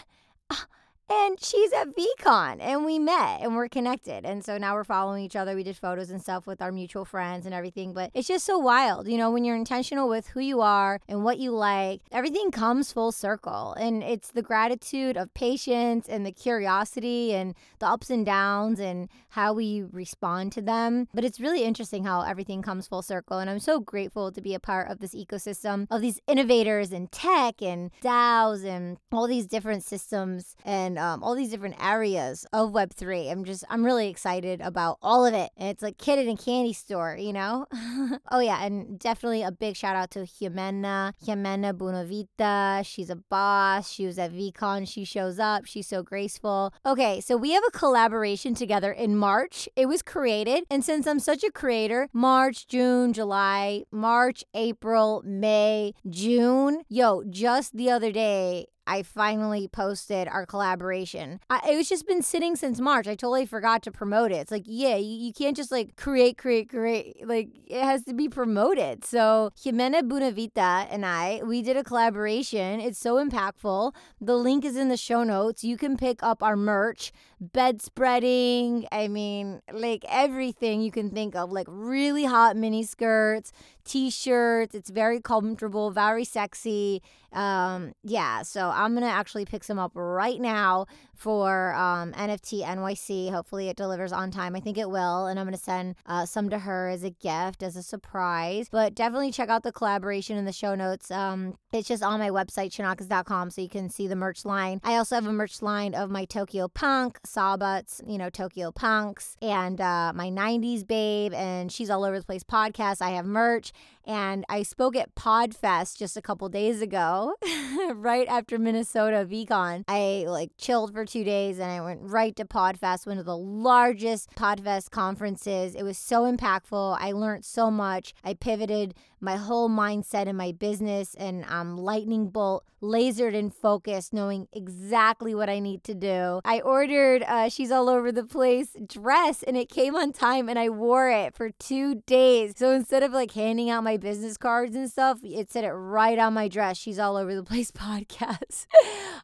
Ah, 0.48 0.68
And 1.10 1.44
she's 1.44 1.72
at 1.74 1.96
VeeCon 1.96 2.58
and 2.60 2.84
we 2.84 2.98
met 2.98 3.42
and 3.42 3.56
we're 3.56 3.70
connected. 3.70 4.26
And 4.26 4.44
so 4.44 4.58
now 4.58 4.74
we're 4.74 4.84
following 4.84 5.24
each 5.24 5.36
other. 5.36 5.56
We 5.56 5.64
did 5.64 5.78
photos 5.78 6.10
and 6.10 6.22
stuff 6.22 6.48
with 6.48 6.62
our 6.62 6.72
mutual 6.72 7.06
friends 7.06 7.46
and 7.46 7.54
everything. 7.54 7.94
But 7.94 8.10
it's 8.14 8.28
just 8.28 8.46
so 8.46 8.58
wild. 8.58 9.08
You 9.08 9.18
know, 9.18 9.30
when 9.30 9.46
you're 9.46 9.56
intentional 9.56 10.10
with 10.10 10.28
who 10.30 10.40
you 10.40 10.62
are 10.62 11.00
and 11.08 11.24
what 11.24 11.38
you 11.38 11.52
like, 11.52 12.02
everything 12.12 12.50
comes 12.50 12.92
full 12.92 13.12
circle. 13.12 13.74
And 13.74 14.02
it's 14.02 14.32
the 14.32 14.42
gratitude 14.42 15.16
of 15.16 15.34
patience 15.36 16.10
and 16.10 16.26
the 16.26 16.32
curiosity 16.32 17.36
and 17.36 17.54
the 17.80 17.88
ups 17.88 18.10
and 18.10 18.26
downs 18.26 18.80
and 18.80 19.08
how 19.30 19.54
we 19.54 19.84
respond 19.84 20.54
to 20.54 20.62
them. 20.62 21.08
But 21.14 21.24
it's 21.24 21.40
really 21.40 21.64
interesting 21.64 22.04
how 22.04 22.22
everything 22.22 22.64
comes 22.64 22.88
full 22.88 23.04
circle. 23.04 23.38
And 23.38 23.50
I'm 23.50 23.60
so 23.60 23.80
grateful 23.80 24.32
to 24.32 24.42
be 24.42 24.56
a 24.56 24.60
part 24.60 24.90
of 24.90 25.00
this 25.00 25.14
ecosystem 25.14 25.86
of 25.92 26.02
these 26.02 26.20
innovators 26.28 26.92
and 26.92 27.12
tech 27.12 27.62
and 27.62 27.92
DAOs 28.02 28.66
and 28.66 28.98
all 29.12 29.28
these 29.28 29.46
different 29.46 29.84
systems 29.84 30.56
and 30.66 30.95
um, 30.98 31.24
all 31.24 31.36
these 31.36 31.50
different 31.50 31.76
areas 31.84 32.46
of 32.54 32.72
Web3. 32.72 33.32
I'm 33.32 33.44
just, 33.44 33.64
I'm 33.70 33.86
really 33.86 34.08
excited 34.08 34.62
about 34.62 34.98
all 35.02 35.26
of 35.26 35.34
it. 35.34 35.52
And 35.58 35.70
it's 35.70 35.84
like 35.84 35.98
kid 35.98 36.20
in 36.20 36.30
a 36.30 36.38
candy 36.38 36.74
store, 36.74 37.18
you 37.20 37.34
know? 37.34 37.66
oh, 38.32 38.40
yeah. 38.40 38.64
And 38.64 39.00
definitely 39.00 39.44
a 39.44 39.52
big 39.52 39.76
shout 39.76 39.96
out 39.96 40.12
to 40.12 40.20
Jimena, 40.20 41.14
Jimena 41.26 41.74
Bunavita. 41.74 42.86
She's 42.86 43.10
a 43.10 43.16
boss. 43.16 43.92
She 43.92 44.06
was 44.06 44.18
at 44.20 44.32
VeeCon. 44.32 44.88
She 44.88 45.06
shows 45.06 45.40
up. 45.40 45.66
She's 45.66 45.88
so 45.88 46.04
graceful. 46.04 46.74
Okay, 46.86 47.22
so 47.22 47.38
we 47.38 47.52
have 47.52 47.64
a 47.68 47.72
collaboration 47.72 48.54
together 48.56 48.92
in 48.92 49.16
March. 49.16 49.68
It 49.76 49.88
was 49.88 50.02
created. 50.02 50.64
And 50.70 50.84
since 50.84 51.08
I'm 51.08 51.20
such 51.20 51.44
a 51.44 51.52
creator, 51.52 52.10
March, 52.14 52.68
June, 52.68 53.14
July, 53.14 53.84
March, 53.92 54.44
April, 54.54 55.22
May, 55.26 55.94
June. 56.10 56.84
Yo, 56.90 57.24
just 57.30 57.76
the 57.76 57.90
other 57.90 58.12
day, 58.12 58.68
I 58.88 59.04
finally 59.04 59.68
posted 59.68 60.28
our 60.28 60.46
collaboration. 60.46 61.40
I, 61.50 61.72
it 61.72 61.76
was 61.76 61.90
just 61.90 62.08
been 62.08 62.22
sitting 62.22 62.56
since 62.56 62.80
March. 62.80 63.08
I 63.08 63.16
totally 63.16 63.46
forgot 63.46 63.82
to 63.84 63.92
promote 63.92 64.32
it. 64.32 64.36
It's 64.36 64.52
like, 64.52 64.64
yeah, 64.66 64.96
you, 64.96 65.26
you 65.26 65.34
can't 65.34 65.58
just 65.58 65.72
like 65.72 65.96
create, 65.96 66.38
create, 66.38 66.70
create. 66.70 67.28
Like 67.28 67.50
it 67.68 67.84
has 67.84 68.04
to 68.04 68.14
be 68.14 68.30
promoted. 68.30 69.04
So 69.04 69.52
Jimena 69.58 70.02
Bunavita 70.02 70.88
and 70.90 71.06
I, 71.06 71.42
we 71.44 71.62
did 71.62 71.78
a 71.78 71.84
collaboration. 71.84 72.80
It's 72.80 73.00
so 73.00 73.16
impactful. 73.16 73.94
The 74.22 74.36
link 74.36 74.64
is 74.66 74.76
in 74.76 74.90
the 74.90 74.98
show 74.98 75.24
notes. 75.24 75.64
You 75.64 75.78
can 75.78 75.98
pick 75.98 76.22
up 76.22 76.44
our 76.44 76.56
merch, 76.56 77.12
bedspreading. 77.40 78.88
I 78.92 79.08
mean, 79.08 79.62
like 79.72 80.06
everything 80.10 80.82
you 80.82 80.92
can 80.92 81.10
think 81.10 81.36
of, 81.36 81.52
like 81.52 81.68
really 81.70 82.26
hot 82.26 82.56
mini 82.56 82.84
skirts, 82.84 83.52
t-shirts. 83.86 84.76
It's 84.76 84.90
very 84.90 85.22
comfortable, 85.22 85.92
very 85.92 86.26
sexy. 86.26 87.02
Um, 87.32 87.94
yeah, 88.04 88.42
so 88.42 88.70
I'm 88.70 88.94
gonna 88.94 89.08
actually 89.08 89.46
pick 89.46 89.64
some 89.64 89.80
up 89.80 89.92
right 89.96 90.40
now 90.40 90.88
for 91.18 91.74
um, 91.74 92.14
NFT 92.14 92.64
NYC. 92.64 93.32
Hopefully, 93.32 93.70
it 93.70 93.78
delivers 93.78 94.12
on 94.12 94.32
time. 94.32 94.56
I 94.56 94.60
think 94.60 94.78
it 94.78 94.90
will, 94.90 95.28
and 95.28 95.40
I'm 95.40 95.46
gonna 95.46 95.58
send 95.58 95.96
uh, 96.06 96.26
some 96.26 96.50
to 96.50 96.60
her 96.60 96.90
as 96.90 97.04
a 97.04 97.10
gift, 97.10 97.64
as 97.64 97.76
a 97.76 97.84
surprise. 97.84 98.68
But 98.70 98.96
definitely 98.96 99.32
check 99.32 99.50
out 99.50 99.64
the 99.64 99.72
collaboration 99.72 100.38
in 100.38 100.46
the 100.46 100.52
show 100.52 100.76
notes. 100.76 101.12
Um, 101.12 101.56
it's 101.72 101.88
just 101.88 102.04
on 102.04 102.20
my 102.20 102.30
website, 102.30 102.72
chonacas.com, 102.72 103.50
so 103.50 103.62
you 103.62 103.70
can 103.70 103.90
see 103.90 104.08
the 104.08 104.16
merch 104.16 104.46
line. 104.46 104.80
I 104.84 104.96
also 104.96 105.16
have 105.16 105.26
a 105.26 105.34
merch 105.34 105.62
line 105.62 105.94
of 105.94 106.10
my 106.10 106.26
Tokyo 106.26 106.68
Punk, 106.68 107.20
Sawbutt's, 107.26 108.02
you 108.08 108.18
know, 108.18 108.30
Tokyo 108.30 108.72
Punks, 108.72 109.36
and 109.42 109.80
uh, 109.82 110.14
my 110.16 110.30
90s 110.30 110.86
Babe, 110.88 111.34
and 111.34 111.72
She's 111.72 111.90
All 111.90 112.04
Over 112.04 112.20
the 112.20 112.26
Place 112.26 112.44
podcast. 112.44 113.02
I 113.02 113.12
have 113.12 113.26
merch. 113.26 113.72
And 114.06 114.46
I 114.50 114.64
spoke 114.64 114.96
at 114.96 115.16
Podfest 115.16 115.98
just 115.98 116.16
a 116.16 116.22
couple 116.22 116.48
days 116.50 116.82
ago, 116.82 117.36
right 117.94 118.28
after 118.28 118.60
Minnesota 118.60 119.26
VeeCon. 119.30 119.84
I 119.88 120.26
like 120.28 120.52
chilled 120.58 120.94
for 120.94 121.06
two 121.06 121.24
days 121.24 121.60
and 121.60 121.72
I 121.72 121.82
went 121.82 122.02
right 122.02 122.36
to 122.36 122.46
Podfest, 122.46 123.08
one 123.08 123.18
of 123.18 123.26
the 123.26 123.38
largest 123.38 124.30
Podfest 124.36 124.92
conferences. 124.92 125.76
It 125.76 125.84
was 125.84 125.98
so 125.98 126.32
impactful. 126.32 126.98
I 127.00 127.12
learned 127.12 127.46
so 127.46 127.72
much. 127.72 128.14
I 128.24 128.34
pivoted 128.34 128.94
my 129.26 129.36
whole 129.38 129.70
mindset 129.70 130.28
in 130.28 130.36
my 130.36 130.52
business 130.52 131.16
and 131.16 131.44
I'm 131.46 131.78
lightning 131.78 132.30
bolt, 132.30 132.64
lasered 132.82 133.36
and 133.36 133.54
focused, 133.54 134.14
knowing 134.14 134.48
exactly 134.54 135.34
what 135.34 135.50
I 135.50 135.60
need 135.60 135.84
to 135.86 135.96
do. 135.96 136.42
I 136.46 136.62
ordered 136.62 137.24
uh, 137.24 137.50
She's 137.50 137.72
All 137.72 137.90
Over 137.90 138.12
the 138.12 138.24
Place 138.24 138.76
dress 138.86 139.42
and 139.44 139.58
it 139.58 139.70
came 139.70 139.96
on 139.96 140.14
time 140.14 140.48
and 140.48 140.60
I 140.60 140.70
wore 140.70 141.10
it 141.10 141.36
for 141.36 141.50
two 141.50 142.04
days. 142.06 142.54
So 142.56 142.72
instead 142.72 143.04
of 143.04 143.12
like 143.12 143.32
handing 143.32 143.70
out 143.70 143.84
my 143.84 143.95
business 143.98 144.38
cards 144.38 144.76
and 144.76 144.90
stuff, 144.90 145.20
it 145.24 145.52
said 145.52 145.64
it 145.64 145.72
right 145.72 146.18
on 146.18 146.34
my 146.34 146.48
dress. 146.48 146.78
She's 146.78 147.00
All 147.00 147.18
Over 147.18 147.36
the 147.36 147.44
Place 147.44 147.72
podcast. 147.72 148.66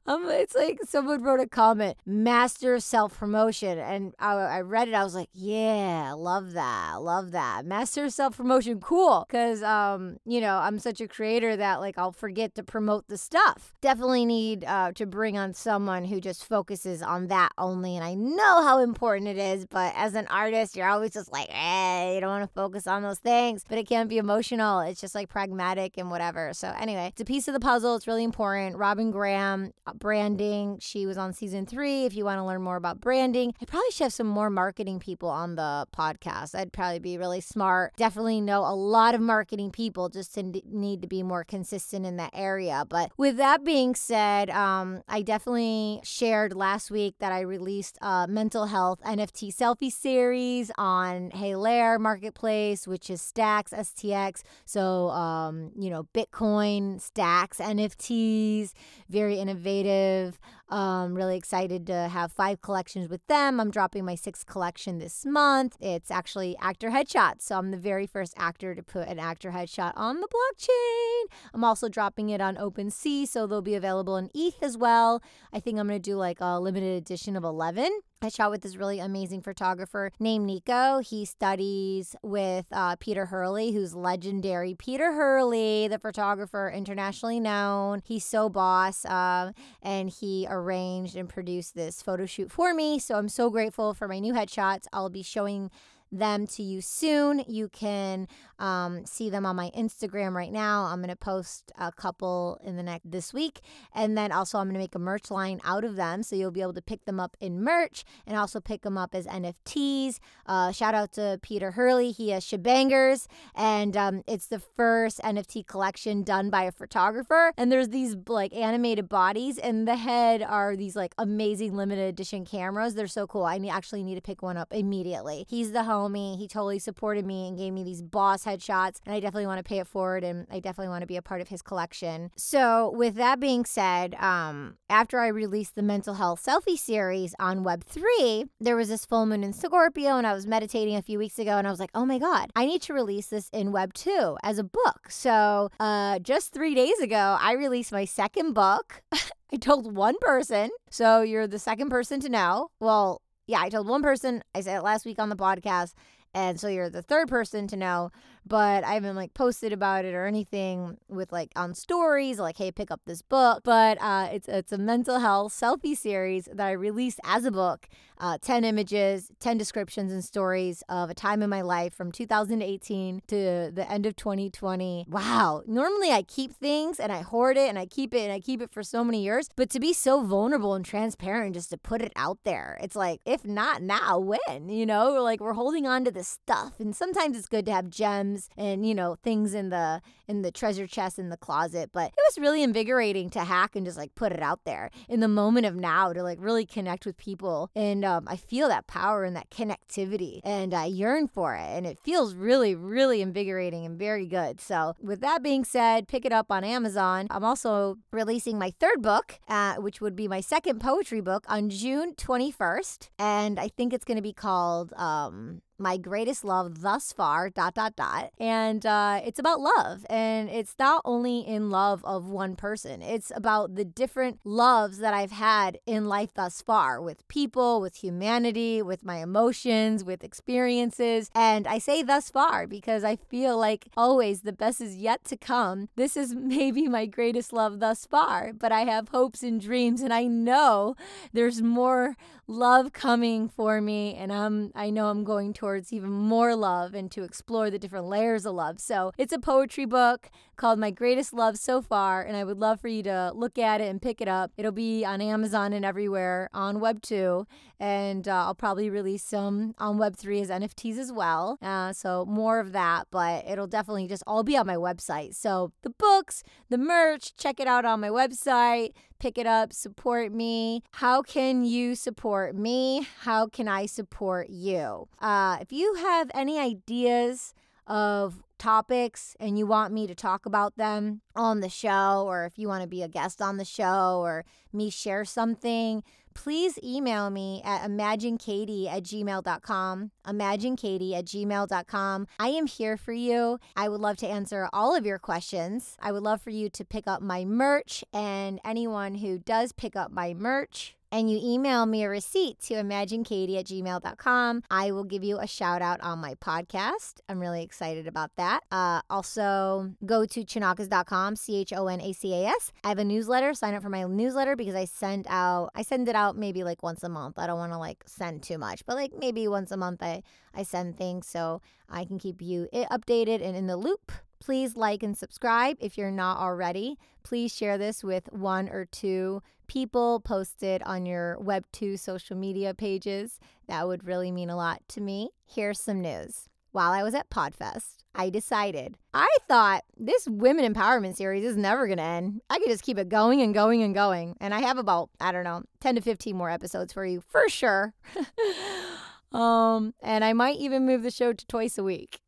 um, 0.05 0.28
it's 0.30 0.55
like 0.55 0.80
someone 0.88 1.24
wrote 1.24 1.39
a 1.39 1.47
comment, 1.47 1.97
master 2.05 2.80
self 2.80 3.17
promotion. 3.17 3.78
And 3.78 4.13
I, 4.19 4.34
I 4.34 4.61
read 4.61 4.88
it. 4.88 4.93
I 4.93 5.03
was 5.03 5.15
like, 5.15 5.30
yeah, 5.34 6.13
love 6.15 6.53
that. 6.53 7.01
Love 7.01 7.32
that. 7.32 7.65
Master 7.65 8.09
self 8.09 8.38
promotion. 8.38 8.80
Cool. 8.80 9.26
Cause, 9.30 9.63
um, 9.63 10.17
you 10.26 10.41
know, 10.41 10.57
I'm 10.57 10.80
such 10.80 11.01
a 11.01 11.07
creator 11.07 11.55
that 11.55 11.80
like 11.80 11.97
I'll 11.97 12.11
forget 12.11 12.55
to 12.55 12.63
promote 12.63 13.07
the 13.07 13.17
stuff. 13.17 13.74
Definitely 13.82 14.26
need 14.26 14.65
uh, 14.65 14.91
to 14.93 15.05
bring 15.05 15.38
on 15.38 15.53
someone 15.53 16.05
who 16.05 16.19
just 16.22 16.45
focuses 16.45 17.01
on 17.01 17.28
that 17.28 17.51
only. 17.57 17.95
And 17.95 18.05
I 18.05 18.13
know 18.13 18.63
how 18.63 18.80
important 18.80 19.28
it 19.28 19.38
is, 19.38 19.65
but 19.65 19.93
as 19.95 20.15
an 20.15 20.28
artist, 20.28 20.76
you're 20.76 20.88
always 20.88 21.11
just 21.11 21.32
like, 21.32 21.47
eh, 21.51 22.13
you 22.15 22.22
don't 22.22 22.30
want 22.30 22.43
to 22.43 22.53
focus 22.53 22.88
on 22.88 23.03
those 23.03 23.19
things, 23.19 23.63
but 23.67 23.78
it 23.78 23.88
can't 23.88 24.09
be 24.09 24.17
emotional. 24.17 24.61
It's 24.80 25.01
just 25.01 25.16
like 25.16 25.30
pragmatic 25.30 25.97
and 25.97 26.09
whatever. 26.09 26.53
So, 26.53 26.74
anyway, 26.80 27.07
it's 27.07 27.22
a 27.22 27.26
piece 27.26 27.47
of 27.47 27.53
the 27.53 27.59
puzzle. 27.59 27.95
It's 27.95 28.07
really 28.07 28.24
important. 28.24 28.78
Robin 28.78 29.12
Graham, 29.12 29.74
uh, 29.86 29.93
branding. 29.93 30.78
She 30.80 31.05
was 31.05 31.18
on 31.18 31.34
season 31.34 31.66
three. 31.66 32.05
If 32.05 32.16
you 32.16 32.26
want 32.26 32.39
to 32.39 32.43
learn 32.45 32.62
more 32.62 32.76
about 32.76 32.99
branding, 32.99 33.53
I 33.62 33.66
probably 33.66 33.91
should 33.91 34.05
have 34.05 34.14
some 34.14 34.28
more 34.28 34.49
marketing 34.49 34.99
people 34.99 35.30
on 35.30 35.55
the 35.55 35.88
podcast. 35.95 36.55
I'd 36.55 36.74
probably 36.74 36.99
be 36.99 37.18
really 37.18 37.41
smart. 37.41 37.93
Definitely 37.97 38.41
know 38.41 38.62
a 38.62 38.76
lot 38.76 39.16
of 39.16 39.22
marketing 39.22 39.72
people, 39.72 40.09
just 40.09 40.34
to 40.36 40.43
need 40.43 41.01
to 41.01 41.07
be 41.07 41.24
more 41.24 41.43
consistent 41.43 42.05
in 42.05 42.18
that 42.18 42.32
area. 42.34 42.86
But 42.88 43.12
with 43.18 43.38
that 43.38 43.64
being 43.64 43.95
said, 43.95 44.49
um, 44.49 45.01
I 45.07 45.22
definitely 45.22 46.01
shared 46.03 46.53
last 46.53 46.91
week 46.91 47.16
that 47.20 47.32
I 47.32 47.41
released 47.41 47.97
a 48.01 48.28
mental 48.30 48.68
health 48.68 48.99
NFT 49.05 49.53
selfie 49.55 49.91
series 49.91 50.72
on 50.78 51.32
Helair 51.32 51.99
Marketplace, 51.99 52.88
which 52.88 53.09
is 53.09 53.22
Stacks, 53.22 53.72
STX. 53.72 54.43
So, 54.66 55.10
um, 55.10 55.72
you 55.78 55.89
know, 55.89 56.08
Bitcoin, 56.14 56.99
Stacks, 57.02 57.60
NFTs, 57.60 58.74
very 59.10 59.36
innovative. 59.39 60.39
Um, 60.72 61.15
really 61.15 61.36
excited 61.36 61.86
to 61.88 62.07
have 62.07 62.32
five 62.32 62.61
collections 62.61 63.09
with 63.09 63.26
them. 63.28 63.59
I'm 63.59 63.72
dropping 63.72 64.05
my 64.05 64.15
sixth 64.15 64.45
collection 64.45 64.99
this 64.99 65.26
month. 65.26 65.76
It's 65.82 66.09
actually 66.09 66.55
actor 66.61 66.89
headshots. 66.89 67.41
So 67.41 67.57
I'm 67.57 67.72
the 67.72 67.78
very 67.78 68.07
first 68.07 68.34
actor 68.38 68.74
to 68.74 68.82
put 68.82 69.09
an 69.09 69.19
actor 69.19 69.51
headshot 69.51 69.91
on 69.97 70.22
the 70.22 70.28
blockchain. 70.28 71.38
I'm 71.53 71.65
also 71.65 71.89
dropping 71.89 72.30
it 72.30 72.39
on 72.39 72.55
OpenSea, 72.55 73.28
so 73.28 73.45
they'll 73.45 73.61
be 73.61 73.76
available 73.76 74.15
in 74.15 74.30
ETH 74.34 74.63
as 74.63 74.78
well. 74.78 75.22
I 75.51 75.59
think 75.59 75.78
I'm 75.78 75.88
going 75.88 76.01
to 76.01 76.09
do 76.09 76.15
like 76.15 76.38
a 76.39 76.57
limited 76.57 76.97
edition 76.97 77.36
of 77.36 77.43
11. 77.43 77.91
I 78.24 78.30
shot 78.30 78.51
with 78.51 78.61
this 78.61 78.76
really 78.76 78.99
amazing 78.99 79.41
photographer 79.41 80.11
named 80.19 80.45
Nico. 80.45 80.99
He 80.99 81.26
studies 81.26 82.15
with 82.22 82.67
uh, 82.72 82.95
Peter 82.99 83.26
Hurley, 83.26 83.72
who's 83.72 83.95
legendary. 83.95 84.76
Peter 84.76 85.13
Hurley, 85.13 85.88
the 85.88 85.97
photographer, 85.97 86.72
internationally 86.72 87.39
known. 87.39 88.03
He's 88.05 88.24
so 88.24 88.47
boss, 88.47 89.05
uh, 89.05 89.53
and 89.82 90.11
he 90.11 90.45
arranged 90.62 91.16
and 91.16 91.28
produced 91.28 91.76
this 91.76 92.01
photo 92.01 92.26
shoot 92.26 92.51
for 92.51 92.74
me. 92.74 92.99
So 92.99 93.16
I'm 93.16 93.30
so 93.30 93.49
grateful 93.49 93.93
for 93.93 94.07
my 94.07 94.20
new 94.20 94.34
headshots. 94.34 94.86
I'll 94.93 95.09
be 95.09 95.24
showing 95.24 95.72
them 96.12 96.45
to 96.45 96.64
you 96.64 96.82
soon. 96.82 97.43
You 97.47 97.70
can 97.70 98.28
um, 98.59 99.05
see 99.05 99.30
them 99.30 99.45
on 99.45 99.55
my 99.55 99.72
Instagram 99.78 100.34
right 100.34 100.51
now. 100.51 100.84
I'm 100.86 101.01
gonna 101.01 101.16
post 101.16 101.72
a 101.78 101.91
couple 101.91 102.59
in 102.64 102.76
the 102.76 102.84
next 102.84 103.09
this 103.09 103.34
week, 103.34 103.62
and 103.93 104.18
then 104.18 104.32
also 104.32 104.57
I'm 104.57 104.68
gonna 104.68 104.80
make 104.80 104.95
a 104.95 104.99
merch 104.99 105.32
line 105.32 105.62
out 105.64 105.84
of 105.84 105.95
them, 105.95 106.24
so 106.24 106.36
you'll 106.36 106.51
be 106.51 106.62
able 106.62 106.74
to 106.74 106.82
pick 106.82 107.05
them 107.05 107.20
up 107.20 107.38
in 107.39 107.64
merch 107.64 108.03
and 108.28 108.38
also 108.38 108.59
pick 108.59 108.82
them 108.82 108.97
up 108.97 109.16
as 109.16 109.26
NFTs. 109.26 110.20
Uh, 110.45 110.72
shout 110.72 110.93
out 110.93 111.14
to 111.14 111.39
Peter 111.41 111.72
Hurley. 111.72 112.12
He 112.12 112.30
has 112.30 112.43
Shebangers, 112.43 113.28
and 113.55 113.95
um, 113.95 114.24
it's 114.28 114.47
the 114.47 114.59
first 114.59 115.20
NFT 115.22 115.66
collection 115.66 116.24
done 116.24 116.49
by 116.49 116.64
a 116.64 116.72
photographer. 116.72 117.53
And 117.57 117.72
there's 117.72 117.89
these 117.89 118.18
like 118.28 118.53
animated 118.53 119.07
bodies, 119.07 119.57
and 119.57 119.88
the 119.88 119.95
head 119.95 120.43
are 120.43 120.76
these 120.76 120.95
like 120.95 121.14
amazing 121.18 121.76
limited 121.76 122.09
edition 122.09 122.45
cameras. 122.45 122.95
They're 122.95 123.07
so 123.07 123.28
cool. 123.28 123.43
I 123.43 123.62
actually 123.72 124.03
need 124.03 124.16
to 124.16 124.22
pick 124.22 124.41
one 124.41 124.57
up 124.57 124.74
immediately. 124.74 125.45
He's 125.47 125.72
the 125.72 125.84
home 125.84 126.01
me. 126.10 126.36
He 126.38 126.47
totally 126.47 126.80
supported 126.80 127.26
me 127.26 127.47
and 127.47 127.58
gave 127.58 127.74
me 127.74 127.84
these 127.84 128.02
boss 128.02 128.45
headshots, 128.45 128.99
and 129.06 129.14
I 129.14 129.20
definitely 129.20 129.47
want 129.47 129.60
to 129.60 129.64
pay 129.64 129.80
it 129.80 129.88
forward, 129.88 130.24
and 130.24 130.47
I 130.52 130.60
definitely 130.60 130.89
want 130.89 131.02
to 131.02 131.08
be 131.08 131.18
a 131.18 131.22
part 131.22 131.41
of 131.41 131.47
his 131.47 131.62
collection. 131.62 132.32
So, 132.36 132.91
with 132.95 133.16
that 133.16 133.39
being 133.39 133.66
said, 133.66 134.16
um, 134.16 134.78
after 134.89 135.20
I 135.20 135.28
released 135.28 135.76
the 135.76 135.84
mental 135.84 136.16
health 136.16 136.43
selfie 136.45 136.78
series 136.78 137.36
on 137.39 137.64
Web3, 137.64 138.49
there 138.60 138.76
was 138.76 138.89
this 138.89 139.06
full 139.06 139.26
moon 139.26 139.43
in 139.43 139.54
Scorpio, 139.54 140.18
and 140.18 140.28
I 140.28 140.34
was 140.34 140.47
meditating 140.47 140.95
a 140.95 141.02
few 141.02 141.18
weeks 141.18 141.39
ago, 141.39 141.58
and 141.58 141.68
I 141.68 141.72
was 141.72 141.80
like, 141.80 141.91
oh 141.93 142.06
my 142.06 142.20
God, 142.20 142.52
I 142.56 142.66
need 142.66 142.82
to 142.84 142.93
release 142.93 143.28
this 143.28 143.49
in 143.54 143.72
Web2 143.72 144.38
as 144.43 144.58
a 144.58 144.64
book. 144.64 145.10
So, 145.10 145.70
uh, 145.80 146.20
just 146.20 146.54
three 146.54 146.76
days 146.76 146.99
ago, 146.99 147.38
I 147.39 147.54
released 147.54 147.91
my 147.91 148.06
second 148.06 148.54
book. 148.54 149.04
I 149.54 149.58
told 149.58 149.95
one 149.95 150.16
person. 150.20 150.70
So 150.89 151.22
you're 151.22 151.47
the 151.47 151.60
second 151.60 151.89
person 151.89 152.20
to 152.22 152.30
know. 152.30 152.70
Well, 152.80 153.22
yeah, 153.48 153.62
I 153.62 153.70
told 153.70 153.88
one 153.88 154.02
person, 154.02 154.44
I 154.56 154.62
said 154.62 154.78
it 154.78 154.84
last 154.84 155.06
week 155.06 155.20
on 155.20 155.30
the 155.30 155.36
podcast. 155.36 155.94
And 156.34 156.60
so 156.60 156.68
you're 156.68 156.89
the 156.89 157.02
third 157.02 157.28
person 157.28 157.68
to 157.68 157.76
know 157.76 158.12
but 158.46 158.84
I 158.84 158.94
haven't 158.94 159.16
like 159.16 159.34
posted 159.34 159.74
about 159.74 160.06
it 160.06 160.14
or 160.14 160.26
anything 160.26 160.98
with 161.08 161.32
like 161.32 161.52
on 161.56 161.74
stories 161.74 162.39
like 162.39 162.58
hey 162.58 162.72
pick 162.72 162.92
up 162.92 163.02
this 163.06 163.22
book. 163.22 163.62
But 163.64 164.02
uh, 164.02 164.30
it's 164.32 164.48
it's 164.48 164.72
a 164.72 164.78
mental 164.78 165.20
health 165.20 165.54
selfie 165.54 165.98
series 165.98 166.46
that 166.46 166.68
I 166.68 166.72
released 166.72 167.20
as 167.24 167.46
a 167.46 167.52
book 167.52 167.88
uh, 168.22 168.38
10 168.39 168.64
images 168.64 169.32
10 169.39 169.58
descriptions 169.58 170.14
and 170.14 170.24
stories 170.24 170.84
of 170.88 171.10
a 171.10 171.14
time 171.14 171.42
in 171.42 171.50
my 171.50 171.62
life 171.62 171.94
from 171.94 172.12
2018 172.12 173.22
to 173.28 173.72
the 173.74 173.92
end 173.92 174.06
of 174.06 174.16
2020 174.16 175.08
wow. 175.10 175.64
Normally 175.66 176.12
I 176.12 176.22
keep 176.22 176.54
things 176.54 177.00
and 177.00 177.12
I 177.12 177.22
hoard 177.22 177.58
it 177.58 177.68
and 177.68 177.80
I 177.80 177.88
keep 177.88 178.14
it 178.14 178.22
and 178.22 178.32
I 178.32 178.39
keep 178.39 178.62
it 178.62 178.72
for 178.72 178.84
so 178.84 179.04
many 179.04 179.24
years 179.24 179.50
but 179.56 179.70
to 179.72 179.80
be 179.80 179.92
so 179.92 180.22
vulnerable 180.24 180.76
and 180.76 180.86
transparent 180.86 181.56
just 181.56 181.72
to 181.72 181.78
put 181.78 182.02
it 182.02 182.14
out 182.16 182.38
there 182.44 182.78
it's 182.82 182.96
like 182.96 183.22
if 183.26 183.44
not 183.44 183.82
now 183.82 184.20
when? 184.20 184.70
You 184.70 184.86
know 184.86 185.24
like 185.24 185.39
we're 185.39 185.54
holding 185.54 185.88
on 185.88 186.06
to 186.06 186.12
this 186.12 186.28
stuff. 186.28 186.80
And 186.80 186.96
sometimes 186.96 187.36
it's 187.36 187.48
good 187.48 187.66
to 187.66 187.72
have 187.72 187.89
gems 187.89 188.30
and 188.57 188.86
you 188.86 188.93
know 188.93 189.15
things 189.23 189.53
in 189.53 189.69
the 189.69 190.01
in 190.27 190.41
the 190.41 190.51
treasure 190.51 190.88
chest 190.88 191.19
in 191.19 191.29
the 191.29 191.38
closet 191.38 191.89
but 191.93 192.07
it 192.07 192.23
was 192.27 192.38
really 192.38 192.63
invigorating 192.63 193.29
to 193.29 193.43
hack 193.43 193.75
and 193.75 193.86
just 193.86 193.97
like 193.97 194.13
put 194.15 194.32
it 194.32 194.41
out 194.41 194.61
there 194.65 194.89
in 195.09 195.19
the 195.19 195.27
moment 195.27 195.65
of 195.65 195.75
now 195.75 196.13
to 196.13 196.23
like 196.23 196.38
really 196.41 196.65
connect 196.65 197.05
with 197.05 197.17
people. 197.17 197.69
And 197.75 198.03
um, 198.05 198.27
i 198.27 198.36
feel 198.36 198.67
that 198.67 198.88
power 198.88 199.23
and 199.23 199.36
that 199.36 199.49
connectivity 199.49 200.41
and 200.43 200.73
i 200.73 200.86
yearn 200.86 201.27
for 201.27 201.55
it 201.55 201.67
and 201.67 201.86
it 201.86 201.99
feels 201.99 202.34
really 202.36 202.75
really 202.75 203.21
invigorating 203.21 203.86
and 203.86 203.97
very 203.97 204.27
good. 204.27 204.61
So 204.61 204.95
with 205.01 205.21
that 205.21 205.43
being 205.43 205.63
said 205.63 206.07
pick 206.07 206.25
it 206.25 206.32
up 206.32 206.51
on 206.51 206.63
amazon. 206.63 207.27
I'm 207.29 207.43
also 207.43 207.97
releasing 208.11 208.57
my 208.57 208.71
third 208.79 209.01
book 209.01 209.39
uh, 209.47 209.75
which 209.75 210.01
would 210.01 210.15
be 210.15 210.27
my 210.27 210.41
second 210.41 210.79
poetry 210.79 211.21
book 211.21 211.45
on 211.47 211.69
june 211.69 212.13
21st 212.15 213.09
and 213.19 213.59
i 213.59 213.67
think 213.67 213.93
it's 213.93 214.05
going 214.05 214.17
to 214.17 214.21
be 214.21 214.34
called 214.34 214.93
um, 214.93 215.61
my 215.82 215.97
greatest 215.97 216.45
love 216.45 216.82
thus 216.82 217.11
far 217.11 217.49
dot 217.49 217.73
dot 217.73 217.95
dot. 217.95 218.32
And 218.39 218.86
uh, 218.86 219.21
it's 219.25 219.39
about 219.39 219.59
love. 219.59 220.05
And 220.09 220.49
it's 220.49 220.75
not 220.77 221.01
only 221.05 221.39
in 221.39 221.69
love 221.69 222.05
of 222.05 222.29
one 222.29 222.55
person. 222.55 223.01
It's 223.01 223.32
about 223.36 223.75
the 223.75 223.86
different 223.86 224.39
loves 224.43 224.99
that 224.99 225.13
i've 225.13 225.32
had 225.32 225.79
in 225.86 226.05
life 226.05 226.34
thus 226.36 226.61
far 226.61 227.01
with 227.01 227.27
people 227.27 227.82
with 227.82 227.95
humanity 227.95 228.82
with 228.82 229.03
my 229.03 229.17
emotions 229.17 230.03
with 230.03 230.23
experiences. 230.23 231.29
And 231.34 231.67
i 231.67 231.77
say 231.77 232.03
thus 232.03 232.29
far 232.29 232.67
because 232.67 233.03
i 233.03 233.15
feel 233.15 233.57
like 233.57 233.88
always 233.97 234.41
the 234.41 234.53
best 234.53 234.82
is 234.82 234.95
yet 234.95 235.23
to 235.25 235.38
come. 235.38 235.89
This 235.95 236.15
is 236.15 236.36
maybe 236.55 236.88
my 236.88 237.05
greatest 237.05 237.53
love 237.53 237.79
thus 237.79 238.05
far 238.05 238.53
but 238.53 238.71
i 238.71 238.82
have 238.82 239.09
hopes 239.09 239.41
and 239.43 239.59
dreams 239.59 240.01
and 240.01 240.13
i 240.13 240.25
know 240.25 240.95
there's 241.34 241.61
more 241.61 242.15
love 242.47 242.91
coming 242.91 243.47
for 243.47 243.82
me. 243.82 244.13
And 244.15 244.32
i'm 244.32 244.71
i 244.75 244.89
know 244.89 245.07
i'm 245.07 245.23
going 245.23 245.53
towards 245.53 245.70
towards 245.72 245.93
even 245.93 246.11
more 246.11 246.53
love 246.53 246.93
and 246.93 247.09
to 247.09 247.24
explore 247.24 247.69
the 247.69 247.80
different 247.80 248.05
layers 248.05 248.45
of 248.45 248.53
love. 248.53 248.78
So 248.82 249.13
it's 249.17 249.32
a 249.32 249.39
poetry 249.39 249.86
book 249.86 250.30
called 250.62 250.78
My 250.78 250.91
Greatest 250.91 251.34
Love 251.34 251.57
So 251.57 251.82
Far, 251.82 252.22
and 252.22 252.38
I 252.38 252.43
would 252.43 252.59
love 252.59 252.80
for 252.80 252.88
you 252.88 253.01
to 253.01 253.32
look 253.34 253.57
at 253.57 253.82
it 253.82 253.89
and 253.89 253.99
pick 253.99 254.22
it 254.22 254.28
up. 254.28 254.51
It'll 254.57 254.72
be 254.72 255.03
on 255.03 255.20
Amazon 255.20 255.74
and 255.74 255.84
everywhere 255.84 256.51
on 256.53 256.78
Web2, 256.78 257.47
and 257.80 258.28
uh, 258.28 258.45
I'll 258.45 258.53
probably 258.53 258.88
release 258.88 259.24
some 259.24 259.74
on 259.80 259.97
Web3 259.97 260.39
as 260.39 260.49
NFTs 260.51 260.99
as 260.99 261.12
well. 261.12 261.57
Uh, 261.64 261.93
so 261.93 262.26
more 262.26 262.59
of 262.59 262.74
that, 262.74 263.07
but 263.09 263.43
it'll 263.47 263.66
definitely 263.66 264.07
just 264.07 264.22
all 264.28 264.43
be 264.43 264.55
on 264.55 264.68
my 264.68 264.76
website. 264.76 265.34
So 265.34 265.72
the 265.82 265.89
books, 265.89 266.43
the 266.70 266.78
merch, 266.78 267.36
check 267.36 267.59
it 267.59 267.66
out 267.68 267.84
on 267.84 267.99
my 267.99 268.09
website 268.09 268.91
pick 269.20 269.38
it 269.38 269.45
up, 269.45 269.72
support 269.72 270.34
me. 270.34 270.82
How 270.93 271.22
can 271.22 271.64
you 271.64 271.93
support 271.93 272.55
me? 272.55 273.07
How 273.20 273.45
can 273.45 273.68
I 273.68 273.86
support 273.86 274.49
you? 274.49 275.07
Uh, 275.20 275.59
if 275.62 275.72
you 275.72 275.93
have 275.93 276.32
any 276.34 276.57
ideas 276.57 277.53
of 277.92 278.42
topics 278.58 279.36
and 279.39 279.60
you 279.60 279.68
want 279.68 279.94
me 279.94 280.08
to 280.08 280.16
talk 280.16 280.46
about 280.46 280.78
them 280.78 281.22
on 281.36 281.60
the 281.60 281.70
show, 281.70 282.24
or 282.26 282.46
if 282.46 282.58
you 282.58 282.68
want 282.68 282.82
to 282.82 282.88
be 282.88 283.04
a 283.04 283.08
guest 283.10 283.42
on 283.42 283.58
the 283.58 283.66
show, 283.66 284.22
or 284.24 284.46
me 284.72 284.89
share 284.89 285.26
something, 285.26 286.02
please 286.34 286.80
email 286.82 287.30
me 287.30 287.62
at 287.66 287.82
imaginekatie 287.82 288.88
at 288.88 289.04
gmail.com. 289.04 290.12
Imaginekatie 290.26 291.14
at 291.14 291.26
gmail.com. 291.26 292.28
I 292.39 292.48
am 292.48 292.68
here 292.68 292.96
for 292.96 293.14
you. 293.14 293.60
I 293.76 293.89
would 293.89 294.00
love 294.00 294.16
to 294.18 294.28
answer 294.28 294.70
all 294.72 294.96
of 294.96 295.06
your 295.06 295.20
questions. 295.20 295.98
I 296.00 296.14
would 296.14 296.24
love 296.24 296.42
for 296.42 296.52
you 296.52 296.70
to 296.70 296.86
pick 296.86 297.08
up 297.08 297.22
my 297.22 297.44
merch, 297.44 298.06
and 298.14 298.62
anyone 298.64 299.16
who 299.16 299.38
does 299.38 299.74
pick 299.74 299.98
up 299.98 300.12
my 300.12 300.34
merch, 300.34 300.96
and 301.12 301.30
you 301.30 301.39
email 301.43 301.86
me 301.86 302.03
a 302.03 302.09
receipt 302.09 302.59
to 302.62 302.76
imaginekatie 302.76 303.57
at 303.57 303.66
gmail.com, 303.66 304.64
I 304.70 304.91
will 304.91 305.03
give 305.03 305.24
you 305.24 305.39
a 305.39 305.47
shout 305.47 305.82
out 305.82 305.99
on 306.01 306.20
my 306.20 306.36
podcast. 306.36 307.20
I'm 307.28 307.39
really 307.39 307.64
excited 307.64 308.07
about 308.07 308.32
that. 308.38 308.62
Uh, 308.72 309.01
also, 309.09 309.93
go 310.05 310.26
to 310.26 310.43
chonacas.com, 310.45 311.36
C 311.36 311.57
H 311.57 311.74
O 311.74 311.88
N 311.88 312.01
A 312.01 312.14
C 312.14 312.34
A 312.34 312.47
S. 312.47 312.72
I 312.84 312.89
have 312.89 312.99
a 312.99 313.05
newsletter. 313.05 313.53
Sign 313.53 313.74
up 313.74 313.84
for 313.84 313.89
my 313.89 314.03
newsletter 314.03 314.55
because 314.55 314.76
I 314.76 314.86
send 314.86 315.26
out, 315.30 315.72
I 315.76 315.82
send 315.82 316.07
it 316.07 316.16
out 316.16 316.38
maybe 316.38 316.64
like 316.64 316.84
once 316.84 317.03
a 317.03 317.09
month. 317.09 317.38
I 317.38 317.47
don't 317.47 317.59
want 317.59 317.74
to 317.74 317.78
like 317.78 318.03
send 318.05 318.43
too 318.43 318.57
much, 318.57 318.86
but 318.86 318.95
like 318.95 319.12
maybe 319.18 319.47
once 319.47 319.72
a 319.72 319.78
month 319.78 320.01
I, 320.01 320.24
I 320.53 320.64
send 320.64 320.97
things 320.97 321.28
so 321.28 321.62
I 321.89 322.05
can 322.05 322.20
keep 322.20 322.41
you 322.41 322.70
updated 322.74 323.45
and 323.45 323.55
in 323.55 323.68
the 323.68 323.78
loop. 323.78 324.12
Please 324.42 324.76
like 324.76 325.04
and 325.04 325.16
subscribe 325.16 325.78
if 325.80 325.98
you're 325.98 326.12
not 326.12 326.39
already. 326.39 326.98
Please 327.24 327.56
share 327.56 327.78
this 327.78 328.04
with 328.04 328.28
one 328.34 328.68
or 328.70 328.86
two 328.86 329.44
people, 329.68 330.20
post 330.20 330.64
it 330.64 330.86
on 330.86 331.06
your 331.06 331.38
Web2 331.39 331.98
social 332.00 332.36
media 332.36 332.74
pages. 332.74 333.39
That 333.68 333.88
would 333.88 334.06
really 334.06 334.32
mean 334.32 334.50
a 334.50 334.56
lot 334.58 334.82
to 334.89 335.02
me. 335.02 335.30
Here's 335.46 335.80
some 335.80 336.02
news. 336.02 336.50
While 336.72 336.92
I 336.92 337.04
was 337.04 337.14
at 337.14 337.30
Podfest, 337.30 337.98
I 338.16 338.30
decided 338.32 338.96
I 339.14 339.30
thought 339.48 339.84
this 339.96 340.28
women 340.28 340.74
empowerment 340.74 341.16
series 341.18 341.46
is 341.46 341.56
never 341.56 341.86
going 341.86 341.98
to 341.98 342.04
end. 342.04 342.42
I 342.50 342.58
could 342.58 342.70
just 342.70 342.84
keep 342.84 342.98
it 342.98 343.10
going 343.10 343.42
and 343.42 343.54
going 343.54 343.84
and 343.84 343.94
going. 343.94 344.38
And 344.42 344.56
I 344.56 344.62
have 344.62 344.80
about, 344.80 345.10
I 345.20 345.32
don't 345.32 345.44
know, 345.44 345.64
10 345.82 345.96
to 345.96 346.02
15 346.02 346.36
more 346.36 346.50
episodes 346.50 346.94
for 346.94 347.06
you 347.06 347.22
for 347.22 347.48
sure. 347.48 347.94
um, 349.32 349.94
and 350.02 350.26
I 350.26 350.34
might 350.34 350.58
even 350.58 350.88
move 350.88 351.04
the 351.04 351.12
show 351.12 351.32
to 351.32 351.46
twice 351.46 351.78
a 351.78 351.84
week. 351.84 352.22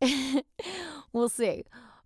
we'll 1.13 1.29
see. 1.29 1.63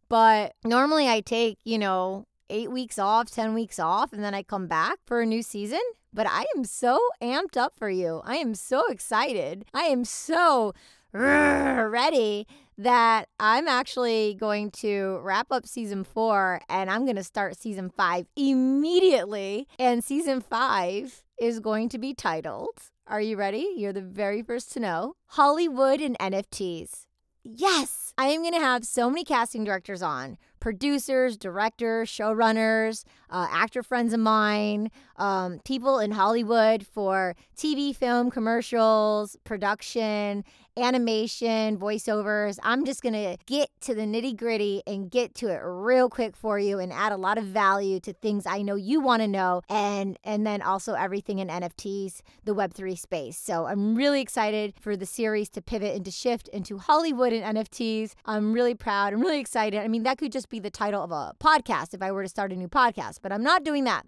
But 0.10 0.54
normally 0.64 1.08
I 1.08 1.22
take, 1.22 1.58
you 1.64 1.78
know, 1.78 2.26
eight 2.50 2.72
weeks 2.72 2.98
off, 2.98 3.30
10 3.30 3.54
weeks 3.54 3.80
off, 3.80 4.14
and 4.14 4.24
then 4.24 4.34
I 4.34 4.44
come 4.44 4.68
back 4.68 5.00
for 5.06 5.22
a 5.22 5.26
new 5.26 5.42
season. 5.42 5.82
But 6.14 6.28
I 6.28 6.46
am 6.56 6.64
so 6.64 7.00
amped 7.22 7.58
up 7.58 7.74
for 7.78 7.90
you. 7.90 8.22
I 8.26 8.38
am 8.38 8.56
so 8.56 8.88
excited. 8.88 9.66
I 9.74 9.84
am 9.84 10.06
so 10.06 10.74
ready 11.12 12.48
that 12.78 13.28
I'm 13.40 13.68
actually 13.68 14.36
going 14.40 14.72
to 14.72 15.20
wrap 15.24 15.48
up 15.52 15.66
season 15.66 16.04
four 16.04 16.62
and 16.70 16.90
I'm 16.90 17.06
going 17.06 17.16
to 17.16 17.24
start 17.24 17.60
season 17.60 17.90
five 17.90 18.28
immediately. 18.36 19.68
And 19.80 20.04
season 20.04 20.42
five 20.42 21.24
is 21.40 21.60
going 21.60 21.90
to 21.90 21.98
be 21.98 22.14
titled, 22.14 22.78
Are 23.08 23.22
you 23.22 23.36
ready? 23.36 23.74
You're 23.76 23.94
the 23.94 24.02
very 24.02 24.42
first 24.42 24.72
to 24.74 24.80
know 24.80 25.16
Hollywood 25.28 26.02
and 26.02 26.18
NFTs. 26.20 27.07
Yes, 27.56 28.14
I 28.18 28.28
am 28.28 28.42
going 28.42 28.54
to 28.54 28.60
have 28.60 28.84
so 28.84 29.10
many 29.10 29.24
casting 29.24 29.64
directors 29.64 30.02
on. 30.02 30.38
Producers, 30.60 31.38
directors, 31.38 32.10
showrunners, 32.10 33.06
uh, 33.30 33.48
actor 33.50 33.82
friends 33.84 34.12
of 34.12 34.20
mine, 34.20 34.92
um, 35.16 35.60
people 35.64 36.00
in 36.00 36.12
Hollywood 36.12 36.86
for 36.86 37.36
TV, 37.56 37.96
film, 37.96 38.32
commercials, 38.32 39.38
production, 39.46 40.44
animation, 40.78 41.78
voiceovers. 41.78 42.58
I'm 42.64 42.86
just 42.86 43.02
going 43.02 43.14
to 43.14 43.38
get 43.46 43.70
to 43.82 43.96
the 43.96 44.04
nitty 44.04 44.38
gritty 44.38 44.84
and 44.86 45.10
get 45.10 45.36
to 45.36 45.48
it 45.48 45.60
real 45.64 46.10
quick 46.10 46.36
for 46.36 46.60
you 46.60 46.80
and 46.80 46.94
add 46.94 47.12
a 47.12 47.18
lot 47.18 47.38
of 47.38 47.46
value 47.46 48.00
to 48.02 48.14
things 48.14 48.46
I 48.46 48.62
know 48.62 48.76
you 48.76 49.02
want 49.02 49.22
to 49.22 49.28
know 49.28 49.62
and 49.70 50.18
and 50.24 50.46
then 50.46 50.62
also 50.62 50.94
everything 50.94 51.40
in 51.40 51.48
NFTs, 51.48 52.22
the 52.46 52.54
web3 52.54 52.98
space. 52.98 53.38
So 53.38 53.66
I'm 53.66 53.96
really 53.96 54.22
excited 54.22 54.74
for 54.80 54.96
the 54.96 55.06
series 55.06 55.50
to 55.50 55.62
pivot 55.62 55.96
and 55.96 56.06
to 56.06 56.12
shift 56.12 56.48
into 56.50 56.78
Hollywood 56.78 57.34
and 57.34 57.58
NFTs. 57.58 58.14
I'm 58.26 58.54
really 58.54 58.76
proud. 58.76 59.14
I'm 59.14 59.22
really 59.22 59.40
excited. 59.40 59.80
I 59.80 59.88
mean, 59.88 60.04
that 60.04 60.18
could 60.18 60.32
just 60.32 60.50
be 60.50 60.60
the 60.60 60.70
title 60.70 61.04
of 61.04 61.12
a 61.12 61.34
podcast 61.40 61.94
if 61.94 62.02
I 62.02 62.12
were 62.12 62.24
to 62.24 62.30
start 62.30 62.52
a 62.52 62.56
new 62.56 62.68
podcast, 62.68 63.20
but 63.22 63.32
I'm 63.32 63.44
not 63.44 63.64
doing 63.64 63.86
that. 63.86 64.06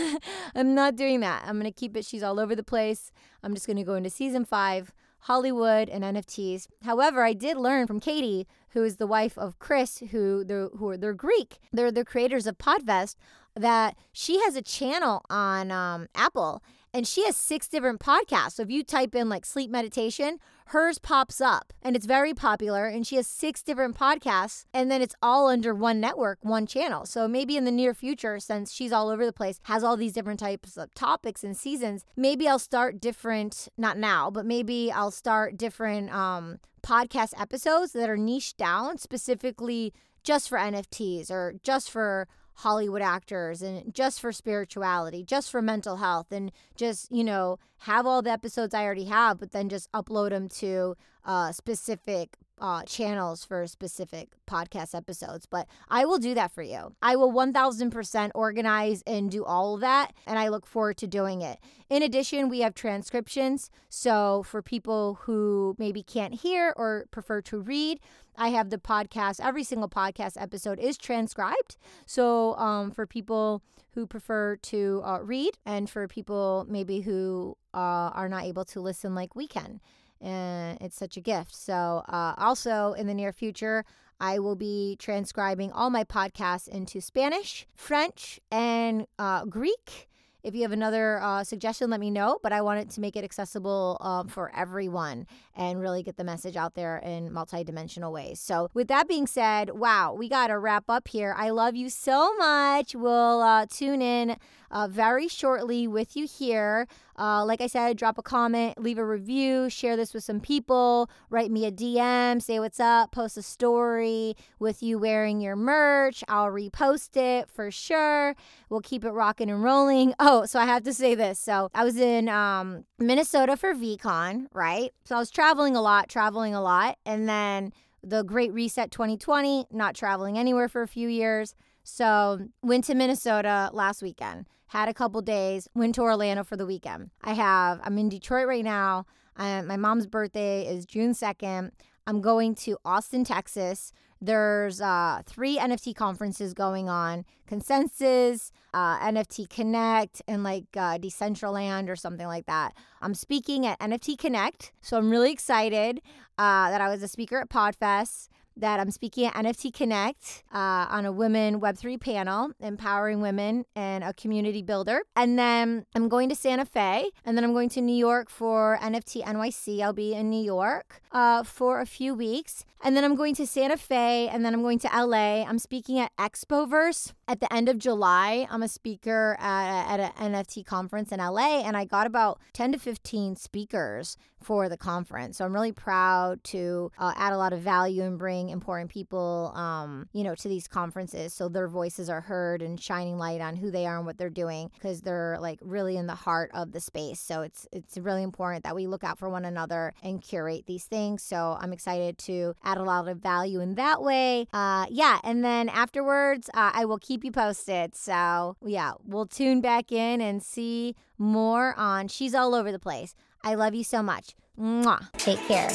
I'm 0.54 0.74
not 0.74 0.96
doing 0.96 1.20
that. 1.20 1.42
I'm 1.46 1.58
going 1.58 1.72
to 1.72 1.78
keep 1.78 1.96
it 1.96 2.04
she's 2.04 2.22
all 2.22 2.38
over 2.38 2.54
the 2.54 2.62
place. 2.62 3.10
I'm 3.42 3.54
just 3.54 3.66
going 3.66 3.76
to 3.76 3.84
go 3.84 3.94
into 3.94 4.10
season 4.10 4.44
5 4.44 4.92
Hollywood 5.22 5.88
and 5.88 6.02
NFTs. 6.02 6.66
However, 6.84 7.22
I 7.24 7.32
did 7.32 7.56
learn 7.56 7.86
from 7.86 8.00
Katie, 8.00 8.46
who 8.70 8.82
is 8.82 8.96
the 8.96 9.06
wife 9.06 9.38
of 9.38 9.58
Chris, 9.58 9.98
who 10.10 10.44
they're, 10.44 10.68
who 10.68 10.90
are 10.90 10.96
they're 10.96 11.14
Greek. 11.14 11.58
They're 11.72 11.92
the 11.92 12.04
creators 12.04 12.46
of 12.46 12.58
Podfest, 12.58 13.16
that 13.54 13.96
she 14.12 14.40
has 14.40 14.56
a 14.56 14.62
channel 14.62 15.24
on 15.30 15.70
um, 15.70 16.08
Apple 16.14 16.62
and 16.94 17.06
she 17.06 17.24
has 17.24 17.36
six 17.36 17.68
different 17.68 18.00
podcasts. 18.00 18.52
So 18.52 18.62
if 18.62 18.70
you 18.70 18.82
type 18.82 19.14
in 19.14 19.28
like 19.28 19.46
sleep 19.46 19.70
meditation, 19.70 20.38
hers 20.72 20.98
pops 20.98 21.38
up 21.40 21.72
and 21.82 21.94
it's 21.94 22.06
very 22.06 22.32
popular. 22.32 22.86
And 22.86 23.06
she 23.06 23.16
has 23.16 23.26
six 23.26 23.62
different 23.62 23.96
podcasts 23.96 24.64
and 24.72 24.90
then 24.90 25.02
it's 25.02 25.14
all 25.22 25.48
under 25.48 25.74
one 25.74 26.00
network, 26.00 26.38
one 26.42 26.66
channel. 26.66 27.04
So 27.04 27.28
maybe 27.28 27.56
in 27.56 27.64
the 27.64 27.70
near 27.70 27.92
future, 27.92 28.40
since 28.40 28.72
she's 28.72 28.92
all 28.92 29.10
over 29.10 29.26
the 29.26 29.32
place, 29.32 29.60
has 29.64 29.84
all 29.84 29.96
these 29.96 30.14
different 30.14 30.40
types 30.40 30.78
of 30.78 30.94
topics 30.94 31.44
and 31.44 31.56
seasons, 31.56 32.04
maybe 32.16 32.48
I'll 32.48 32.58
start 32.58 33.00
different, 33.00 33.68
not 33.76 33.98
now, 33.98 34.30
but 34.30 34.46
maybe 34.46 34.90
I'll 34.90 35.10
start 35.10 35.58
different 35.58 36.12
um, 36.12 36.58
podcast 36.82 37.38
episodes 37.38 37.92
that 37.92 38.08
are 38.08 38.16
niched 38.16 38.56
down 38.56 38.96
specifically 38.96 39.92
just 40.24 40.48
for 40.48 40.56
NFTs 40.56 41.30
or 41.30 41.54
just 41.62 41.90
for 41.90 42.28
Hollywood 42.56 43.02
actors 43.02 43.62
and 43.62 43.94
just 43.94 44.20
for 44.20 44.32
spirituality, 44.32 45.24
just 45.24 45.50
for 45.50 45.62
mental 45.62 45.96
health, 45.96 46.30
and 46.30 46.52
just, 46.76 47.10
you 47.10 47.24
know, 47.24 47.58
have 47.78 48.06
all 48.06 48.22
the 48.22 48.30
episodes 48.30 48.74
I 48.74 48.84
already 48.84 49.06
have, 49.06 49.38
but 49.38 49.52
then 49.52 49.68
just 49.68 49.90
upload 49.92 50.30
them 50.30 50.48
to 50.48 50.96
uh, 51.24 51.52
specific 51.52 52.36
uh, 52.62 52.84
channels 52.84 53.44
for 53.44 53.66
specific 53.66 54.28
podcast 54.46 54.94
episodes. 54.94 55.46
But 55.46 55.66
I 55.88 56.04
will 56.04 56.18
do 56.18 56.32
that 56.34 56.52
for 56.52 56.62
you. 56.62 56.94
I 57.02 57.16
will 57.16 57.32
1000% 57.32 58.30
organize 58.36 59.02
and 59.04 59.30
do 59.30 59.44
all 59.44 59.74
of 59.74 59.80
that. 59.80 60.12
And 60.28 60.38
I 60.38 60.46
look 60.46 60.64
forward 60.64 60.96
to 60.98 61.08
doing 61.08 61.42
it. 61.42 61.58
In 61.90 62.04
addition, 62.04 62.48
we 62.48 62.60
have 62.60 62.74
transcriptions. 62.74 63.68
So 63.88 64.44
for 64.44 64.62
people 64.62 65.18
who 65.22 65.74
maybe 65.76 66.04
can't 66.04 66.34
hear 66.34 66.72
or 66.76 67.06
prefer 67.10 67.42
to 67.42 67.58
read, 67.58 67.98
I 68.36 68.48
have 68.48 68.70
the 68.70 68.78
podcast, 68.78 69.40
every 69.44 69.64
single 69.64 69.88
podcast 69.88 70.40
episode 70.40 70.78
is 70.78 70.96
transcribed. 70.96 71.76
So 72.06 72.56
um, 72.56 72.92
for 72.92 73.06
people 73.08 73.60
who 73.94 74.06
prefer 74.06 74.56
to 74.56 75.02
uh, 75.04 75.18
read 75.20 75.58
and 75.66 75.90
for 75.90 76.06
people 76.06 76.64
maybe 76.68 77.00
who 77.00 77.56
uh, 77.74 78.10
are 78.14 78.28
not 78.28 78.44
able 78.44 78.64
to 78.66 78.80
listen 78.80 79.16
like 79.16 79.34
we 79.34 79.48
can. 79.48 79.80
And 80.22 80.78
it's 80.80 80.96
such 80.96 81.16
a 81.16 81.20
gift. 81.20 81.54
So, 81.54 82.04
uh, 82.08 82.34
also 82.38 82.92
in 82.92 83.06
the 83.08 83.14
near 83.14 83.32
future, 83.32 83.84
I 84.20 84.38
will 84.38 84.54
be 84.54 84.96
transcribing 85.00 85.72
all 85.72 85.90
my 85.90 86.04
podcasts 86.04 86.68
into 86.68 87.00
Spanish, 87.00 87.66
French, 87.74 88.38
and 88.52 89.06
uh, 89.18 89.44
Greek. 89.46 90.08
If 90.44 90.56
you 90.56 90.62
have 90.62 90.72
another 90.72 91.20
uh, 91.20 91.44
suggestion, 91.44 91.90
let 91.90 92.00
me 92.00 92.10
know. 92.10 92.38
But 92.42 92.52
I 92.52 92.62
wanted 92.62 92.90
to 92.90 93.00
make 93.00 93.16
it 93.16 93.24
accessible 93.24 93.96
um, 94.00 94.28
for 94.28 94.52
everyone 94.54 95.26
and 95.54 95.80
really 95.80 96.02
get 96.02 96.16
the 96.16 96.24
message 96.24 96.56
out 96.56 96.74
there 96.74 96.98
in 96.98 97.30
multidimensional 97.30 98.12
ways. 98.12 98.40
So, 98.40 98.68
with 98.74 98.88
that 98.88 99.08
being 99.08 99.26
said, 99.26 99.70
wow, 99.70 100.14
we 100.14 100.28
got 100.28 100.48
to 100.48 100.58
wrap 100.58 100.84
up 100.88 101.08
here. 101.08 101.34
I 101.36 101.50
love 101.50 101.76
you 101.76 101.88
so 101.88 102.34
much. 102.36 102.94
We'll 102.94 103.40
uh, 103.40 103.66
tune 103.66 104.02
in 104.02 104.36
uh, 104.72 104.88
very 104.88 105.28
shortly 105.28 105.86
with 105.86 106.16
you 106.16 106.26
here 106.26 106.86
Uh, 107.18 107.44
like 107.44 107.60
I 107.60 107.66
said, 107.66 107.98
drop 107.98 108.16
a 108.18 108.22
comment, 108.22 108.80
leave 108.80 108.98
a 108.98 109.04
review, 109.04 109.68
share 109.68 109.96
this 109.96 110.14
with 110.14 110.24
some 110.24 110.40
people, 110.40 111.10
write 111.28 111.50
me 111.50 111.66
a 111.66 111.70
DM, 111.70 112.40
say 112.40 112.58
what's 112.58 112.80
up, 112.80 113.12
post 113.12 113.36
a 113.36 113.42
story 113.42 114.34
with 114.58 114.82
you 114.82 114.98
wearing 114.98 115.40
your 115.40 115.54
merch. 115.54 116.24
I'll 116.26 116.50
repost 116.50 117.16
it 117.16 117.50
for 117.50 117.70
sure. 117.70 118.34
We'll 118.70 118.80
keep 118.80 119.04
it 119.04 119.10
rocking 119.10 119.50
and 119.50 119.62
rolling. 119.62 120.14
Oh, 120.24 120.46
so 120.46 120.58
I 120.58 120.64
have 120.64 120.84
to 120.84 120.94
say 120.94 121.14
this. 121.14 121.38
So 121.38 121.68
I 121.74 121.84
was 121.84 121.96
in 121.98 122.28
um, 122.28 122.84
Minnesota 122.98 123.56
for 123.56 123.74
VeeCon, 123.74 124.46
right? 124.54 124.90
So 125.04 125.14
I 125.16 125.18
was 125.18 125.30
traveling 125.30 125.76
a 125.76 125.82
lot, 125.82 126.08
traveling 126.08 126.54
a 126.54 126.62
lot. 126.62 126.96
And 127.04 127.28
then 127.28 127.72
the 128.02 128.22
Great 128.24 128.52
Reset 128.52 128.90
2020, 128.90 129.66
not 129.70 129.94
traveling 129.94 130.38
anywhere 130.38 130.68
for 130.68 130.80
a 130.82 130.88
few 130.88 131.08
years. 131.08 131.54
So 131.84 132.48
went 132.62 132.84
to 132.84 132.94
Minnesota 132.94 133.70
last 133.72 134.02
weekend, 134.02 134.46
had 134.72 134.88
a 134.88 134.94
couple 134.94 135.20
days, 135.20 135.68
went 135.74 135.94
to 135.94 136.00
Orlando 136.00 136.42
for 136.42 136.56
the 136.56 136.64
weekend. 136.64 137.10
I 137.22 137.34
have, 137.34 137.78
I'm 137.84 137.98
in 137.98 138.08
Detroit 138.08 138.46
right 138.46 138.64
now. 138.64 139.04
My 139.36 139.76
mom's 139.76 140.06
birthday 140.06 140.66
is 140.66 140.86
June 140.86 141.12
2nd. 141.12 141.72
I'm 142.06 142.22
going 142.22 142.54
to 142.56 142.78
Austin, 142.82 143.22
Texas. 143.22 143.92
There's 144.22 144.80
uh, 144.80 145.20
three 145.26 145.58
NFT 145.58 145.94
conferences 145.94 146.54
going 146.54 146.88
on 146.88 147.26
Consensus, 147.46 148.50
uh, 148.72 148.98
NFT 149.00 149.50
Connect, 149.50 150.22
and 150.26 150.42
like 150.42 150.64
uh, 150.74 150.96
Decentraland 150.96 151.90
or 151.90 151.96
something 151.96 152.26
like 152.26 152.46
that. 152.46 152.72
I'm 153.02 153.14
speaking 153.14 153.66
at 153.66 153.78
NFT 153.78 154.16
Connect, 154.16 154.72
so 154.80 154.96
I'm 154.96 155.10
really 155.10 155.32
excited 155.32 156.00
uh, 156.38 156.70
that 156.70 156.80
I 156.80 156.88
was 156.88 157.02
a 157.02 157.08
speaker 157.08 157.38
at 157.38 157.50
PodFest 157.50 158.28
that 158.56 158.80
I'm 158.80 158.90
speaking 158.90 159.26
at 159.26 159.34
NFT 159.34 159.72
Connect 159.72 160.44
uh, 160.52 160.86
on 160.90 161.06
a 161.06 161.12
women 161.12 161.60
Web3 161.60 162.00
panel, 162.00 162.50
empowering 162.60 163.20
women 163.20 163.64
and 163.74 164.04
a 164.04 164.12
community 164.12 164.62
builder. 164.62 165.02
And 165.16 165.38
then 165.38 165.86
I'm 165.94 166.08
going 166.08 166.28
to 166.28 166.34
Santa 166.34 166.64
Fe, 166.64 167.10
and 167.24 167.36
then 167.36 167.44
I'm 167.44 167.52
going 167.52 167.68
to 167.70 167.80
New 167.80 167.96
York 167.96 168.30
for 168.30 168.78
NFT 168.82 169.24
NYC. 169.24 169.80
I'll 169.80 169.92
be 169.92 170.14
in 170.14 170.30
New 170.30 170.42
York 170.42 171.02
uh, 171.12 171.42
for 171.42 171.80
a 171.80 171.86
few 171.86 172.14
weeks. 172.14 172.64
And 172.84 172.96
then 172.96 173.04
I'm 173.04 173.14
going 173.14 173.34
to 173.36 173.46
Santa 173.46 173.76
Fe, 173.76 174.28
and 174.28 174.44
then 174.44 174.54
I'm 174.54 174.62
going 174.62 174.80
to 174.80 174.88
LA. 174.88 175.44
I'm 175.44 175.60
speaking 175.60 176.00
at 176.00 176.10
Expoverse 176.18 177.12
at 177.32 177.40
the 177.40 177.50
end 177.50 177.70
of 177.70 177.78
July. 177.78 178.46
I'm 178.50 178.62
a 178.62 178.68
speaker 178.68 179.38
at, 179.40 179.98
at 179.98 180.12
an 180.18 180.34
NFT 180.34 180.66
conference 180.66 181.12
in 181.12 181.18
LA, 181.18 181.62
and 181.62 181.78
I 181.78 181.86
got 181.86 182.06
about 182.06 182.38
10 182.52 182.72
to 182.72 182.78
15 182.78 183.36
speakers 183.36 184.18
for 184.42 184.68
the 184.68 184.76
conference. 184.76 185.38
So 185.38 185.44
I'm 185.44 185.52
really 185.52 185.72
proud 185.72 186.42
to 186.44 186.90
uh, 186.98 187.12
add 187.16 187.32
a 187.32 187.38
lot 187.38 187.52
of 187.52 187.60
value 187.60 188.02
and 188.02 188.18
bring 188.18 188.48
important 188.48 188.90
people, 188.90 189.52
um, 189.54 190.08
you 190.12 190.24
know, 190.24 190.34
to 190.34 190.48
these 190.48 190.68
conferences 190.68 191.32
so 191.32 191.48
their 191.48 191.68
voices 191.68 192.10
are 192.10 192.20
heard 192.20 192.62
and 192.62 192.80
shining 192.80 193.18
light 193.18 193.40
on 193.40 193.56
who 193.56 193.70
they 193.70 193.86
are 193.86 193.96
and 193.96 194.06
what 194.06 194.18
they're 194.18 194.30
doing 194.30 194.70
because 194.74 195.02
they're 195.02 195.38
like 195.40 195.58
really 195.62 195.96
in 195.96 196.06
the 196.06 196.14
heart 196.14 196.50
of 196.52 196.72
the 196.72 196.80
space. 196.80 197.20
So 197.20 197.42
it's 197.42 197.66
it's 197.72 197.96
really 197.96 198.22
important 198.22 198.64
that 198.64 198.74
we 198.74 198.86
look 198.86 199.04
out 199.04 199.18
for 199.18 199.28
one 199.28 199.44
another 199.44 199.94
and 200.02 200.20
curate 200.20 200.64
these 200.66 200.84
things. 200.84 201.22
So 201.22 201.56
I'm 201.60 201.72
excited 201.72 202.18
to 202.18 202.54
add 202.62 202.78
a 202.78 202.82
lot 202.82 203.08
of 203.08 203.18
value 203.18 203.60
in 203.60 203.74
that 203.76 204.02
way. 204.02 204.46
Uh, 204.52 204.86
yeah, 204.90 205.20
and 205.24 205.44
then 205.44 205.68
afterwards, 205.68 206.50
uh, 206.54 206.72
I 206.74 206.84
will 206.84 206.98
keep 206.98 207.21
you 207.24 207.32
posted. 207.32 207.94
So 207.94 208.56
yeah, 208.64 208.92
we'll 209.04 209.26
tune 209.26 209.60
back 209.60 209.92
in 209.92 210.20
and 210.20 210.42
see 210.42 210.94
more 211.18 211.74
on 211.78 212.08
She's 212.08 212.34
All 212.34 212.54
Over 212.54 212.72
the 212.72 212.78
Place. 212.78 213.14
I 213.44 213.54
love 213.54 213.74
you 213.74 213.84
so 213.84 214.02
much. 214.02 214.34
Mwah. 214.58 215.10
Take 215.12 215.40
care. 215.46 215.70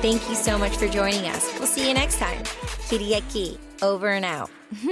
Thank 0.00 0.28
you 0.28 0.34
so 0.34 0.58
much 0.58 0.76
for 0.76 0.88
joining 0.88 1.26
us. 1.26 1.52
We'll 1.58 1.66
see 1.66 1.88
you 1.88 1.94
next 1.94 2.18
time. 2.18 2.42
Kitty 2.88 3.20
Key, 3.30 3.58
over 3.82 4.08
and 4.08 4.24
out. 4.24 4.50